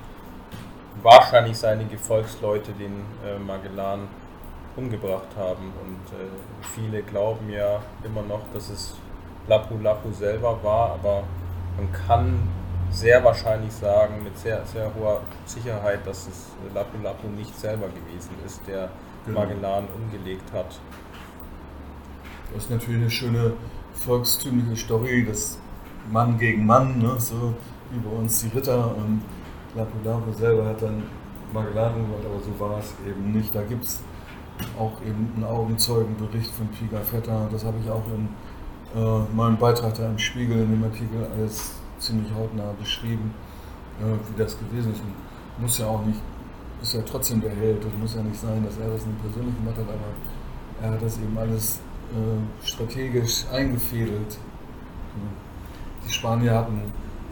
wahrscheinlich 1.02 1.58
seine 1.58 1.86
Gefolgsleute 1.86 2.72
den 2.74 3.06
äh, 3.26 3.38
Magellan 3.40 4.08
umgebracht 4.76 5.28
haben. 5.38 5.71
Und 5.84 6.17
äh, 6.17 6.28
viele 6.76 7.01
glauben 7.03 7.49
ja 7.49 7.82
immer 8.03 8.21
noch, 8.21 8.41
dass 8.53 8.69
es 8.69 8.95
Lapu 9.47 9.78
Lapu 9.78 10.11
selber 10.11 10.59
war, 10.63 10.91
aber 10.91 11.23
man 11.78 11.91
kann 11.91 12.47
sehr 12.89 13.23
wahrscheinlich 13.23 13.73
sagen, 13.73 14.23
mit 14.23 14.38
sehr, 14.38 14.65
sehr 14.65 14.91
hoher 14.95 15.21
Sicherheit, 15.45 16.05
dass 16.05 16.28
es 16.28 16.47
Lapu 16.73 16.97
Lapu 17.03 17.28
nicht 17.28 17.57
selber 17.57 17.88
gewesen 17.88 18.32
ist, 18.45 18.61
der 18.67 18.89
genau. 19.26 19.41
Magellan 19.41 19.86
umgelegt 19.95 20.51
hat. 20.53 20.80
Das 22.53 22.63
ist 22.63 22.71
natürlich 22.71 23.01
eine 23.01 23.11
schöne 23.11 23.53
volkstümliche 23.93 24.76
Story, 24.76 25.26
das 25.26 25.59
Mann 26.11 26.38
gegen 26.38 26.65
Mann, 26.65 26.99
ne? 26.99 27.15
so 27.19 27.53
wie 27.91 27.99
bei 27.99 28.15
uns 28.15 28.41
die 28.41 28.55
Ritter 28.55 28.95
und 28.95 29.21
Lapu 29.76 29.97
Lapu 30.03 30.32
selber 30.34 30.65
hat 30.65 30.82
dann 30.82 31.03
Magellan 31.53 31.95
umgebracht, 31.95 32.26
aber 32.26 32.43
so 32.43 32.59
war 32.59 32.80
es 32.80 32.93
eben 33.07 33.32
nicht. 33.32 33.53
Da 33.53 33.61
gibt 33.63 33.84
es 33.84 34.01
auch 34.78 35.01
eben 35.01 35.32
einen 35.36 35.43
Augenzeugenbericht 35.43 36.51
von 36.51 36.68
Pigafetta, 36.68 37.47
das 37.51 37.66
habe 37.66 37.78
ich 37.84 37.89
auch 37.89 38.03
in 38.08 38.30
äh, 38.95 39.36
meinem 39.36 39.58
Beitrag 39.58 39.93
da 39.95 40.08
im 40.08 40.18
Spiegel, 40.18 40.62
in 40.62 40.72
dem 40.72 40.84
Artikel, 40.84 41.28
alles 41.36 41.74
ziemlich 41.99 42.32
hautnah 42.34 42.74
beschrieben, 42.80 43.34
äh, 43.99 44.06
wie 44.06 44.41
das 44.41 44.58
gewesen 44.58 44.93
ist. 44.93 45.01
Und 45.01 45.62
muss 45.62 45.78
ja 45.78 45.88
auch 45.88 46.06
nicht, 46.06 46.20
ist 46.82 46.93
ja 46.93 47.01
trotzdem 47.01 47.41
der 47.41 47.51
Held. 47.51 47.84
Es 47.84 47.99
muss 47.99 48.16
ja 48.16 48.22
nicht 48.22 48.39
sein, 48.39 48.64
dass 48.64 48.78
er 48.78 48.89
das 48.89 49.06
nicht 49.06 49.22
persönlich 49.22 49.56
gemacht 49.58 49.78
hat, 49.78 49.88
aber 49.88 50.86
er 50.86 50.91
hat 50.91 51.01
das 51.01 51.18
eben 51.18 51.38
alles 51.38 51.80
äh, 52.12 52.66
strategisch 52.66 53.45
eingefädelt. 53.51 54.38
Die 56.08 56.14
Spanier 56.14 56.53
hatten 56.53 56.82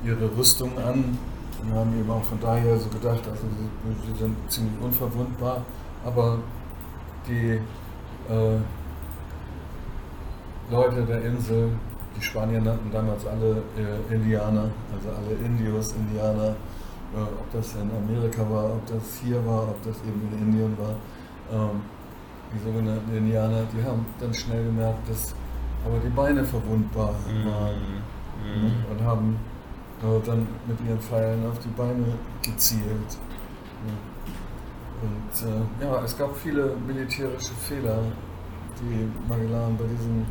ihre 0.03 0.36
Rüstung 0.36 0.78
an 0.78 1.17
und 1.61 1.74
haben 1.74 1.99
eben 1.99 2.09
auch 2.09 2.24
von 2.24 2.39
daher 2.39 2.78
so 2.78 2.89
gedacht, 2.89 3.21
also 3.30 3.43
sie 4.05 4.19
sind 4.19 4.36
ziemlich 4.49 4.74
unverwundbar, 4.82 5.61
aber 6.05 6.39
die 7.28 7.59
äh, 8.30 8.57
Leute 10.71 11.03
der 11.03 11.21
Insel, 11.24 11.69
die 12.15 12.21
Spanier 12.21 12.61
nannten 12.61 12.91
damals 12.91 13.26
alle 13.26 13.63
äh, 13.78 14.13
Indianer, 14.13 14.69
also 14.93 15.09
alle 15.09 15.36
Indios, 15.45 15.93
Indianer, 15.93 16.55
äh, 17.15 17.21
ob 17.21 17.51
das 17.51 17.76
in 17.76 17.89
Amerika 17.91 18.41
war, 18.49 18.65
ob 18.65 18.86
das 18.88 19.19
hier 19.24 19.45
war, 19.45 19.63
ob 19.63 19.84
das 19.84 19.97
eben 20.01 20.21
in 20.32 20.47
Indien 20.47 20.78
war. 20.78 20.95
Ähm, 21.51 21.82
die 22.53 22.63
sogenannten 22.63 23.15
Indianer, 23.15 23.63
die 23.74 23.84
haben 23.84 24.05
dann 24.19 24.34
schnell 24.34 24.63
gemerkt, 24.63 25.09
dass 25.09 25.34
aber 25.86 25.97
die 25.99 26.09
Beine 26.09 26.43
verwundbar 26.43 27.13
mhm. 27.28 27.49
waren 27.49 27.76
mhm. 27.76 28.61
Mhm. 28.61 28.74
und 28.91 29.05
haben 29.05 29.38
äh, 30.01 30.26
dann 30.26 30.47
mit 30.67 30.80
ihren 30.88 30.99
Pfeilen 30.99 31.45
auf 31.47 31.59
die 31.59 31.69
Beine 31.69 32.05
gezielt. 32.41 33.17
Und 35.04 35.47
äh, 35.49 35.84
ja, 35.84 36.01
es 36.04 36.18
gab 36.18 36.36
viele 36.38 36.76
militärische 36.88 37.54
Fehler, 37.68 37.99
die 38.80 39.10
Magellan 39.28 39.76
bei 39.78 39.84
diesem 39.86 40.26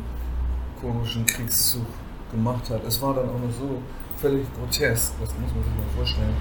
komischen 0.81 1.25
Kriegszug 1.27 1.85
gemacht 2.31 2.67
hat. 2.71 2.83
Es 2.83 2.99
war 2.99 3.13
dann 3.13 3.29
auch 3.29 3.39
noch 3.39 3.51
so 3.51 3.81
völlig 4.17 4.47
grotesk, 4.55 5.13
das 5.21 5.29
muss 5.39 5.53
man 5.53 5.63
sich 5.63 5.73
mal 5.75 5.95
vorstellen. 5.95 6.35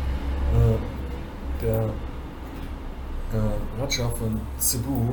Äh, 0.55 1.63
der 1.63 1.83
äh, 3.35 3.81
Raja 3.81 4.09
von 4.09 4.41
Cebu, 4.59 5.13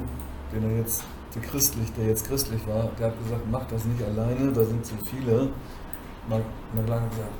den 0.53 0.63
er 0.63 0.77
jetzt, 0.77 1.03
der 1.35 1.41
christlich, 1.41 1.91
der 1.93 2.07
jetzt 2.07 2.25
christlich 2.25 2.65
war, 2.67 2.89
der 2.97 3.07
hat 3.07 3.23
gesagt, 3.23 3.43
mach 3.51 3.65
das 3.67 3.83
nicht 3.83 4.01
alleine, 4.01 4.53
da 4.53 4.63
sind 4.63 4.85
zu 4.85 4.95
viele. 5.05 5.49
Magellan 6.29 7.01
hat 7.01 7.09
gesagt, 7.09 7.33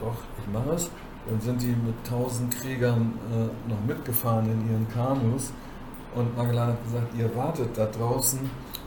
doch, 0.00 0.16
ich 0.38 0.52
mache 0.52 0.76
es. 0.76 0.88
Dann 1.28 1.40
sind 1.40 1.60
die 1.62 1.68
mit 1.68 1.94
tausend 2.08 2.54
Kriegern 2.58 3.12
äh, 3.30 3.70
noch 3.70 3.84
mitgefahren 3.86 4.46
in 4.46 4.70
ihren 4.70 4.88
Kanus 4.88 5.52
und 6.14 6.36
Magellan 6.36 6.68
hat 6.68 6.84
gesagt, 6.84 7.14
ihr 7.16 7.34
wartet 7.36 7.76
da 7.76 7.86
draußen 7.86 8.38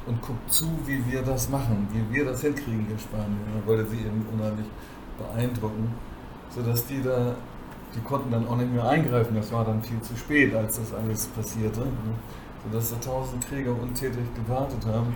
und 0.08 0.22
guckt 0.22 0.52
zu, 0.52 0.66
wie 0.86 1.06
wir 1.12 1.22
das 1.22 1.50
machen, 1.50 1.88
wie 1.92 2.16
wir 2.16 2.26
das 2.26 2.42
hinkriegen 2.42 2.88
in 2.90 3.00
Spanien. 3.00 3.40
Er 3.56 3.68
wollte 3.68 3.90
sie 3.90 4.00
eben 4.00 4.26
unheimlich 4.34 4.66
beeindrucken, 5.18 5.94
sodass 6.50 6.86
die 6.88 7.02
da, 7.02 7.36
die 7.96 8.02
konnten 8.02 8.32
dann 8.32 8.48
auch 8.48 8.58
nicht 8.58 8.74
mehr 8.74 8.88
eingreifen, 8.88 9.36
das 9.36 9.52
war 9.52 9.64
dann 9.64 9.82
viel 9.84 10.02
zu 10.02 10.18
spät, 10.18 10.56
als 10.56 10.80
das 10.80 10.94
alles 10.94 11.28
passierte, 11.28 11.84
sodass 12.66 12.90
da 12.90 12.96
tausend 12.98 13.48
Krieger 13.48 13.72
untätig 13.72 14.24
gewartet 14.36 14.86
haben. 14.86 15.16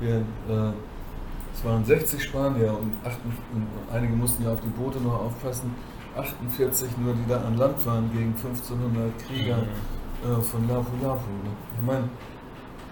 Wir, 0.00 0.16
äh, 0.16 0.72
es 1.54 1.64
waren 1.64 1.84
60 1.84 2.22
Spanier 2.22 2.76
und, 2.78 2.92
8, 3.02 3.18
und 3.54 3.66
einige 3.90 4.14
mussten 4.14 4.42
ja 4.42 4.52
auf 4.52 4.60
die 4.60 4.68
Boote 4.68 5.00
noch 5.00 5.20
aufpassen, 5.20 5.74
48 6.16 6.96
nur, 6.98 7.14
die 7.14 7.28
da 7.28 7.42
an 7.42 7.56
Land 7.56 7.84
waren, 7.86 8.10
gegen 8.12 8.34
1500 8.34 9.18
Krieger 9.26 9.58
mhm. 9.58 10.30
äh, 10.30 10.42
von 10.42 10.68
Lapu 10.68 10.90
Lapu. 11.02 11.30
Ich 11.78 11.86
meine, 11.86 12.08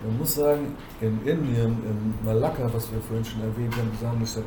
man 0.05 0.19
muss 0.19 0.35
sagen, 0.35 0.77
in 1.01 1.19
Indien, 1.25 1.79
in 1.85 2.15
Malakka, 2.25 2.69
was 2.73 2.93
wir 2.93 3.01
vorhin 3.01 3.25
schon 3.25 3.41
erwähnt 3.41 3.75
haben, 3.77 3.91
die 3.93 4.05
Samenstadt, 4.05 4.45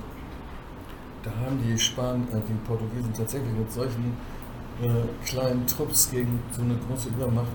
da 1.23 1.32
haben 1.45 1.59
die 1.63 1.78
Span 1.78 2.28
äh, 2.32 2.41
die 2.47 2.53
Portugiesen 2.67 3.13
tatsächlich 3.13 3.53
mit 3.53 3.71
solchen 3.71 4.13
äh, 4.82 5.25
kleinen 5.25 5.65
Trupps 5.65 6.11
gegen 6.11 6.39
so 6.51 6.61
eine 6.61 6.75
große 6.88 7.09
Übermacht 7.09 7.47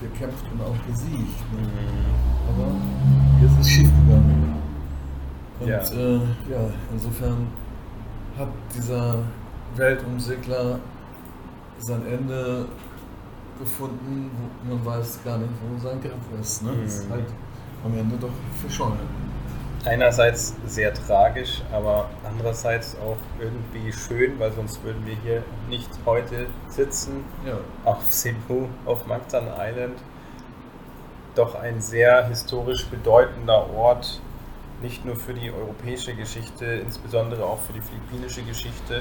gekämpft 0.00 0.44
und 0.52 0.62
auch 0.62 0.76
besiegt. 0.88 1.38
Ne? 1.52 1.68
Aber 2.48 2.72
hier 3.38 3.48
ist 3.48 3.60
es 3.60 3.68
schief 3.68 3.90
gegangen. 4.00 4.56
Und 5.60 5.68
ja. 5.68 5.78
Äh, 5.78 6.16
ja, 6.50 6.70
insofern 6.90 7.48
hat 8.38 8.48
dieser 8.74 9.18
Weltumsegler 9.76 10.80
sein 11.78 12.06
Ende 12.06 12.66
gefunden, 13.58 14.30
wo 14.64 14.74
man 14.74 14.84
weiß 14.84 15.20
gar 15.24 15.38
nicht, 15.38 15.50
wo 15.62 15.78
sein 15.78 16.00
Grab 16.00 16.40
ist. 16.40 16.62
Ne? 16.62 16.72
Mhm. 16.72 16.84
Ist 16.84 17.08
halt 17.10 17.26
am 17.84 17.96
Ende 17.96 18.16
doch 18.16 18.30
verschollen. 18.60 18.98
Einerseits 19.84 20.56
sehr 20.66 20.92
tragisch, 20.92 21.62
aber 21.72 22.10
andererseits 22.22 22.96
auch 22.96 23.16
irgendwie 23.40 23.90
schön, 23.92 24.38
weil 24.38 24.52
sonst 24.52 24.84
würden 24.84 25.06
wir 25.06 25.16
hier 25.22 25.42
nicht 25.70 25.88
heute 26.04 26.48
sitzen 26.68 27.24
ja. 27.46 27.54
auf 27.86 28.06
Cebu, 28.10 28.66
auf 28.84 29.06
Mactan 29.06 29.46
Island. 29.58 29.98
Doch 31.34 31.54
ein 31.54 31.80
sehr 31.80 32.26
historisch 32.26 32.86
bedeutender 32.88 33.70
Ort, 33.70 34.20
nicht 34.82 35.06
nur 35.06 35.16
für 35.16 35.32
die 35.32 35.50
europäische 35.50 36.14
Geschichte, 36.14 36.66
insbesondere 36.66 37.44
auch 37.44 37.60
für 37.60 37.72
die 37.72 37.80
philippinische 37.80 38.42
Geschichte. 38.42 39.00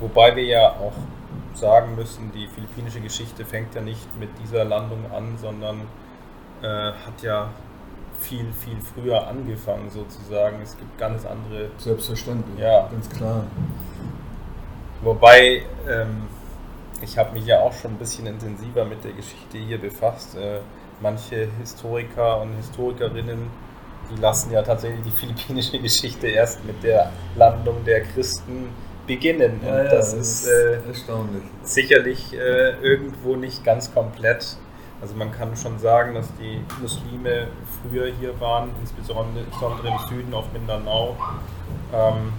Wobei 0.00 0.34
wir 0.36 0.44
ja 0.44 0.70
auch 0.70 0.92
sagen 1.54 1.94
müssen, 1.94 2.32
die 2.32 2.48
philippinische 2.48 3.00
Geschichte 3.00 3.44
fängt 3.44 3.74
ja 3.74 3.80
nicht 3.80 4.06
mit 4.18 4.30
dieser 4.42 4.64
Landung 4.64 5.10
an, 5.12 5.38
sondern 5.38 5.82
äh, 6.62 6.66
hat 6.66 7.22
ja 7.22 7.50
viel, 8.18 8.52
viel 8.52 8.76
früher 8.80 9.26
angefangen 9.26 9.90
sozusagen. 9.90 10.60
Es 10.62 10.76
gibt 10.76 10.98
ganz 10.98 11.24
andere. 11.26 11.70
Selbstverständlich, 11.78 12.58
ja. 12.58 12.88
ganz 12.88 13.08
klar. 13.10 13.44
Wobei, 15.02 15.62
ähm, 15.88 16.22
ich 17.02 17.18
habe 17.18 17.32
mich 17.32 17.46
ja 17.46 17.60
auch 17.60 17.72
schon 17.72 17.92
ein 17.92 17.98
bisschen 17.98 18.26
intensiver 18.26 18.84
mit 18.84 19.04
der 19.04 19.12
Geschichte 19.12 19.58
hier 19.58 19.78
befasst. 19.78 20.36
Äh, 20.36 20.60
manche 21.00 21.48
Historiker 21.60 22.40
und 22.40 22.54
Historikerinnen, 22.56 23.50
die 24.10 24.20
lassen 24.20 24.52
ja 24.52 24.62
tatsächlich 24.62 25.02
die 25.02 25.10
philippinische 25.18 25.78
Geschichte 25.78 26.28
erst 26.28 26.64
mit 26.64 26.82
der 26.82 27.10
Landung 27.36 27.84
der 27.84 28.02
Christen 28.02 28.68
beginnen. 29.06 29.60
Ja, 29.64 29.80
und 29.80 29.92
das, 29.92 30.12
ja, 30.12 30.18
ist 30.18 30.46
äh, 30.46 30.88
erstaunlich. 30.88 31.42
sicherlich 31.62 32.34
äh, 32.34 32.70
irgendwo 32.82 33.36
nicht 33.36 33.64
ganz 33.64 33.92
komplett. 33.92 34.56
Also 35.00 35.14
man 35.16 35.32
kann 35.32 35.54
schon 35.56 35.78
sagen, 35.78 36.14
dass 36.14 36.28
die 36.40 36.64
Muslime 36.80 37.48
früher 37.82 38.10
hier 38.18 38.40
waren, 38.40 38.70
insbesondere 38.80 39.44
im 39.44 40.08
Süden 40.08 40.32
auf 40.32 40.44
Mindanao. 40.52 41.16
Ähm, 41.92 42.32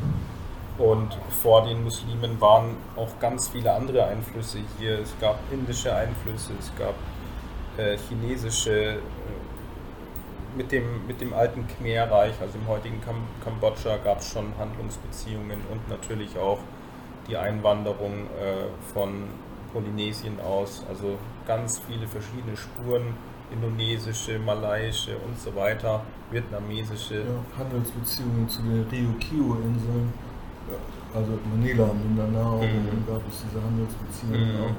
und 0.78 1.18
vor 1.42 1.64
den 1.64 1.84
Muslimen 1.84 2.40
waren 2.42 2.76
auch 2.96 3.20
ganz 3.20 3.48
viele 3.48 3.72
andere 3.72 4.06
Einflüsse 4.06 4.60
hier. 4.78 5.00
Es 5.00 5.14
gab 5.22 5.40
indische 5.52 5.96
Einflüsse, 5.96 6.52
es 6.60 6.72
gab 6.78 6.96
äh, 7.78 7.98
chinesische, 8.10 8.72
äh, 8.72 8.98
mit, 10.56 10.72
dem, 10.72 11.06
mit 11.08 11.22
dem 11.22 11.34
alten 11.34 11.66
Khmer-Reich, 11.68 12.34
also 12.42 12.58
im 12.58 12.68
heutigen 12.68 13.02
Kam 13.02 13.18
Kambodscha, 13.44 13.98
gab 13.98 14.20
es 14.20 14.32
schon 14.32 14.54
Handlungsbeziehungen 14.58 15.60
und 15.72 15.90
natürlich 15.90 16.38
auch 16.38 16.60
die 17.28 17.38
Einwanderung 17.38 18.28
äh, 18.40 18.94
von 18.94 19.24
Polynesien 19.74 20.40
aus. 20.40 20.84
Also 20.88 21.18
ganz 21.46 21.82
viele 21.88 22.08
verschiedene 22.08 22.56
Spuren, 22.56 23.14
indonesische, 23.52 24.40
malaiische 24.40 25.18
und 25.18 25.40
so 25.40 25.56
weiter, 25.56 26.02
vietnamesische. 26.32 27.16
Ja, 27.16 27.60
Handelsbeziehungen 27.60 28.48
zu 28.48 28.62
den 28.62 28.86
Ryukyu-Inseln, 28.90 30.14
also 31.14 31.40
Manila, 31.50 31.90
Mindanao, 31.94 32.58
mhm. 32.58 33.06
gab 33.08 33.22
es 33.30 33.44
diese 33.44 33.64
Handelsbeziehungen 33.64 34.56
mhm. 34.56 34.64
auch. 34.64 34.76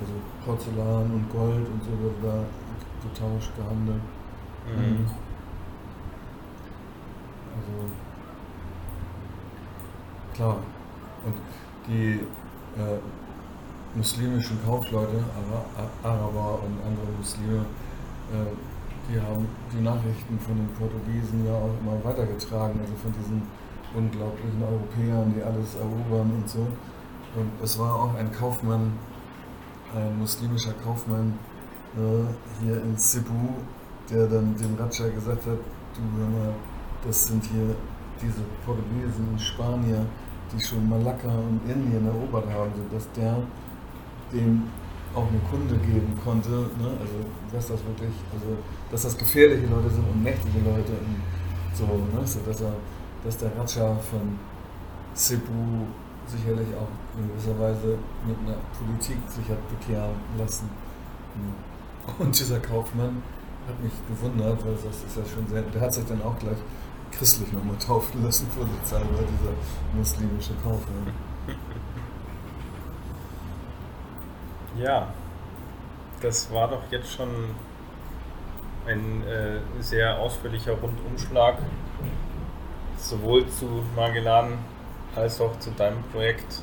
Also 0.00 0.12
Porzellan 0.44 1.10
und 1.10 1.28
Gold 1.30 1.66
und 1.66 1.82
so 1.82 1.90
wird 1.90 2.14
da 2.22 2.44
getauscht, 3.02 3.50
gehandelt. 3.56 4.00
Mhm. 4.66 5.06
Also 7.54 7.90
klar. 10.34 10.56
Und 11.24 11.34
die 11.86 12.20
äh, 12.80 12.98
muslimischen 13.94 14.58
Kaufleute, 14.64 15.24
Araber 16.02 16.60
und 16.62 16.78
andere 16.86 17.10
Muslime, 17.18 17.64
äh, 18.32 19.10
die 19.10 19.20
haben 19.20 19.48
die 19.72 19.80
Nachrichten 19.80 20.38
von 20.38 20.56
den 20.56 20.68
Portugiesen 20.78 21.46
ja 21.46 21.54
auch 21.54 21.72
immer 21.80 22.04
weitergetragen, 22.04 22.78
also 22.80 22.94
von 23.02 23.12
diesen 23.12 23.42
unglaublichen 23.94 24.62
Europäern, 24.62 25.34
die 25.34 25.42
alles 25.42 25.76
erobern 25.76 26.30
und 26.34 26.48
so. 26.48 26.66
Und 27.34 27.50
es 27.62 27.78
war 27.78 27.94
auch 27.94 28.14
ein 28.16 28.30
Kaufmann, 28.32 28.92
ein 29.94 30.18
muslimischer 30.18 30.72
Kaufmann 30.84 31.38
äh, 31.96 32.62
hier 32.62 32.82
in 32.82 32.96
Cebu, 32.98 33.54
der 34.10 34.26
dann 34.26 34.54
dem 34.56 34.74
Raja 34.76 35.08
gesagt 35.08 35.46
hat, 35.46 35.58
du 35.94 36.02
hör 36.18 36.28
mal, 36.28 36.54
das 37.06 37.26
sind 37.26 37.44
hier 37.44 37.74
diese 38.20 38.42
Portugiesen 38.64 39.28
und 39.32 39.40
Spanier, 39.40 40.04
die 40.52 40.60
schon 40.60 40.88
Malakka 40.88 41.28
und 41.28 41.60
Indien 41.68 42.06
erobert 42.06 42.48
haben, 42.50 42.72
dass 42.90 43.10
der 43.12 43.36
dem 44.32 44.64
auch 45.14 45.26
eine 45.28 45.38
Kunde 45.50 45.76
geben 45.78 46.18
konnte, 46.22 46.50
ne? 46.50 46.90
also 47.00 47.14
dass 47.52 47.68
das 47.68 47.80
wirklich, 47.84 48.14
also 48.32 48.56
dass 48.90 49.02
das 49.02 49.16
gefährliche 49.16 49.66
Leute 49.66 49.90
sind 49.90 50.04
und 50.04 50.22
mächtige 50.22 50.58
Leute 50.58 50.92
und 50.92 51.22
so, 51.74 51.84
ne? 51.86 52.26
so 52.26 52.40
dass 52.46 52.60
er, 52.60 52.74
dass 53.24 53.38
der 53.38 53.50
Raja 53.56 53.96
von 53.96 54.38
Cebu 55.14 55.86
sicherlich 56.26 56.68
auch 56.76 56.92
in 57.18 57.28
gewisser 57.28 57.58
Weise 57.58 57.98
mit 58.26 58.36
einer 58.44 58.58
Politik 58.76 59.18
sich 59.28 59.48
hat 59.48 59.58
bekehren 59.68 60.14
lassen. 60.36 60.68
Und 62.18 62.38
dieser 62.38 62.60
Kaufmann 62.60 63.22
hat 63.68 63.82
mich 63.82 63.92
gewundert, 64.08 64.64
weil 64.64 64.74
das 64.74 65.04
ist 65.04 65.16
ja 65.16 65.22
schon 65.24 65.46
sehr, 65.46 65.62
der 65.62 65.80
hat 65.80 65.92
sich 65.92 66.04
dann 66.06 66.22
auch 66.22 66.38
gleich 66.38 66.58
christlich 67.12 67.52
nochmal 67.52 67.76
taufen 67.86 68.24
lassen, 68.24 68.46
vorsichtshalber, 68.50 69.18
dieser 69.18 69.52
muslimische 69.96 70.52
Kaufmann. 70.62 71.12
Ja, 74.76 75.08
das 76.20 76.52
war 76.52 76.68
doch 76.68 76.82
jetzt 76.92 77.10
schon 77.10 77.28
ein 78.86 79.22
äh, 79.26 79.58
sehr 79.80 80.18
ausführlicher 80.18 80.72
Rundumschlag, 80.72 81.58
sowohl 82.96 83.48
zu 83.48 83.82
Magellan 83.96 84.58
als 85.14 85.40
auch 85.40 85.58
zu 85.58 85.70
deinem 85.72 86.02
Projekt. 86.12 86.62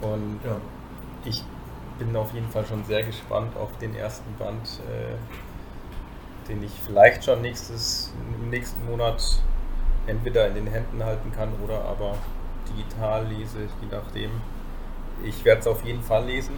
Und 0.00 0.40
ja. 0.44 0.56
ich 1.24 1.42
bin 1.98 2.14
auf 2.16 2.32
jeden 2.34 2.48
Fall 2.48 2.66
schon 2.66 2.84
sehr 2.84 3.02
gespannt 3.04 3.56
auf 3.56 3.76
den 3.78 3.94
ersten 3.94 4.34
Band, 4.36 4.80
äh, 4.90 5.14
den 6.48 6.62
ich 6.62 6.72
vielleicht 6.86 7.24
schon 7.24 7.42
nächstes, 7.42 8.12
im 8.42 8.50
nächsten 8.50 8.84
Monat 8.86 9.22
entweder 10.06 10.48
in 10.48 10.54
den 10.54 10.66
Händen 10.66 11.02
halten 11.02 11.32
kann 11.32 11.50
oder 11.64 11.82
aber 11.84 12.16
digital 12.68 13.26
lese, 13.26 13.60
je 13.80 13.88
nachdem. 13.90 14.30
Ich 15.22 15.44
werde 15.44 15.60
es 15.60 15.66
auf 15.66 15.84
jeden 15.84 16.02
Fall 16.02 16.24
lesen 16.26 16.54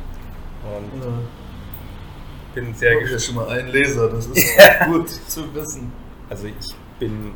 und 0.65 1.03
ja. 1.03 1.09
bin 2.55 2.75
sehr 2.75 2.95
gespannt. 2.95 3.13
ja 3.13 3.19
schon 3.19 3.35
mal 3.35 3.49
ein 3.51 3.69
Leser, 3.69 4.09
das 4.09 4.27
ist 4.27 4.59
gut 4.87 5.09
zu 5.09 5.55
wissen. 5.55 5.93
Also 6.29 6.47
ich 6.47 6.75
bin 6.99 7.33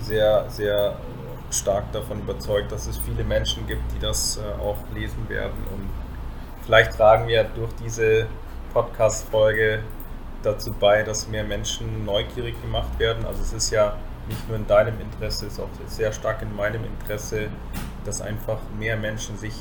sehr, 0.00 0.46
sehr 0.48 0.96
stark 1.50 1.92
davon 1.92 2.20
überzeugt, 2.20 2.72
dass 2.72 2.86
es 2.86 2.98
viele 2.98 3.22
Menschen 3.24 3.66
gibt, 3.66 3.82
die 3.94 3.98
das 4.00 4.38
äh, 4.38 4.60
auch 4.60 4.78
lesen 4.94 5.28
werden 5.28 5.58
und 5.72 5.88
vielleicht 6.64 6.96
tragen 6.96 7.28
wir 7.28 7.44
durch 7.44 7.70
diese 7.84 8.26
Podcast-Folge 8.72 9.80
dazu 10.42 10.72
bei, 10.72 11.02
dass 11.02 11.28
mehr 11.28 11.44
Menschen 11.44 12.04
neugierig 12.04 12.60
gemacht 12.62 12.98
werden. 12.98 13.24
Also 13.26 13.42
es 13.42 13.52
ist 13.52 13.70
ja 13.70 13.96
nicht 14.28 14.48
nur 14.48 14.56
in 14.56 14.66
deinem 14.66 15.00
Interesse, 15.00 15.46
es 15.46 15.54
ist 15.54 15.60
auch 15.60 15.68
sehr 15.86 16.12
stark 16.12 16.42
in 16.42 16.54
meinem 16.54 16.84
Interesse, 16.84 17.48
dass 18.04 18.20
einfach 18.20 18.58
mehr 18.78 18.96
Menschen 18.96 19.36
sich 19.36 19.54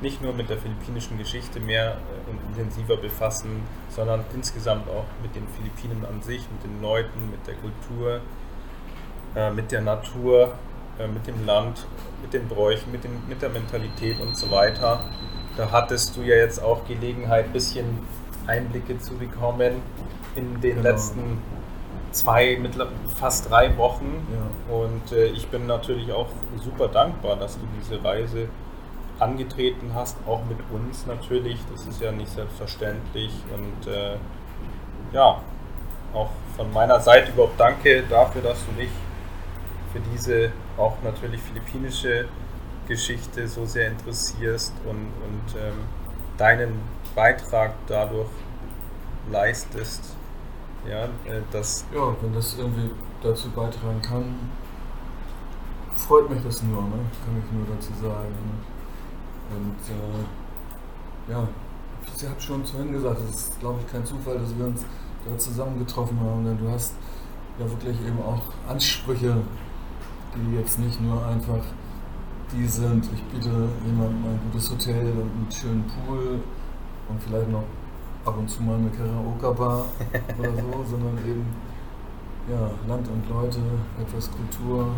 nicht 0.00 0.22
nur 0.22 0.32
mit 0.32 0.48
der 0.48 0.58
philippinischen 0.58 1.18
Geschichte 1.18 1.60
mehr 1.60 1.96
äh, 1.96 2.30
und 2.30 2.38
intensiver 2.50 2.96
befassen, 2.96 3.62
sondern 3.88 4.24
insgesamt 4.34 4.88
auch 4.88 5.06
mit 5.22 5.34
den 5.34 5.46
Philippinen 5.48 6.04
an 6.04 6.22
sich, 6.22 6.46
mit 6.52 6.62
den 6.62 6.80
Leuten, 6.80 7.30
mit 7.30 7.46
der 7.46 7.54
Kultur, 7.54 8.20
äh, 9.34 9.50
mit 9.50 9.72
der 9.72 9.80
Natur, 9.80 10.52
äh, 10.98 11.08
mit 11.08 11.26
dem 11.26 11.44
Land, 11.44 11.86
mit 12.22 12.32
den 12.32 12.48
Bräuchen, 12.48 12.92
mit, 12.92 13.04
den, 13.04 13.10
mit 13.28 13.42
der 13.42 13.48
Mentalität 13.48 14.20
und 14.20 14.36
so 14.36 14.50
weiter. 14.50 15.04
Da 15.56 15.70
hattest 15.72 16.16
du 16.16 16.22
ja 16.22 16.36
jetzt 16.36 16.62
auch 16.62 16.86
Gelegenheit, 16.86 17.46
ein 17.46 17.52
bisschen 17.52 17.98
Einblicke 18.48 18.98
zu 18.98 19.14
bekommen 19.14 19.82
in 20.34 20.60
den 20.60 20.76
genau. 20.76 20.90
letzten 20.90 21.42
zwei, 22.10 22.58
fast 23.14 23.50
drei 23.50 23.76
Wochen. 23.76 24.26
Ja. 24.32 24.74
Und 24.74 25.12
äh, 25.12 25.26
ich 25.26 25.48
bin 25.48 25.66
natürlich 25.66 26.12
auch 26.12 26.28
super 26.62 26.88
dankbar, 26.88 27.36
dass 27.36 27.54
du 27.54 27.66
diese 27.78 28.02
Reise 28.02 28.48
angetreten 29.18 29.92
hast, 29.94 30.16
auch 30.26 30.40
mit 30.44 30.58
uns 30.72 31.06
natürlich. 31.06 31.58
Das 31.72 31.86
ist 31.86 32.00
ja 32.00 32.12
nicht 32.12 32.30
selbstverständlich. 32.30 33.32
Und 33.54 33.90
äh, 33.90 34.16
ja, 35.12 35.40
auch 36.14 36.30
von 36.56 36.72
meiner 36.72 37.00
Seite 37.00 37.32
überhaupt 37.32 37.58
danke 37.58 38.02
dafür, 38.08 38.42
dass 38.42 38.64
du 38.66 38.72
dich 38.80 38.90
für 39.92 40.00
diese 40.12 40.52
auch 40.76 40.96
natürlich 41.02 41.40
philippinische 41.40 42.26
Geschichte 42.86 43.46
so 43.48 43.66
sehr 43.66 43.88
interessierst 43.88 44.72
und, 44.84 44.96
und 44.96 45.60
ähm, 45.60 45.74
deinen 46.36 46.80
Beitrag 47.18 47.72
dadurch 47.88 48.28
leistest. 49.28 50.14
Ja, 50.88 51.06
äh, 51.26 51.42
ja, 51.50 52.16
wenn 52.22 52.32
das 52.32 52.56
irgendwie 52.56 52.90
dazu 53.20 53.50
beitragen 53.50 54.00
kann, 54.00 54.36
freut 55.96 56.30
mich 56.30 56.40
das 56.44 56.62
nur, 56.62 56.80
ne? 56.80 57.00
kann 57.24 57.42
ich 57.42 57.52
nur 57.52 57.66
dazu 57.74 57.92
sagen. 58.00 58.28
Ne? 58.28 59.56
Und 59.56 59.80
äh, 59.90 61.32
ja, 61.32 61.48
ich 62.16 62.24
habe 62.24 62.40
schon 62.40 62.64
vorhin 62.64 62.92
gesagt, 62.92 63.20
es 63.28 63.34
ist 63.34 63.58
glaube 63.58 63.80
ich 63.84 63.90
kein 63.90 64.06
Zufall, 64.06 64.38
dass 64.38 64.56
wir 64.56 64.66
uns 64.66 64.84
da 65.28 65.36
zusammengetroffen 65.36 66.20
haben, 66.20 66.44
denn 66.44 66.56
du 66.56 66.70
hast 66.70 66.94
ja 67.58 67.68
wirklich 67.68 68.00
eben 68.06 68.22
auch 68.22 68.42
Ansprüche, 68.70 69.38
die 70.36 70.54
jetzt 70.54 70.78
nicht 70.78 71.00
nur 71.00 71.26
einfach 71.26 71.64
die 72.52 72.66
sind, 72.68 73.08
ich 73.12 73.22
biete 73.24 73.68
jemandem 73.84 74.24
ein 74.24 74.40
gutes 74.52 74.70
Hotel 74.70 75.10
und 75.10 75.30
einen 75.30 75.48
schönen 75.50 75.84
Pool 75.84 76.40
und 77.08 77.22
vielleicht 77.22 77.50
noch 77.50 77.64
ab 78.24 78.36
und 78.38 78.48
zu 78.48 78.62
mal 78.62 78.76
eine 78.76 78.90
Karaoke-Bar 78.90 79.84
oder 80.38 80.50
so, 80.50 80.84
sondern 80.90 81.18
eben 81.26 81.46
ja, 82.48 82.70
Land 82.88 83.08
und 83.08 83.28
Leute, 83.28 83.60
etwas 84.00 84.30
Kultur, 84.30 84.88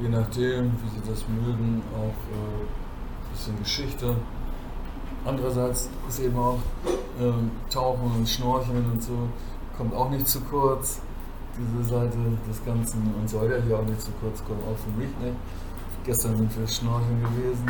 je 0.00 0.08
nachdem, 0.08 0.72
wie 0.72 0.88
sie 0.94 1.08
das 1.08 1.24
mögen, 1.28 1.82
auch 1.94 2.04
äh, 2.04 2.62
ein 2.62 3.32
bisschen 3.32 3.58
Geschichte. 3.58 4.14
Andererseits 5.24 5.90
ist 6.08 6.20
eben 6.20 6.38
auch 6.38 6.58
äh, 7.18 7.70
Tauchen 7.70 8.12
und 8.16 8.28
Schnorcheln 8.28 8.84
und 8.92 9.02
so, 9.02 9.28
kommt 9.76 9.94
auch 9.94 10.10
nicht 10.10 10.26
zu 10.26 10.40
kurz, 10.40 11.00
diese 11.58 11.88
Seite 11.88 12.18
des 12.48 12.64
Ganzen 12.64 13.14
und 13.18 13.28
soll 13.28 13.50
ja 13.50 13.56
hier 13.66 13.78
auch 13.78 13.84
nicht 13.84 14.00
zu 14.00 14.10
kurz 14.20 14.44
kommen, 14.44 14.60
auch 14.60 14.78
für 14.78 14.98
mich 14.98 15.08
nicht. 15.20 15.36
Gestern 16.04 16.36
sind 16.36 16.56
wir 16.56 16.68
schnorcheln 16.68 17.20
gewesen, 17.20 17.66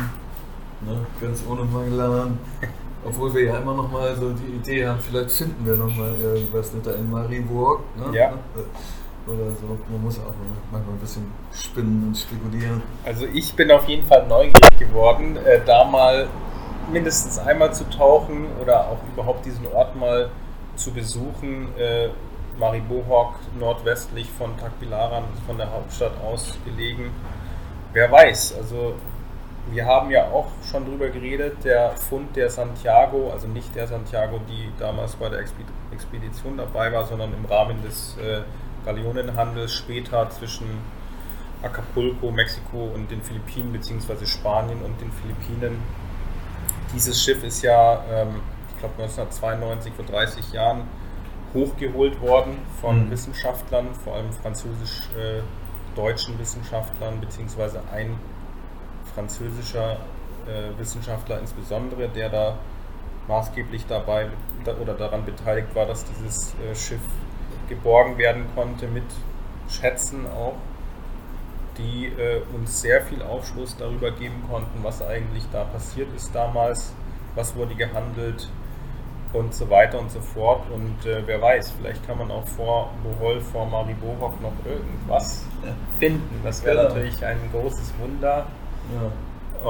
ne? 0.85 1.05
ganz 1.21 1.43
ohne 1.49 1.63
Magellan. 1.63 2.37
Obwohl 3.05 3.33
wir 3.33 3.43
ja 3.43 3.57
immer 3.57 3.73
noch 3.73 3.91
mal 3.91 4.15
so 4.15 4.31
die 4.33 4.55
Idee 4.55 4.87
haben, 4.87 4.99
vielleicht 4.99 5.31
finden 5.31 5.65
wir 5.65 5.75
noch 5.75 5.95
mal 5.95 6.13
irgendwas 6.21 6.71
da 6.83 6.91
in 6.91 7.09
Marienburg. 7.09 7.81
Ne? 7.95 8.17
Ja. 8.17 8.33
Oder 9.25 9.51
so. 9.51 9.77
Man 9.89 10.03
muss 10.03 10.17
auch 10.19 10.33
manchmal 10.71 10.95
ein 10.95 10.99
bisschen 10.99 11.31
spinnen 11.53 12.07
und 12.07 12.17
spekulieren. 12.17 12.81
Also 13.05 13.25
ich 13.25 13.53
bin 13.53 13.71
auf 13.71 13.87
jeden 13.87 14.05
Fall 14.05 14.25
neugierig 14.27 14.77
geworden, 14.79 15.37
äh, 15.37 15.61
da 15.65 15.83
mal 15.83 16.27
mindestens 16.91 17.37
einmal 17.37 17.73
zu 17.73 17.89
tauchen 17.89 18.47
oder 18.61 18.87
auch 18.87 18.99
überhaupt 19.13 19.45
diesen 19.45 19.67
Ort 19.67 19.95
mal 19.95 20.29
zu 20.75 20.91
besuchen. 20.91 21.67
Äh, 21.77 22.09
Maribohok 22.57 23.35
nordwestlich 23.59 24.29
von 24.31 24.57
Tagbilaran, 24.57 25.25
von 25.45 25.57
der 25.57 25.71
Hauptstadt 25.71 26.13
aus 26.25 26.57
gelegen 26.65 27.11
wer 27.97 28.11
weiß, 28.11 28.55
also 28.57 28.93
wir 29.71 29.85
haben 29.85 30.09
ja 30.11 30.25
auch 30.25 30.47
schon 30.69 30.85
drüber 30.85 31.09
geredet, 31.09 31.63
der 31.63 31.91
Fund 31.91 32.35
der 32.35 32.49
Santiago, 32.49 33.31
also 33.31 33.47
nicht 33.47 33.75
der 33.75 33.87
Santiago, 33.87 34.39
die 34.47 34.71
damals 34.79 35.15
bei 35.15 35.29
der 35.29 35.43
Expedition 35.91 36.57
dabei 36.57 36.91
war, 36.91 37.05
sondern 37.05 37.33
im 37.33 37.45
Rahmen 37.45 37.81
des 37.83 38.17
äh, 38.17 38.41
Galeonenhandels 38.85 39.73
später 39.73 40.29
zwischen 40.29 40.67
Acapulco, 41.61 42.31
Mexiko 42.31 42.91
und 42.93 43.09
den 43.09 43.21
Philippinen, 43.21 43.73
beziehungsweise 43.73 44.25
Spanien 44.25 44.81
und 44.81 44.99
den 45.01 45.11
Philippinen. 45.11 45.81
Dieses 46.93 47.21
Schiff 47.21 47.43
ist 47.43 47.63
ja, 47.63 48.03
ähm, 48.11 48.41
ich 48.69 48.79
glaube 48.79 48.93
1992, 49.01 49.93
vor 49.93 50.05
30 50.05 50.53
Jahren, 50.53 50.83
hochgeholt 51.53 52.21
worden 52.21 52.59
von 52.79 53.05
mhm. 53.05 53.11
Wissenschaftlern, 53.11 53.87
vor 54.03 54.15
allem 54.15 54.31
französisch 54.31 55.09
äh, 55.17 55.41
Wissenschaftlern, 56.37 57.19
beziehungsweise 57.19 57.81
ein 57.91 58.19
französischer 59.17 59.97
äh, 60.45 60.79
Wissenschaftler 60.79 61.39
insbesondere, 61.39 62.07
der 62.07 62.29
da 62.29 62.57
maßgeblich 63.27 63.87
dabei 63.87 64.27
oder 64.79 64.93
daran 64.93 65.25
beteiligt 65.25 65.73
war, 65.73 65.87
dass 65.87 66.05
dieses 66.05 66.53
äh, 66.53 66.75
Schiff 66.75 67.01
geborgen 67.67 68.17
werden 68.19 68.45
konnte, 68.53 68.87
mit 68.87 69.03
Schätzen 69.67 70.27
auch, 70.27 70.53
die 71.79 72.05
äh, 72.05 72.41
uns 72.53 72.81
sehr 72.81 73.01
viel 73.01 73.23
Aufschluss 73.23 73.75
darüber 73.75 74.11
geben 74.11 74.43
konnten, 74.49 74.83
was 74.83 75.01
eigentlich 75.01 75.43
da 75.51 75.63
passiert 75.63 76.07
ist 76.15 76.33
damals, 76.33 76.93
was 77.35 77.55
wurde 77.55 77.73
gehandelt, 77.73 78.47
und 79.33 79.53
so 79.53 79.69
weiter 79.69 79.99
und 79.99 80.11
so 80.11 80.21
fort. 80.21 80.63
Und 80.71 81.05
äh, 81.05 81.21
wer 81.25 81.41
weiß, 81.41 81.71
vielleicht 81.71 82.05
kann 82.07 82.17
man 82.17 82.31
auch 82.31 82.47
vor 82.47 82.91
Bohol, 83.03 83.41
vor 83.41 83.65
Maribohok 83.65 84.41
noch 84.41 84.53
irgendwas 84.65 85.45
finden. 85.99 86.41
Das 86.43 86.63
wäre 86.63 86.77
genau. 86.77 86.89
natürlich 86.89 87.25
ein 87.25 87.37
großes 87.51 87.93
Wunder. 87.99 88.47
Ja. 88.93 89.11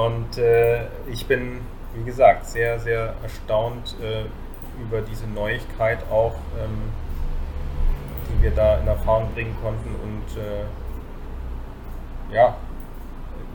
Und 0.00 0.38
äh, 0.38 0.86
ich 1.10 1.26
bin, 1.26 1.60
wie 1.94 2.04
gesagt, 2.04 2.46
sehr, 2.46 2.78
sehr 2.78 3.14
erstaunt 3.22 3.96
äh, 4.02 4.24
über 4.80 5.00
diese 5.00 5.26
Neuigkeit 5.26 5.98
auch, 6.10 6.34
ähm, 6.62 6.92
die 8.28 8.42
wir 8.42 8.50
da 8.52 8.78
in 8.78 8.86
Erfahrung 8.86 9.32
bringen 9.34 9.56
konnten. 9.62 9.94
Und 10.02 10.36
äh, 10.40 10.64
ja, 12.34 12.56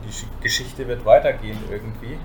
die 0.04 0.42
Geschichte 0.42 0.86
wird 0.86 1.04
weitergehen 1.04 1.58
irgendwie. 1.70 2.18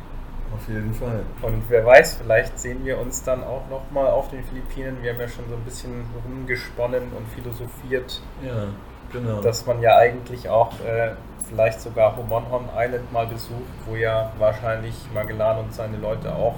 Auf 0.54 0.68
jeden 0.68 0.94
Fall. 0.94 1.24
Und 1.44 1.64
wer 1.70 1.86
weiß, 1.86 2.16
vielleicht 2.16 2.58
sehen 2.58 2.84
wir 2.84 3.00
uns 3.00 3.24
dann 3.24 3.44
auch 3.44 3.70
nochmal 3.70 4.08
auf 4.08 4.30
den 4.30 4.44
Philippinen. 4.44 5.02
Wir 5.04 5.14
haben 5.14 5.20
ja 5.20 5.28
schon 5.28 5.48
so 5.48 5.56
ein 5.56 5.64
bisschen 5.64 6.06
rumgesponnen 6.26 7.04
und 7.16 7.28
philosophiert. 7.36 8.22
Ja, 8.42 8.70
genau. 9.12 9.42
Dass 9.42 9.68
man 9.68 9.80
ja 9.82 9.96
eigentlich 9.98 10.50
auch 10.50 10.72
äh, 10.80 11.12
vielleicht 11.50 11.82
sogar 11.82 12.16
Homonhon 12.16 12.70
Island 12.76 13.12
mal 13.12 13.28
besucht, 13.28 13.74
wo 13.86 13.95
ja 13.95 14.32
wahrscheinlich 14.38 14.95
Magellan 15.14 15.60
und 15.60 15.74
seine 15.74 15.97
Leute 15.97 16.34
auch 16.34 16.56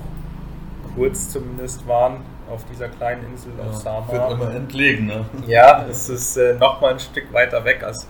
kurz 0.96 1.30
zumindest 1.30 1.88
waren 1.88 2.18
auf 2.52 2.66
dieser 2.66 2.90
kleinen 2.90 3.26
Insel 3.26 3.54
ja, 3.58 3.70
auf 3.70 3.76
Sama. 3.76 4.12
Wird 4.12 4.32
immer 4.32 4.54
entlegen, 4.54 5.06
ne? 5.08 5.26
Ja, 5.48 5.86
es 5.90 6.10
ist 6.10 6.38
äh, 6.38 6.54
nochmal 6.56 6.94
ein 6.94 7.00
Stück 7.00 7.32
weiter 7.34 7.64
weg 7.64 7.84
als 7.84 8.08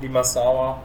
Limassol. 0.00 0.76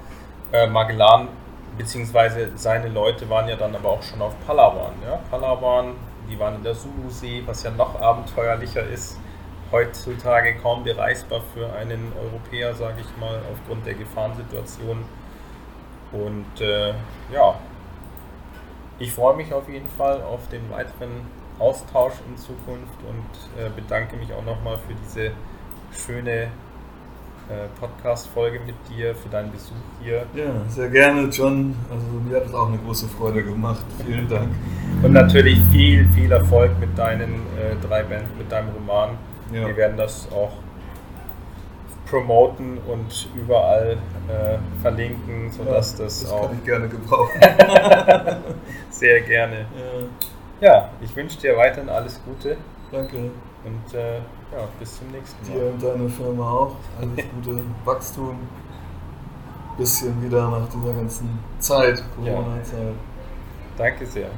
Äh, 0.51 0.67
Magellan 0.67 1.29
beziehungsweise 1.77 2.51
seine 2.55 2.89
Leute 2.89 3.29
waren 3.29 3.47
ja 3.47 3.55
dann 3.55 3.75
aber 3.75 3.89
auch 3.89 4.01
schon 4.01 4.21
auf 4.21 4.33
Palawan. 4.45 4.93
Ja? 5.03 5.19
Palawan, 5.29 5.93
die 6.29 6.39
waren 6.39 6.55
in 6.55 6.63
der 6.63 6.73
Sulusee, 6.75 7.43
was 7.45 7.63
ja 7.63 7.71
noch 7.71 7.99
abenteuerlicher 7.99 8.83
ist, 8.83 9.19
heutzutage 9.71 10.55
kaum 10.55 10.83
bereisbar 10.83 11.41
für 11.53 11.71
einen 11.73 12.13
Europäer, 12.21 12.73
sage 12.73 13.01
ich 13.01 13.17
mal, 13.19 13.39
aufgrund 13.51 13.85
der 13.85 13.95
Gefahrensituation. 13.95 15.03
Und 16.15 16.61
äh, 16.61 16.93
ja, 17.33 17.55
ich 18.99 19.11
freue 19.11 19.35
mich 19.35 19.53
auf 19.53 19.67
jeden 19.67 19.89
Fall 19.89 20.21
auf 20.21 20.47
den 20.49 20.69
weiteren 20.71 21.09
Austausch 21.59 22.13
in 22.29 22.37
Zukunft 22.37 22.99
und 23.07 23.61
äh, 23.61 23.69
bedanke 23.69 24.15
mich 24.17 24.33
auch 24.33 24.43
nochmal 24.43 24.77
für 24.77 24.93
diese 24.93 25.31
schöne 25.91 26.49
äh, 27.47 27.67
Podcast-Folge 27.79 28.59
mit 28.65 28.75
dir, 28.89 29.13
für 29.15 29.29
deinen 29.29 29.51
Besuch 29.51 29.75
hier. 30.01 30.25
Ja, 30.33 30.51
sehr 30.67 30.89
gerne, 30.89 31.27
John. 31.29 31.75
Also 31.91 32.05
mir 32.27 32.37
hat 32.37 32.45
es 32.45 32.53
auch 32.53 32.67
eine 32.67 32.77
große 32.77 33.07
Freude 33.07 33.43
gemacht. 33.43 33.85
Vielen 34.05 34.27
Dank. 34.27 34.49
Und 35.03 35.13
natürlich 35.13 35.59
viel, 35.71 36.07
viel 36.09 36.31
Erfolg 36.31 36.71
mit 36.79 36.97
deinen 36.97 37.33
äh, 37.57 37.75
drei 37.87 38.03
Bands, 38.03 38.29
mit 38.37 38.51
deinem 38.51 38.69
Roman. 38.69 39.17
Ja. 39.53 39.67
Wir 39.67 39.77
werden 39.77 39.97
das 39.97 40.27
auch 40.31 40.53
promoten 42.09 42.77
und 42.87 43.29
überall 43.35 43.97
äh, 44.27 44.57
verlinken, 44.81 45.51
sodass 45.51 45.97
ja, 45.97 46.05
das, 46.05 46.21
das 46.21 46.31
auch. 46.31 46.41
Das 46.41 46.49
kann 46.49 46.57
ich 46.59 46.65
gerne 46.65 46.87
gebrauchen. 46.87 47.41
sehr 48.89 49.21
gerne. 49.21 49.65
Ja. 50.61 50.67
ja, 50.67 50.89
ich 51.01 51.15
wünsche 51.15 51.39
dir 51.39 51.57
weiterhin 51.57 51.89
alles 51.89 52.21
Gute. 52.23 52.57
Danke. 52.91 53.17
Und 53.63 53.93
äh, 53.93 54.17
ja, 54.17 54.67
bis 54.79 54.97
zum 54.97 55.11
nächsten 55.11 55.47
Mal. 55.47 55.59
Dir 55.59 55.65
und 55.67 55.83
deine 55.83 56.09
Firma 56.09 56.51
auch. 56.51 56.75
Alles 56.99 57.25
gute 57.43 57.61
Wachstum. 57.83 58.39
Bisschen 59.77 60.23
wieder 60.23 60.49
nach 60.49 60.69
dieser 60.69 60.93
ganzen 60.93 61.39
Zeit, 61.59 62.01
Corona-Zeit. 62.15 62.79
Ja. 62.79 62.93
Danke 63.77 64.05
sehr. 64.05 64.29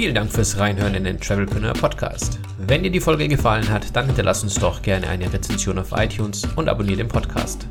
Vielen 0.00 0.14
Dank 0.14 0.32
fürs 0.32 0.56
Reinhören 0.56 0.94
in 0.94 1.04
den 1.04 1.20
Travelpreneur 1.20 1.74
Podcast. 1.74 2.38
Wenn 2.56 2.82
dir 2.82 2.90
die 2.90 3.00
Folge 3.00 3.28
gefallen 3.28 3.68
hat, 3.68 3.94
dann 3.94 4.06
hinterlass 4.06 4.42
uns 4.42 4.54
doch 4.54 4.80
gerne 4.80 5.06
eine 5.06 5.30
Rezension 5.30 5.78
auf 5.78 5.92
iTunes 5.92 6.48
und 6.56 6.70
abonniere 6.70 6.96
den 6.96 7.08
Podcast. 7.08 7.66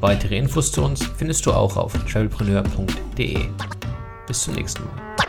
Weitere 0.00 0.38
Infos 0.38 0.72
zu 0.72 0.82
uns 0.82 1.04
findest 1.18 1.44
du 1.44 1.52
auch 1.52 1.76
auf 1.76 1.92
travelpreneur.de. 2.10 3.48
Bis 4.26 4.40
zum 4.40 4.54
nächsten 4.54 4.84
Mal. 4.84 5.25